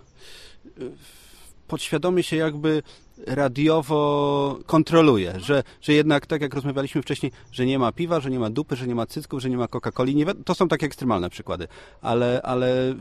podświadomie 1.66 2.22
się 2.22 2.36
jakby 2.36 2.82
radiowo 3.26 4.58
kontroluje, 4.66 5.40
że, 5.40 5.62
że 5.80 5.92
jednak, 5.92 6.26
tak 6.26 6.42
jak 6.42 6.54
rozmawialiśmy 6.54 7.02
wcześniej, 7.02 7.32
że 7.52 7.66
nie 7.66 7.78
ma 7.78 7.92
piwa, 7.92 8.20
że 8.20 8.30
nie 8.30 8.38
ma 8.38 8.50
dupy, 8.50 8.76
że 8.76 8.86
nie 8.86 8.94
ma 8.94 9.06
cycków, 9.06 9.40
że 9.40 9.50
nie 9.50 9.56
ma 9.56 9.66
Coca-Coli. 9.66 10.34
To 10.44 10.54
są 10.54 10.68
takie 10.68 10.86
ekstremalne 10.86 11.30
przykłady, 11.30 11.68
ale, 12.02 12.42
ale 12.42 12.94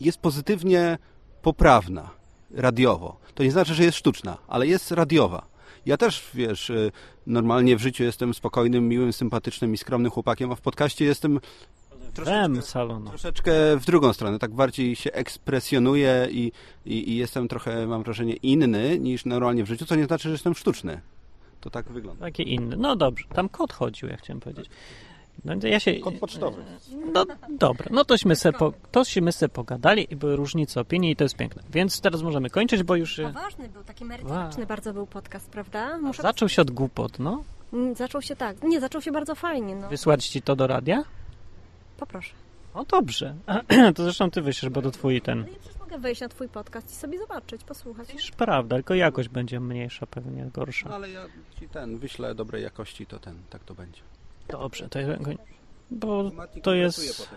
jest 0.00 0.18
pozytywnie 0.18 0.98
poprawna 1.42 2.10
radiowo. 2.50 3.16
To 3.34 3.42
nie 3.42 3.50
znaczy, 3.50 3.74
że 3.74 3.84
jest 3.84 3.98
sztuczna, 3.98 4.38
ale 4.48 4.66
jest 4.66 4.90
radiowa. 4.90 5.46
Ja 5.86 5.96
też, 5.96 6.30
wiesz, 6.34 6.70
y, 6.70 6.92
normalnie 7.26 7.76
w 7.76 7.80
życiu 7.80 8.04
jestem 8.04 8.34
spokojnym, 8.34 8.88
miłym, 8.88 9.12
sympatycznym 9.12 9.74
i 9.74 9.78
skromnym 9.78 10.10
chłopakiem, 10.10 10.52
a 10.52 10.54
w 10.54 10.60
podcaście 10.60 11.04
jestem 11.04 11.40
troszeczkę, 12.24 12.62
salonu. 12.62 13.08
troszeczkę 13.08 13.52
w 13.76 13.84
drugą 13.84 14.12
stronę, 14.12 14.38
tak 14.38 14.50
bardziej 14.50 14.96
się 14.96 15.12
ekspresjonuję 15.12 16.28
i, 16.30 16.52
i, 16.86 17.10
i, 17.12 17.16
jestem 17.16 17.48
trochę, 17.48 17.86
mam 17.86 18.02
wrażenie, 18.02 18.32
inny 18.32 18.98
niż 18.98 19.24
normalnie 19.24 19.64
w 19.64 19.68
życiu, 19.68 19.86
co 19.86 19.96
nie 19.96 20.04
znaczy, 20.04 20.28
że 20.28 20.32
jestem 20.32 20.54
sztuczny. 20.54 21.00
To 21.60 21.70
tak 21.70 21.88
wygląda. 21.88 22.24
Takie 22.24 22.42
inny. 22.42 22.76
No 22.76 22.96
dobrze, 22.96 23.24
tam 23.34 23.48
kot 23.48 23.72
chodził, 23.72 24.08
ja 24.08 24.16
chciałem 24.16 24.40
powiedzieć. 24.40 24.70
No, 25.44 25.54
ja 25.62 25.80
się, 25.80 25.94
Kod 25.94 26.14
pocztowy. 26.14 26.62
No 27.14 27.26
dobra, 27.48 27.86
no 27.90 28.04
tośmy 28.04 28.36
se, 28.36 28.52
po, 28.52 28.72
tośmy 28.92 29.32
se 29.32 29.48
pogadali 29.48 30.06
i 30.10 30.16
były 30.16 30.36
różnice 30.36 30.80
opinii 30.80 31.10
i 31.10 31.16
to 31.16 31.24
jest 31.24 31.36
piękne. 31.36 31.62
Więc 31.70 32.00
teraz 32.00 32.22
możemy 32.22 32.50
kończyć, 32.50 32.82
bo 32.82 32.96
już... 32.96 33.20
Poważny 33.22 33.68
był, 33.68 33.84
taki 33.84 34.04
merytoryczny 34.04 34.66
bardzo 34.66 34.92
był 34.92 35.06
podcast, 35.06 35.50
prawda? 35.50 35.98
Muszę 35.98 36.22
zaczął 36.22 36.48
się 36.48 36.62
od 36.62 36.70
głupot, 36.70 37.18
no. 37.18 37.44
Mm, 37.72 37.94
zaczął 37.94 38.22
się 38.22 38.36
tak. 38.36 38.62
Nie, 38.62 38.80
zaczął 38.80 39.02
się 39.02 39.12
bardzo 39.12 39.34
fajnie. 39.34 39.76
No. 39.76 39.88
Wysłać 39.88 40.26
ci 40.26 40.42
to 40.42 40.56
do 40.56 40.66
radia? 40.66 41.04
Poproszę. 41.98 42.32
O 42.74 42.84
dobrze. 42.84 43.34
to 43.94 44.02
zresztą 44.02 44.30
ty 44.30 44.42
wyślesz, 44.42 44.70
bo 44.70 44.82
to 44.82 44.90
twój 44.90 45.22
ten. 45.22 45.38
Ale 45.38 45.50
ja 45.50 45.58
przecież 45.58 45.78
mogę 45.78 45.98
wejść 45.98 46.20
na 46.20 46.28
twój 46.28 46.48
podcast 46.48 46.92
i 46.92 46.94
sobie 46.94 47.18
zobaczyć, 47.18 47.64
posłuchać. 47.64 48.14
Już 48.14 48.30
prawda, 48.30 48.76
tylko 48.76 48.94
jakość 48.94 49.28
będzie 49.28 49.60
mniejsza, 49.60 50.06
pewnie 50.06 50.50
gorsza. 50.54 50.88
No, 50.88 50.94
ale 50.94 51.10
ja 51.10 51.26
ci 51.60 51.68
ten 51.68 51.98
wyślę 51.98 52.34
dobrej 52.34 52.62
jakości, 52.62 53.06
to 53.06 53.18
ten, 53.18 53.34
tak 53.50 53.64
to 53.64 53.74
będzie. 53.74 54.00
Dobrze, 54.48 54.88
to 54.88 54.98
jest. 54.98 55.22
Bo 55.90 56.30
to 56.62 56.74
jest. 56.74 57.30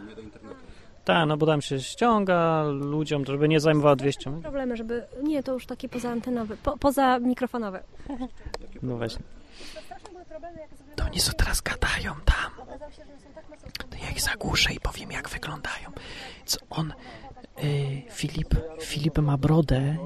Tak, 1.05 1.27
no 1.27 1.37
bo 1.37 1.45
tam 1.45 1.61
się 1.61 1.79
ściąga 1.79 2.63
ludziom, 2.63 3.25
żeby 3.25 3.47
nie 3.47 3.59
zajmowało 3.59 3.95
200 3.95 4.41
Problemy, 4.41 4.77
żeby... 4.77 5.03
Nie, 5.23 5.43
to 5.43 5.53
już 5.53 5.65
takie 5.65 5.89
pozaantenowe, 5.89 6.57
po, 6.57 6.77
poza 6.77 7.19
mikrofonowe. 7.19 7.83
No 8.81 8.97
właśnie. 8.97 9.23
To 9.73 10.80
oni 11.05 11.19
co 11.19 11.33
teraz 11.33 11.61
gadają 11.61 12.15
tam. 12.25 12.51
To 13.89 13.97
ja 14.03 14.09
ich 14.09 14.21
zagłuszę 14.21 14.73
i 14.73 14.79
powiem, 14.79 15.11
jak 15.11 15.29
wyglądają. 15.29 15.91
Co 16.45 16.59
on... 16.69 16.93
Y, 17.63 18.01
Filip, 18.11 18.55
Filip 18.81 19.17
ma 19.17 19.37
brodę, 19.37 19.97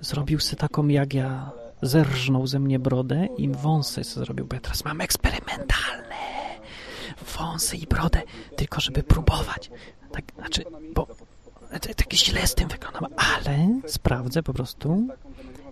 zrobił 0.00 0.40
sobie 0.40 0.56
taką 0.56 0.88
jak 0.88 1.14
ja, 1.14 1.50
zerżnął 1.82 2.46
ze 2.46 2.58
mnie 2.58 2.78
brodę 2.78 3.28
i 3.36 3.48
wąsy 3.48 4.04
sobie 4.04 4.24
zrobił, 4.24 4.46
bo 4.46 4.54
ja 4.54 4.60
teraz 4.60 4.84
mam 4.84 5.00
eksperymentalne 5.00 6.16
wąsy 7.38 7.76
i 7.76 7.86
brodę, 7.86 8.22
tylko 8.56 8.80
żeby 8.80 9.02
próbować. 9.02 9.70
Tak, 10.12 10.24
znaczy, 10.38 10.64
bo 10.94 11.06
tak 11.96 12.12
źle 12.12 12.46
z 12.46 12.54
tym 12.54 12.68
wyglądam, 12.68 13.06
ale 13.16 13.80
sprawdzę 13.86 14.42
po 14.42 14.52
prostu 14.52 15.08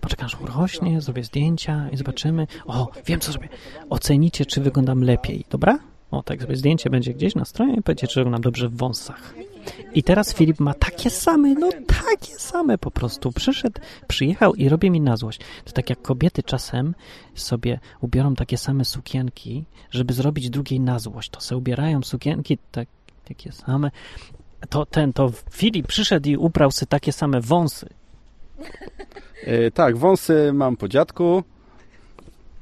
poczekam, 0.00 0.26
aż 0.26 0.40
urośnie, 0.40 1.00
zrobię 1.00 1.24
zdjęcia 1.24 1.88
i 1.92 1.96
zobaczymy. 1.96 2.46
O, 2.66 2.88
wiem 3.06 3.20
co 3.20 3.32
zrobię. 3.32 3.48
Ocenicie, 3.90 4.46
czy 4.46 4.60
wyglądam 4.60 5.02
lepiej, 5.02 5.44
dobra? 5.50 5.78
O, 6.10 6.22
tak 6.22 6.42
sobie 6.42 6.56
zdjęcie 6.56 6.90
będzie 6.90 7.14
gdzieś 7.14 7.34
na 7.34 7.44
stronie 7.44 7.74
i 7.74 7.82
powiecie, 7.82 8.08
czy 8.08 8.20
wyglądam 8.20 8.42
dobrze 8.42 8.68
w 8.68 8.76
wąsach. 8.76 9.34
I 9.94 10.02
teraz 10.02 10.34
Filip 10.34 10.60
ma 10.60 10.74
takie 10.74 11.10
same, 11.10 11.54
no 11.54 11.70
takie 11.86 12.34
same 12.34 12.78
po 12.78 12.90
prostu. 12.90 13.32
Przyszedł, 13.32 13.80
przyjechał 14.08 14.54
i 14.54 14.68
robi 14.68 14.90
mi 14.90 15.00
na 15.00 15.16
złość. 15.16 15.40
To 15.64 15.72
tak 15.72 15.90
jak 15.90 16.02
kobiety 16.02 16.42
czasem 16.42 16.94
sobie 17.34 17.80
ubiorą 18.00 18.34
takie 18.34 18.58
same 18.58 18.84
sukienki, 18.84 19.64
żeby 19.90 20.12
zrobić 20.12 20.50
drugiej 20.50 20.80
na 20.80 20.98
złość. 20.98 21.30
To 21.30 21.40
se 21.40 21.56
ubierają 21.56 22.02
sukienki 22.02 22.58
tak, 22.72 22.88
takie 23.24 23.52
same. 23.52 23.90
To 24.68 24.86
ten, 24.86 25.12
to 25.12 25.32
Filip 25.50 25.86
przyszedł 25.86 26.28
i 26.28 26.36
ubrał 26.36 26.70
sobie 26.70 26.88
takie 26.88 27.12
same 27.12 27.40
wąsy. 27.40 27.88
E, 29.44 29.70
tak, 29.70 29.96
wąsy 29.96 30.52
mam 30.52 30.76
po 30.76 30.88
dziadku, 30.88 31.42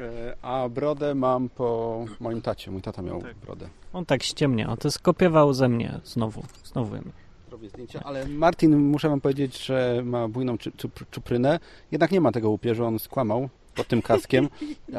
e, 0.01 0.37
a 0.43 0.69
brodę 0.69 1.15
mam 1.15 1.49
po 1.49 2.05
moim 2.21 2.43
tacie. 2.43 2.71
Mój 2.71 2.83
tata 2.83 3.03
miał 3.03 3.23
brodę. 3.45 3.69
On 3.93 4.07
tak 4.07 4.23
ściemnia, 4.23 4.77
to 4.77 4.91
skopiował 4.91 5.53
ze 5.55 5.69
mnie 5.69 6.01
znowu, 6.05 6.43
znowu. 6.65 6.97
Robię 7.51 7.69
zdjęcia, 7.69 8.01
ale 8.05 8.29
Martin, 8.29 8.77
muszę 8.79 9.09
wam 9.09 9.21
powiedzieć, 9.21 9.65
że 9.65 10.03
ma 10.05 10.29
bujną 10.29 10.57
czu- 10.57 10.71
czu- 10.77 11.05
czuprynę. 11.11 11.59
Jednak 11.93 12.11
nie 12.11 12.21
ma 12.21 12.33
tego 12.33 12.51
upierzu, 12.51 12.85
on 12.85 12.99
skłamał 12.99 13.49
pod 13.77 13.87
tym 13.89 14.03
kaskiem, 14.03 14.49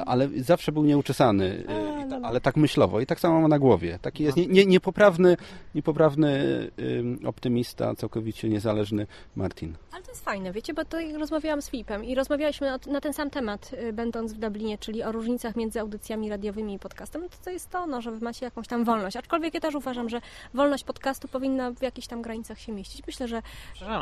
ale 0.06 0.30
zawsze 0.38 0.72
był 0.72 0.84
nieuczesany, 0.84 1.64
e, 1.68 2.06
i 2.06 2.10
ta, 2.10 2.20
ale 2.24 2.42
tak 2.42 2.56
myślowo 2.58 3.02
i 3.02 3.06
tak 3.06 3.20
samo 3.20 3.42
ma 3.42 3.48
na 3.48 3.60
głowie. 3.60 4.00
Taki 4.02 4.24
jest 4.24 4.38
nie, 4.38 4.48
nie, 4.48 4.66
niepoprawny, 4.66 5.38
niepoprawny 5.76 6.40
ym, 6.80 7.20
optymista, 7.26 7.96
całkowicie 7.96 8.50
niezależny 8.50 9.08
Martin. 9.36 9.76
Ale 9.92 10.04
to 10.04 10.12
jest 10.12 10.26
fajne, 10.26 10.52
wiecie, 10.52 10.74
bo 10.74 10.86
to 10.86 10.98
rozmawiałam 11.20 11.62
z 11.62 11.70
Filipem 11.70 12.06
i 12.06 12.16
rozmawialiśmy 12.16 12.68
na, 12.68 12.80
na 12.92 13.02
ten 13.02 13.14
sam 13.14 13.30
temat, 13.30 13.72
y, 13.74 13.94
będąc 13.94 14.34
w 14.34 14.38
Dublinie, 14.38 14.78
czyli 14.78 15.04
o 15.04 15.12
różnicach 15.12 15.56
między 15.56 15.80
audycjami 15.80 16.30
radiowymi 16.30 16.74
i 16.74 16.80
podcastem. 16.80 17.22
No 17.22 17.30
to, 17.30 17.36
to 17.44 17.50
jest 17.50 17.70
to, 17.70 17.88
no, 17.88 18.02
że 18.02 18.12
wy 18.12 18.26
macie 18.26 18.46
jakąś 18.46 18.68
tam 18.68 18.84
wolność. 18.84 19.18
Aczkolwiek 19.18 19.54
ja 19.54 19.60
też 19.60 19.76
uważam, 19.76 20.10
że 20.10 20.22
wolność 20.54 20.84
podcastu 20.84 21.28
powinna 21.28 21.72
w 21.72 21.82
jakichś 21.82 22.08
tam 22.08 22.22
granicach 22.22 22.60
się 22.60 22.72
mieścić. 22.72 23.08
Myślę, 23.08 23.28
że 23.28 23.42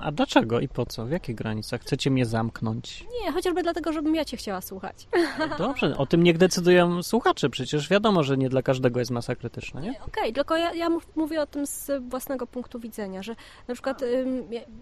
A 0.02 0.12
dlaczego 0.12 0.60
i 0.60 0.68
po 0.68 0.86
co? 0.86 1.06
W 1.06 1.12
jakich 1.12 1.36
granicach? 1.36 1.82
Chcecie 1.82 2.12
mnie 2.12 2.26
zamknąć? 2.26 3.06
nie, 3.24 3.32
chociażby 3.32 3.64
dlatego, 3.64 3.94
żebym 3.94 4.16
ja 4.16 4.26
cię 4.26 4.38
chciała 4.38 4.62
słuchać. 4.66 5.08
Dobrze, 5.58 5.98
o 5.98 6.06
tym 6.06 6.24
niech 6.24 6.38
decydują 6.38 7.04
słuchacze. 7.04 7.50
Przecież 7.50 7.90
wiadomo, 7.90 8.24
że 8.24 8.38
nie 8.38 8.50
dla 8.50 8.62
każdego 8.62 9.00
jest 9.00 9.12
masa 9.12 9.36
krytyczna, 9.36 9.82
nie? 9.82 10.02
Okej, 10.08 10.34
tylko 10.34 10.58
ja, 10.58 10.74
ja 10.74 10.90
mów- 10.90 11.08
mówię 11.16 11.42
o 11.42 11.48
tym 11.48 11.68
z 11.68 11.92
własnego 12.10 12.48
punktu 12.48 12.80
widzenia, 12.80 13.24
że 13.24 13.36
na 13.68 13.74
przykład, 13.74 14.02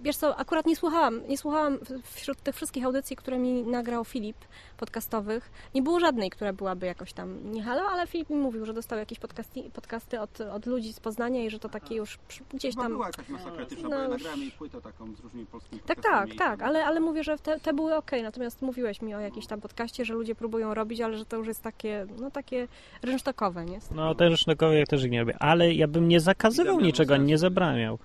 wiesz 0.03 0.17
co, 0.17 0.37
akurat 0.37 0.65
nie 0.65 0.75
słuchałam, 0.75 1.27
nie 1.27 1.37
słuchałam 1.37 1.77
wśród 2.03 2.41
tych 2.41 2.55
wszystkich 2.55 2.85
audycji, 2.85 3.15
które 3.15 3.37
mi 3.39 3.63
nagrał 3.63 4.05
Filip, 4.05 4.37
podcastowych, 4.77 5.51
nie 5.75 5.81
było 5.81 5.99
żadnej, 5.99 6.29
która 6.29 6.53
byłaby 6.53 6.85
jakoś 6.85 7.13
tam 7.13 7.51
nie 7.51 7.63
halo, 7.63 7.81
ale 7.83 8.07
Filip 8.07 8.29
mi 8.29 8.35
mówił, 8.35 8.65
że 8.65 8.73
dostał 8.73 8.99
jakieś 8.99 9.19
podcasty, 9.19 9.63
podcasty 9.73 10.19
od, 10.21 10.41
od 10.41 10.65
ludzi 10.65 10.93
z 10.93 10.99
Poznania 10.99 11.43
i 11.43 11.49
że 11.49 11.59
to 11.59 11.69
takie 11.69 11.95
już 11.95 12.19
gdzieś 12.53 12.75
tam... 12.75 12.99
jakaś 12.99 13.29
masa 13.29 13.51
krytyczna, 13.51 13.89
No 13.89 14.13
już- 14.13 14.37
jej 14.37 14.51
płytę 14.51 14.81
taką 14.81 15.15
z 15.15 15.19
różnymi 15.19 15.45
polskimi 15.45 15.81
Tak, 15.81 16.01
tak, 16.01 16.29
tak, 16.37 16.61
ale, 16.61 16.85
ale 16.85 16.99
mówię, 16.99 17.23
że 17.23 17.37
te, 17.37 17.59
te 17.59 17.73
były 17.73 17.95
okej, 17.95 18.23
natomiast 18.23 18.61
mówiłeś 18.61 19.01
mi 19.01 19.15
o 19.15 19.19
jakimś 19.19 19.47
tam 19.47 19.61
podcaście, 19.73 20.05
że 20.05 20.13
ludzie 20.13 20.35
próbują 20.35 20.73
robić, 20.73 21.01
ale 21.01 21.17
że 21.17 21.25
to 21.25 21.37
już 21.37 21.47
jest 21.47 21.61
takie, 21.61 22.05
no 22.19 22.31
takie 22.31 22.67
rynsztokowe, 23.03 23.65
nie? 23.65 23.79
No 23.95 24.15
też 24.15 24.39
sznokowie 24.39 24.79
jak 24.79 24.87
też 24.87 25.03
ich 25.03 25.11
nie 25.11 25.19
robię. 25.19 25.35
Ale 25.39 25.73
ja 25.73 25.87
bym 25.87 26.07
nie 26.07 26.19
zakazywał 26.19 26.79
niczego, 26.79 27.17
nie 27.17 27.37
zabraniał. 27.37 27.99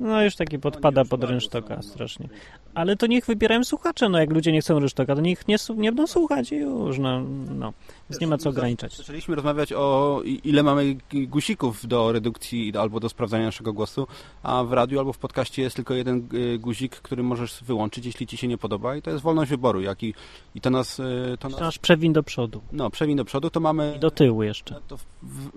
No 0.00 0.22
już 0.22 0.36
taki 0.36 0.58
podpada 0.58 1.04
pod 1.04 1.24
rynsztoka 1.24 1.82
strasznie. 1.82 2.28
Ale 2.74 2.96
to 2.96 3.06
niech 3.06 3.26
wybierają 3.26 3.64
słuchacze, 3.64 4.08
no 4.08 4.18
jak 4.18 4.30
ludzie 4.30 4.52
nie 4.52 4.60
chcą 4.60 4.78
rynsztoka, 4.78 5.14
to 5.14 5.20
niech 5.20 5.48
nie, 5.48 5.56
nie 5.76 5.92
będą 5.92 6.06
słuchać 6.06 6.52
i 6.52 6.56
już, 6.56 6.98
no, 6.98 7.20
no. 7.50 7.72
Więc 8.10 8.20
nie 8.20 8.26
ma 8.26 8.38
co 8.38 8.50
ograniczać. 8.50 8.96
Zaczęliśmy 8.96 9.34
rozmawiać 9.34 9.72
o 9.72 10.20
ile 10.44 10.62
mamy 10.62 10.96
guzików 11.12 11.86
do 11.86 12.12
redukcji 12.12 12.72
albo 12.76 13.00
do 13.00 13.08
sprawdzania 13.08 13.44
naszego 13.44 13.72
głosu, 13.72 14.06
a 14.42 14.64
w 14.64 14.72
radiu 14.72 14.98
albo 14.98 15.12
w 15.12 15.18
podcaście 15.18 15.62
jest 15.62 15.76
tylko 15.76 15.94
jeden 15.94 16.28
y, 16.34 16.58
guzik, 16.58 16.96
który 16.96 17.22
możesz 17.22 17.64
wyłączyć, 17.64 18.06
jeśli 18.06 18.26
ci 18.26 18.36
się 18.36 18.48
nie 18.48 18.58
podoba 18.58 18.96
i 18.96 19.02
to 19.02 19.10
jest 19.10 19.22
wolność 19.22 19.50
wyboru. 19.50 19.80
Jak 19.80 20.02
i, 20.02 20.14
i 20.54 20.60
to 20.60 20.70
nas, 20.70 21.00
y, 21.00 21.36
to 21.38 21.48
nas 21.48 21.60
nasz 21.60 21.78
przewin 21.78 22.12
do 22.12 22.22
przodu 22.22 22.60
no, 22.74 22.90
przewin 22.90 23.16
do 23.16 23.24
przodu, 23.24 23.50
to 23.50 23.60
mamy... 23.60 23.94
i 23.96 23.98
do 23.98 24.10
tyłu 24.10 24.42
jeszcze. 24.42 24.80
W, 24.90 25.04
w, 25.22 25.50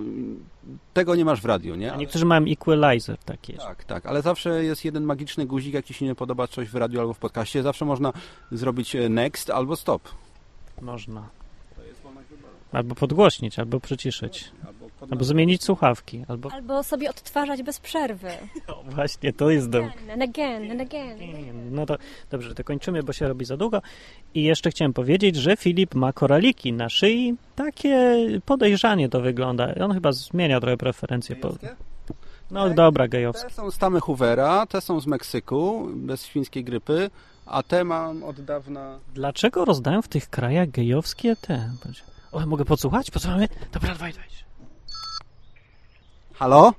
tego 0.94 1.16
nie 1.16 1.26
masz 1.26 1.42
w 1.42 1.46
radiu, 1.46 1.76
nie? 1.76 1.90
Ale- 1.90 2.00
niektórzy 2.00 2.26
mają 2.26 2.46
equalizer 2.46 3.18
taki 3.18 3.54
jest. 3.54 3.66
Tak, 3.66 3.84
tak, 3.84 4.06
ale 4.06 4.22
zawsze 4.28 4.63
jest 4.63 4.86
jeden 4.86 5.03
magiczny 5.03 5.45
guzik, 5.45 5.73
jak 5.73 5.86
ci 5.86 5.93
się 5.93 6.05
nie 6.05 6.15
podoba 6.15 6.47
coś 6.47 6.69
w 6.69 6.75
radiu 6.75 6.99
albo 6.99 7.13
w 7.13 7.19
podcaście, 7.19 7.63
zawsze 7.63 7.86
można 7.86 8.13
zrobić 8.51 8.95
e, 8.95 9.09
next 9.09 9.49
albo 9.49 9.75
stop. 9.75 10.01
Można. 10.82 11.30
Albo 12.71 12.95
podgłośnić, 12.95 13.59
albo 13.59 13.80
przyciszyć. 13.80 14.51
Albo 15.11 15.23
zmienić 15.23 15.63
słuchawki, 15.63 16.25
albo... 16.28 16.51
Albo 16.51 16.84
sobie 16.84 17.09
odtwarzać 17.09 17.63
bez 17.63 17.80
przerwy. 17.80 18.28
O, 18.67 18.84
właśnie, 18.84 19.34
to 19.34 19.49
jest 19.49 19.69
dobre. 19.69 19.91
And 20.13 20.21
again, 20.23 20.71
and 20.71 20.82
again. 20.82 21.17
No 21.71 21.86
to 21.86 21.97
dobrze, 22.32 22.55
to 22.55 22.63
kończymy, 22.63 23.03
bo 23.03 23.13
się 23.13 23.28
robi 23.28 23.45
za 23.45 23.57
długo. 23.57 23.82
I 24.34 24.43
jeszcze 24.43 24.69
chciałem 24.69 24.93
powiedzieć, 24.93 25.36
że 25.36 25.57
Filip 25.57 25.95
ma 25.95 26.13
koraliki 26.13 26.73
na 26.73 26.89
szyi. 26.89 27.36
Takie 27.55 28.17
podejrzanie 28.45 29.09
to 29.09 29.21
wygląda. 29.21 29.75
On 29.82 29.93
chyba 29.93 30.11
zmienia 30.11 30.59
trochę 30.59 30.78
preferencje. 30.78 31.36
Po... 31.36 31.53
No 32.52 32.70
dobra, 32.70 33.08
gejowskie. 33.08 33.50
Te 33.50 33.56
są 33.56 33.72
z 33.72 33.78
Tamy 33.78 34.00
Hoovera, 34.00 34.66
te 34.66 34.82
są 34.82 35.00
z 35.00 35.08
Meksyku, 35.08 35.88
bez 35.95 36.26
świńskiej 36.26 36.64
grypy, 36.64 37.10
a 37.45 37.64
te 37.64 37.84
mam 37.84 38.24
od 38.24 38.41
dawna... 38.41 39.00
Dlaczego 39.14 39.66
rozdają 39.66 40.02
w 40.02 40.08
tych 40.08 40.30
krajach 40.30 40.70
gejowskie 40.70 41.36
te? 41.36 41.72
O, 42.32 42.45
mogę 42.45 42.66
podsłuchać? 42.66 43.12
Posłuchamy? 43.12 43.48
Dobra, 43.72 43.89
dawaj, 43.89 44.14
dawaj. 44.14 44.30
Halo? 46.34 46.74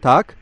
Tak? 0.00 0.39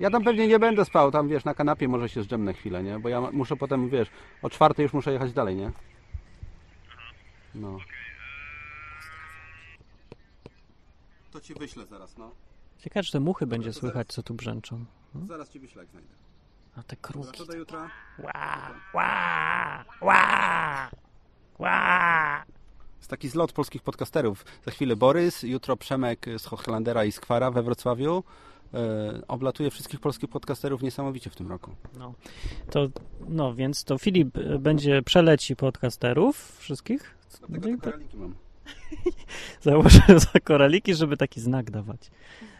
Ja 0.00 0.10
tam 0.10 0.24
pewnie 0.24 0.48
nie 0.48 0.58
będę 0.58 0.84
spał, 0.84 1.10
tam 1.10 1.28
wiesz, 1.28 1.44
na 1.44 1.54
kanapie 1.54 1.88
może 1.88 2.08
się 2.08 2.22
zdrzemnę 2.22 2.54
chwilę, 2.54 2.82
nie? 2.82 2.98
Bo 2.98 3.08
ja 3.08 3.20
muszę 3.20 3.56
potem, 3.56 3.88
wiesz, 3.88 4.08
o 4.42 4.50
czwartej 4.50 4.82
już 4.82 4.92
muszę 4.92 5.12
jechać 5.12 5.32
dalej, 5.32 5.56
nie? 5.56 5.72
No. 7.54 7.78
To 11.30 11.40
ci 11.40 11.54
wyślę 11.54 11.86
zaraz, 11.86 12.16
no. 12.18 12.30
Ciekawe, 12.78 13.04
czy 13.04 13.12
te 13.12 13.20
muchy 13.20 13.46
będzie 13.46 13.72
słychać, 13.72 14.08
co 14.08 14.22
tu 14.22 14.34
brzęczą. 14.34 14.84
Zaraz 15.28 15.50
ci 15.50 15.60
wyślę, 15.60 15.82
jak 15.82 15.90
znajdę. 15.90 16.08
A 16.76 16.82
te 16.82 16.96
kruki. 16.96 17.38
To 17.38 17.46
do 17.46 17.56
jutra. 17.56 17.90
Ła, 18.18 18.70
ła, 18.94 19.84
ła, 20.00 20.90
ła. 21.58 22.44
Jest 22.96 23.10
taki 23.10 23.28
zlot 23.28 23.52
polskich 23.52 23.82
podcasterów. 23.82 24.44
Za 24.64 24.70
chwilę 24.70 24.96
Borys, 24.96 25.42
jutro 25.42 25.76
Przemek 25.76 26.26
z 26.38 26.46
Hochlandera 26.46 27.04
i 27.04 27.12
Skwara 27.12 27.50
we 27.50 27.62
Wrocławiu. 27.62 28.24
E, 28.74 29.22
oblatuje 29.28 29.70
wszystkich 29.70 30.00
polskich 30.00 30.30
podcasterów 30.30 30.82
niesamowicie 30.82 31.30
w 31.30 31.36
tym 31.36 31.48
roku. 31.48 31.70
No, 31.98 32.14
to, 32.70 32.88
no, 33.28 33.54
więc 33.54 33.84
to 33.84 33.98
Filip 33.98 34.36
y, 34.38 34.58
będzie 34.58 35.02
przeleci 35.02 35.56
podcasterów 35.56 36.58
wszystkich. 36.58 37.16
Dlatego 37.48 37.76
te 37.76 37.90
koraliki 37.90 38.16
mam. 38.16 38.34
Założę 39.60 40.00
za 40.08 40.40
koraliki, 40.44 40.94
żeby 40.94 41.16
taki 41.16 41.40
znak 41.40 41.70
dawać. 41.70 42.10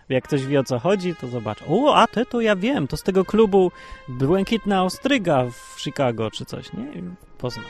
Jak 0.09 0.25
ktoś 0.25 0.47
wie 0.47 0.61
o 0.61 0.65
co 0.65 0.79
chodzi, 0.79 1.15
to 1.15 1.29
zobacz. 1.29 1.59
O, 1.69 1.97
a 1.97 2.07
te 2.07 2.27
to 2.27 2.41
ja 2.41 2.57
wiem, 2.57 2.89
to 2.89 2.97
z 2.97 3.03
tego 3.03 3.25
klubu 3.25 3.73
Błękitna 4.09 4.85
Ostryga 4.85 5.45
w 5.51 5.81
Chicago 5.81 6.31
czy 6.31 6.45
coś, 6.45 6.73
nie? 6.73 7.03
Poznam. 7.39 7.65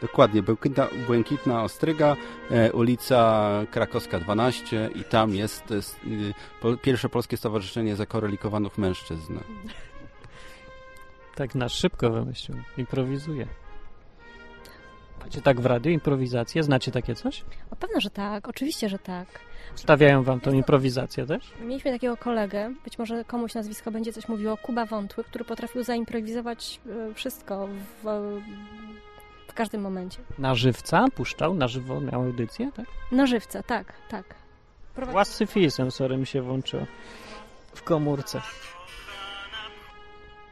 Dokładnie, 0.00 0.42
Błękitna, 0.42 0.88
Błękitna 1.06 1.62
Ostryga, 1.62 2.16
e, 2.50 2.72
ulica 2.72 3.50
Krakowska 3.70 4.20
12 4.20 4.90
i 4.94 5.04
tam 5.04 5.34
jest, 5.34 5.70
y, 5.70 5.82
po, 6.60 6.76
pierwsze 6.76 7.08
polskie 7.08 7.36
stowarzyszenie 7.36 7.96
zakorelikowanych 7.96 8.78
mężczyzn. 8.78 9.38
Tak 11.34 11.54
na 11.54 11.68
szybko 11.68 12.10
wymyślił. 12.10 12.58
Improwizuje. 12.78 13.46
Macie 15.24 15.42
tak 15.42 15.60
w 15.60 15.66
radiu 15.66 15.92
improwizację? 15.92 16.62
Znacie 16.62 16.92
takie 16.92 17.14
coś? 17.14 17.44
O 17.70 17.76
pewno, 17.76 18.00
że 18.00 18.10
tak, 18.10 18.48
oczywiście, 18.48 18.88
że 18.88 18.98
tak. 18.98 19.26
Stawiają 19.74 20.22
wam 20.22 20.40
tą 20.40 20.52
improwizację 20.52 21.26
też? 21.26 21.52
Mieliśmy 21.60 21.92
takiego 21.92 22.16
kolegę, 22.16 22.74
być 22.84 22.98
może 22.98 23.24
komuś 23.24 23.54
nazwisko 23.54 23.90
będzie 23.90 24.12
coś 24.12 24.28
mówiło, 24.28 24.56
Kuba 24.56 24.86
Wątły, 24.86 25.24
który 25.24 25.44
potrafił 25.44 25.82
zaimprowizować 25.82 26.80
e, 27.10 27.14
wszystko 27.14 27.68
w 28.02 28.06
każdym 29.56 29.80
momencie. 29.80 30.18
Na 30.38 30.54
żywca 30.54 31.04
puszczał, 31.14 31.54
na 31.54 31.68
żywo 31.68 32.00
miał 32.00 32.22
audycję, 32.22 32.70
tak? 32.76 32.86
Na 33.12 33.26
żywca, 33.26 33.62
tak, 33.62 33.92
tak. 34.08 34.34
Prowadzi- 34.96 35.14
Łascy 35.14 35.46
fisem, 35.46 35.90
sorry, 35.90 36.16
mi 36.16 36.26
się 36.26 36.42
włączyło. 36.42 36.86
W 37.74 37.82
komórce. 37.82 38.40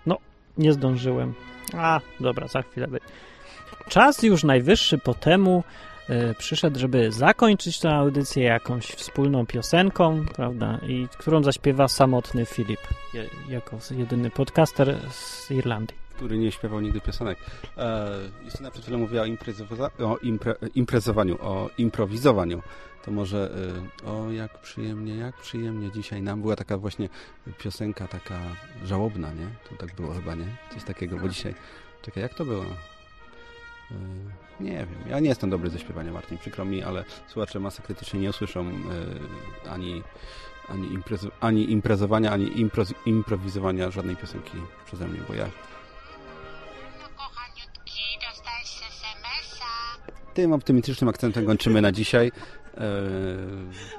No, 0.07 0.19
nie 0.59 0.73
zdążyłem. 0.73 1.35
A, 1.77 2.01
dobra, 2.21 2.49
za 2.49 2.63
chwilę 2.63 2.87
będzie. 2.89 3.07
Czas 3.89 4.23
już 4.23 4.45
najwyższy 4.45 4.99
po 4.99 5.15
temu, 5.15 5.65
e, 6.09 6.35
przyszedł, 6.35 6.79
żeby 6.79 7.13
zakończyć 7.13 7.81
tę 7.81 7.91
audycję 7.91 8.45
jakąś 8.45 8.87
wspólną 8.87 9.47
piosenką, 9.47 10.25
prawda, 10.35 10.79
i 10.89 11.09
którą 11.19 11.43
zaśpiewa 11.43 11.89
samotny 11.89 12.47
Filip, 12.47 12.81
je, 13.15 13.29
jako 13.49 13.79
jedyny 13.91 14.31
podcaster 14.31 14.97
z 15.11 15.51
Irlandii. 15.51 16.04
Który 16.17 16.39
nie 16.39 16.53
śpiewał 16.53 16.81
nigdy 16.81 17.01
piosenek. 17.01 17.39
E, 17.77 18.11
Justyna 18.45 18.71
przed 18.71 18.83
chwilą 18.85 18.99
mówiła 18.99 19.23
o, 19.23 19.27
imprezowa- 19.27 20.05
o 20.05 20.17
impre- 20.17 20.69
imprezowaniu, 20.75 21.39
o 21.41 21.71
improwizowaniu. 21.79 22.63
To 23.05 23.11
może 23.11 23.51
e, 24.05 24.09
o 24.11 24.31
jak 24.31 24.59
przyjemnie, 24.61 25.17
jak 25.17 25.37
przyjemnie 25.37 25.91
dzisiaj 25.91 26.23
nam 26.23 26.41
była 26.41 26.57
taka 26.57 26.79
właśnie 26.79 27.09
piosenka 27.59 28.09
taka 28.09 28.39
żałobna, 28.85 29.33
nie? 29.33 29.47
To 29.71 29.87
tak 29.87 29.95
było 29.95 30.15
chyba, 30.15 30.35
nie? 30.35 30.47
Coś 30.75 30.85
takiego, 30.85 31.19
bo 31.19 31.29
dzisiaj... 31.29 31.55
Czekaj, 32.03 32.23
jak 32.23 32.35
to 32.35 32.45
było? 32.45 32.65
E, 33.91 33.95
nie 34.61 34.71
wiem. 34.73 34.89
Ja 35.09 35.21
nie 35.21 35.29
jestem 35.29 35.51
dobry 35.51 35.71
ze 35.71 35.79
śpiewania, 35.79 36.13
Martin, 36.13 36.39
przykro 36.39 36.65
mi, 36.65 36.83
ale 36.83 37.05
słuchacze 37.29 37.61
masy 37.61 37.83
krytycznie 37.83 38.21
nie 38.21 38.31
usłyszą 38.31 38.69
e, 39.67 39.71
ani, 39.71 40.03
ani, 40.69 40.89
imprezo- 40.99 41.31
ani 41.41 41.73
imprezowania, 41.73 42.33
ani 42.33 42.47
impro- 42.67 42.95
improwizowania 43.07 43.91
żadnej 43.91 44.17
piosenki 44.17 44.53
przeze 44.87 45.09
mnie, 45.09 45.21
bo 45.29 45.35
ja 45.35 45.47
tym 50.35 50.53
optymistycznym 50.53 51.09
akcentem 51.09 51.47
kończymy 51.47 51.83
na 51.83 51.93
dzisiaj. 51.93 52.33
Eee, 52.79 52.83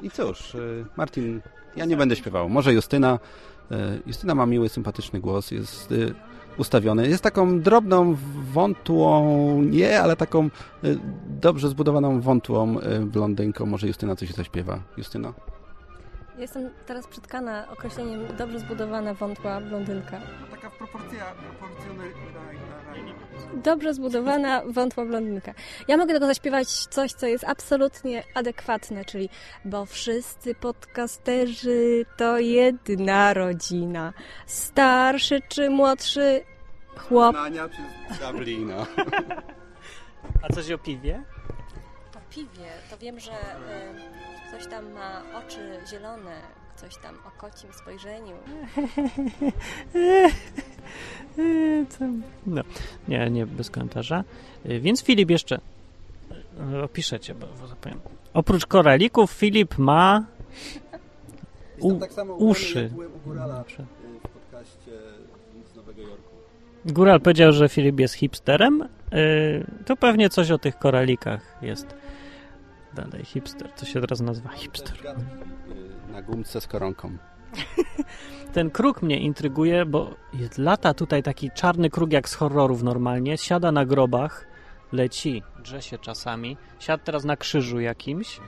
I 0.01 0.11
cóż, 0.11 0.55
e, 0.55 0.59
Martin, 0.97 1.41
ja 1.75 1.85
nie 1.85 1.97
będę 1.97 2.15
śpiewał. 2.15 2.49
Może 2.49 2.73
Justyna. 2.73 3.19
E, 3.71 3.99
Justyna 4.05 4.35
ma 4.35 4.45
miły, 4.45 4.69
sympatyczny 4.69 5.19
głos, 5.19 5.51
jest 5.51 5.91
e, 5.91 5.95
ustawiony. 6.57 7.07
Jest 7.07 7.23
taką 7.23 7.61
drobną, 7.61 8.15
wątłą, 8.53 9.61
nie, 9.61 10.01
ale 10.01 10.15
taką 10.15 10.43
e, 10.45 10.49
dobrze 11.27 11.69
zbudowaną, 11.69 12.21
wątłą 12.21 12.79
e, 12.79 12.99
blondynką. 12.99 13.65
Może 13.65 13.87
Justyna 13.87 14.15
coś 14.15 14.31
zaśpiewa. 14.31 14.79
Justyna? 14.97 15.33
Jestem 16.37 16.69
teraz 16.85 17.07
przytkana 17.07 17.67
określeniem 17.71 18.19
dobrze 18.37 18.59
zbudowana, 18.59 19.13
wątła 19.13 19.61
blondynka. 19.61 20.19
Taka 20.51 20.69
proporcja, 20.69 21.25
Dobrze 23.55 23.93
zbudowana, 23.93 24.61
wątła 24.65 25.05
blondynka. 25.05 25.53
Ja 25.87 25.97
mogę 25.97 26.13
tylko 26.13 26.27
zaśpiewać 26.27 26.67
coś, 26.69 27.13
co 27.13 27.27
jest 27.27 27.43
absolutnie 27.43 28.23
adekwatne, 28.33 29.05
czyli 29.05 29.29
bo 29.65 29.85
wszyscy 29.85 30.55
podcasterzy 30.55 32.05
to 32.17 32.39
jedna 32.39 33.33
rodzina. 33.33 34.13
Starszy 34.45 35.41
czy 35.49 35.69
młodszy 35.69 36.43
chłop. 36.97 37.35
Dublina. 38.21 38.85
A 40.43 40.53
coś 40.53 40.71
o 40.71 40.77
piwie? 40.77 41.23
O 42.15 42.33
piwie, 42.33 42.69
to 42.89 42.97
wiem, 42.97 43.19
że 43.19 43.31
y, 43.31 43.35
ktoś 44.49 44.67
tam 44.67 44.91
ma 44.91 45.21
oczy 45.33 45.79
zielone, 45.87 46.41
coś 46.75 46.97
tam 46.97 47.15
o 47.27 47.41
kocim 47.41 47.73
spojrzeniu. 47.73 48.35
No, 52.45 52.61
nie, 53.07 53.29
nie, 53.29 53.45
bez 53.45 53.69
komentarza. 53.69 54.23
Y, 54.65 54.79
Więc 54.79 55.03
Filip 55.03 55.29
jeszcze 55.29 55.59
y, 56.73 56.81
opiszecie, 56.83 57.35
bo, 57.35 57.47
bo 57.61 57.67
zapomniałem. 57.67 58.07
Oprócz 58.33 58.65
koralików 58.65 59.31
Filip 59.31 59.77
ma 59.77 60.25
u, 61.79 61.99
uszy. 62.37 62.89
W 62.89 62.95
podcaście 64.33 64.91
z 65.73 65.75
Nowego 65.75 66.01
Jorku. 66.01 66.35
Góral 66.85 67.21
powiedział, 67.21 67.51
że 67.51 67.69
Filip 67.69 67.99
jest 67.99 68.13
hipsterem. 68.13 68.81
Y, 69.13 69.65
To 69.85 69.95
pewnie 69.95 70.29
coś 70.29 70.51
o 70.51 70.57
tych 70.57 70.77
koralikach 70.77 71.57
jest. 71.61 71.87
Dalej, 72.95 73.25
hipster. 73.25 73.71
To 73.71 73.85
się 73.85 74.01
teraz 74.01 74.21
nazywa 74.21 74.49
hipster. 74.49 74.97
Na 76.11 76.21
gumce 76.21 76.61
z 76.61 76.67
koronką. 76.67 77.17
Ten 78.53 78.69
kruk 78.71 79.01
mnie 79.01 79.19
intryguje, 79.19 79.85
bo 79.85 80.15
lata 80.57 80.93
tutaj 80.93 81.23
taki 81.23 81.51
czarny 81.51 81.89
kruk 81.89 82.11
jak 82.11 82.29
z 82.29 82.35
horrorów 82.35 82.83
normalnie, 82.83 83.37
siada 83.37 83.71
na 83.71 83.85
grobach, 83.85 84.47
leci, 84.91 85.43
drze 85.63 85.81
się 85.81 85.97
czasami, 85.97 86.57
siadł 86.79 87.03
teraz 87.03 87.23
na 87.23 87.37
krzyżu 87.37 87.79
jakimś, 87.79 88.39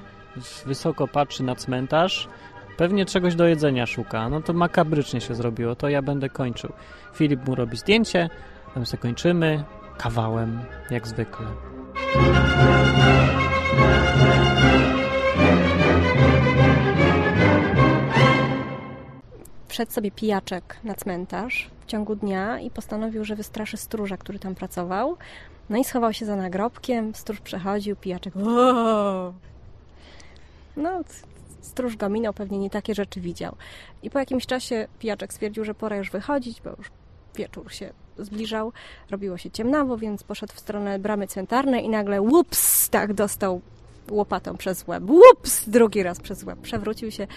wysoko 0.65 1.07
patrzy 1.07 1.43
na 1.43 1.55
cmentarz, 1.55 2.27
pewnie 2.77 3.05
czegoś 3.05 3.35
do 3.35 3.47
jedzenia 3.47 3.85
szuka. 3.85 4.29
No 4.29 4.41
to 4.41 4.53
makabrycznie 4.53 5.21
się 5.21 5.35
zrobiło, 5.35 5.75
to 5.75 5.89
ja 5.89 6.01
będę 6.01 6.29
kończył. 6.29 6.73
Filip 7.13 7.47
mu 7.47 7.55
robi 7.55 7.77
zdjęcie, 7.77 8.29
tam 8.73 8.85
sobie 8.85 9.01
kończymy 9.01 9.63
kawałem, 9.97 10.59
jak 10.89 11.07
zwykle. 11.07 11.47
Wszedł 19.77 19.91
sobie 19.91 20.11
pijaczek 20.11 20.77
na 20.83 20.95
cmentarz 20.95 21.69
w 21.81 21.85
ciągu 21.85 22.15
dnia 22.15 22.59
i 22.59 22.69
postanowił, 22.69 23.25
że 23.25 23.35
wystraszy 23.35 23.77
stróża, 23.77 24.17
który 24.17 24.39
tam 24.39 24.55
pracował. 24.55 25.17
No 25.69 25.77
i 25.77 25.83
schował 25.83 26.13
się 26.13 26.25
za 26.25 26.35
nagrobkiem, 26.35 27.15
stróż 27.15 27.39
przechodził, 27.39 27.95
pijaczek! 27.95 28.33
No, 30.77 31.01
stróż 31.61 31.97
go 31.97 32.09
minął, 32.09 32.33
pewnie 32.33 32.57
nie 32.57 32.69
takie 32.69 32.95
rzeczy 32.95 33.21
widział. 33.21 33.55
I 34.03 34.09
po 34.09 34.19
jakimś 34.19 34.45
czasie 34.45 34.87
pijaczek 34.99 35.33
stwierdził, 35.33 35.65
że 35.65 35.73
pora 35.73 35.97
już 35.97 36.11
wychodzić, 36.11 36.61
bo 36.61 36.69
już 36.69 36.91
wieczór 37.35 37.71
się 37.73 37.93
zbliżał, 38.17 38.73
robiło 39.11 39.37
się 39.37 39.51
ciemnawo, 39.51 39.97
więc 39.97 40.23
poszedł 40.23 40.53
w 40.53 40.59
stronę 40.59 40.99
bramy 40.99 41.27
cmentarnej 41.27 41.85
i 41.85 41.89
nagle 41.89 42.21
łups, 42.21 42.89
tak 42.89 43.13
dostał 43.13 43.61
łopatą 44.11 44.57
przez 44.57 44.87
łeb. 44.87 45.03
Łups, 45.09 45.69
drugi 45.69 46.03
raz 46.03 46.19
przez 46.19 46.43
łeb. 46.43 46.59
Przewrócił 46.59 47.11
się 47.11 47.27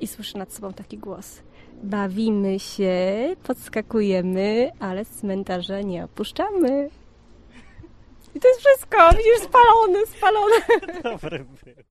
i 0.00 0.06
słyszy 0.06 0.38
nad 0.38 0.52
sobą 0.52 0.72
taki 0.72 0.98
głos. 0.98 1.42
Bawimy 1.82 2.58
się, 2.58 2.96
podskakujemy, 3.42 4.70
ale 4.80 5.04
cmentarza 5.04 5.80
nie 5.80 6.04
opuszczamy. 6.04 6.90
I 8.34 8.40
to 8.40 8.48
jest 8.48 8.60
wszystko. 8.60 8.96
Widzisz, 9.10 9.48
spalony, 9.48 10.06
spalony. 10.06 10.56
Dobry 11.02 11.38
był. 11.38 11.84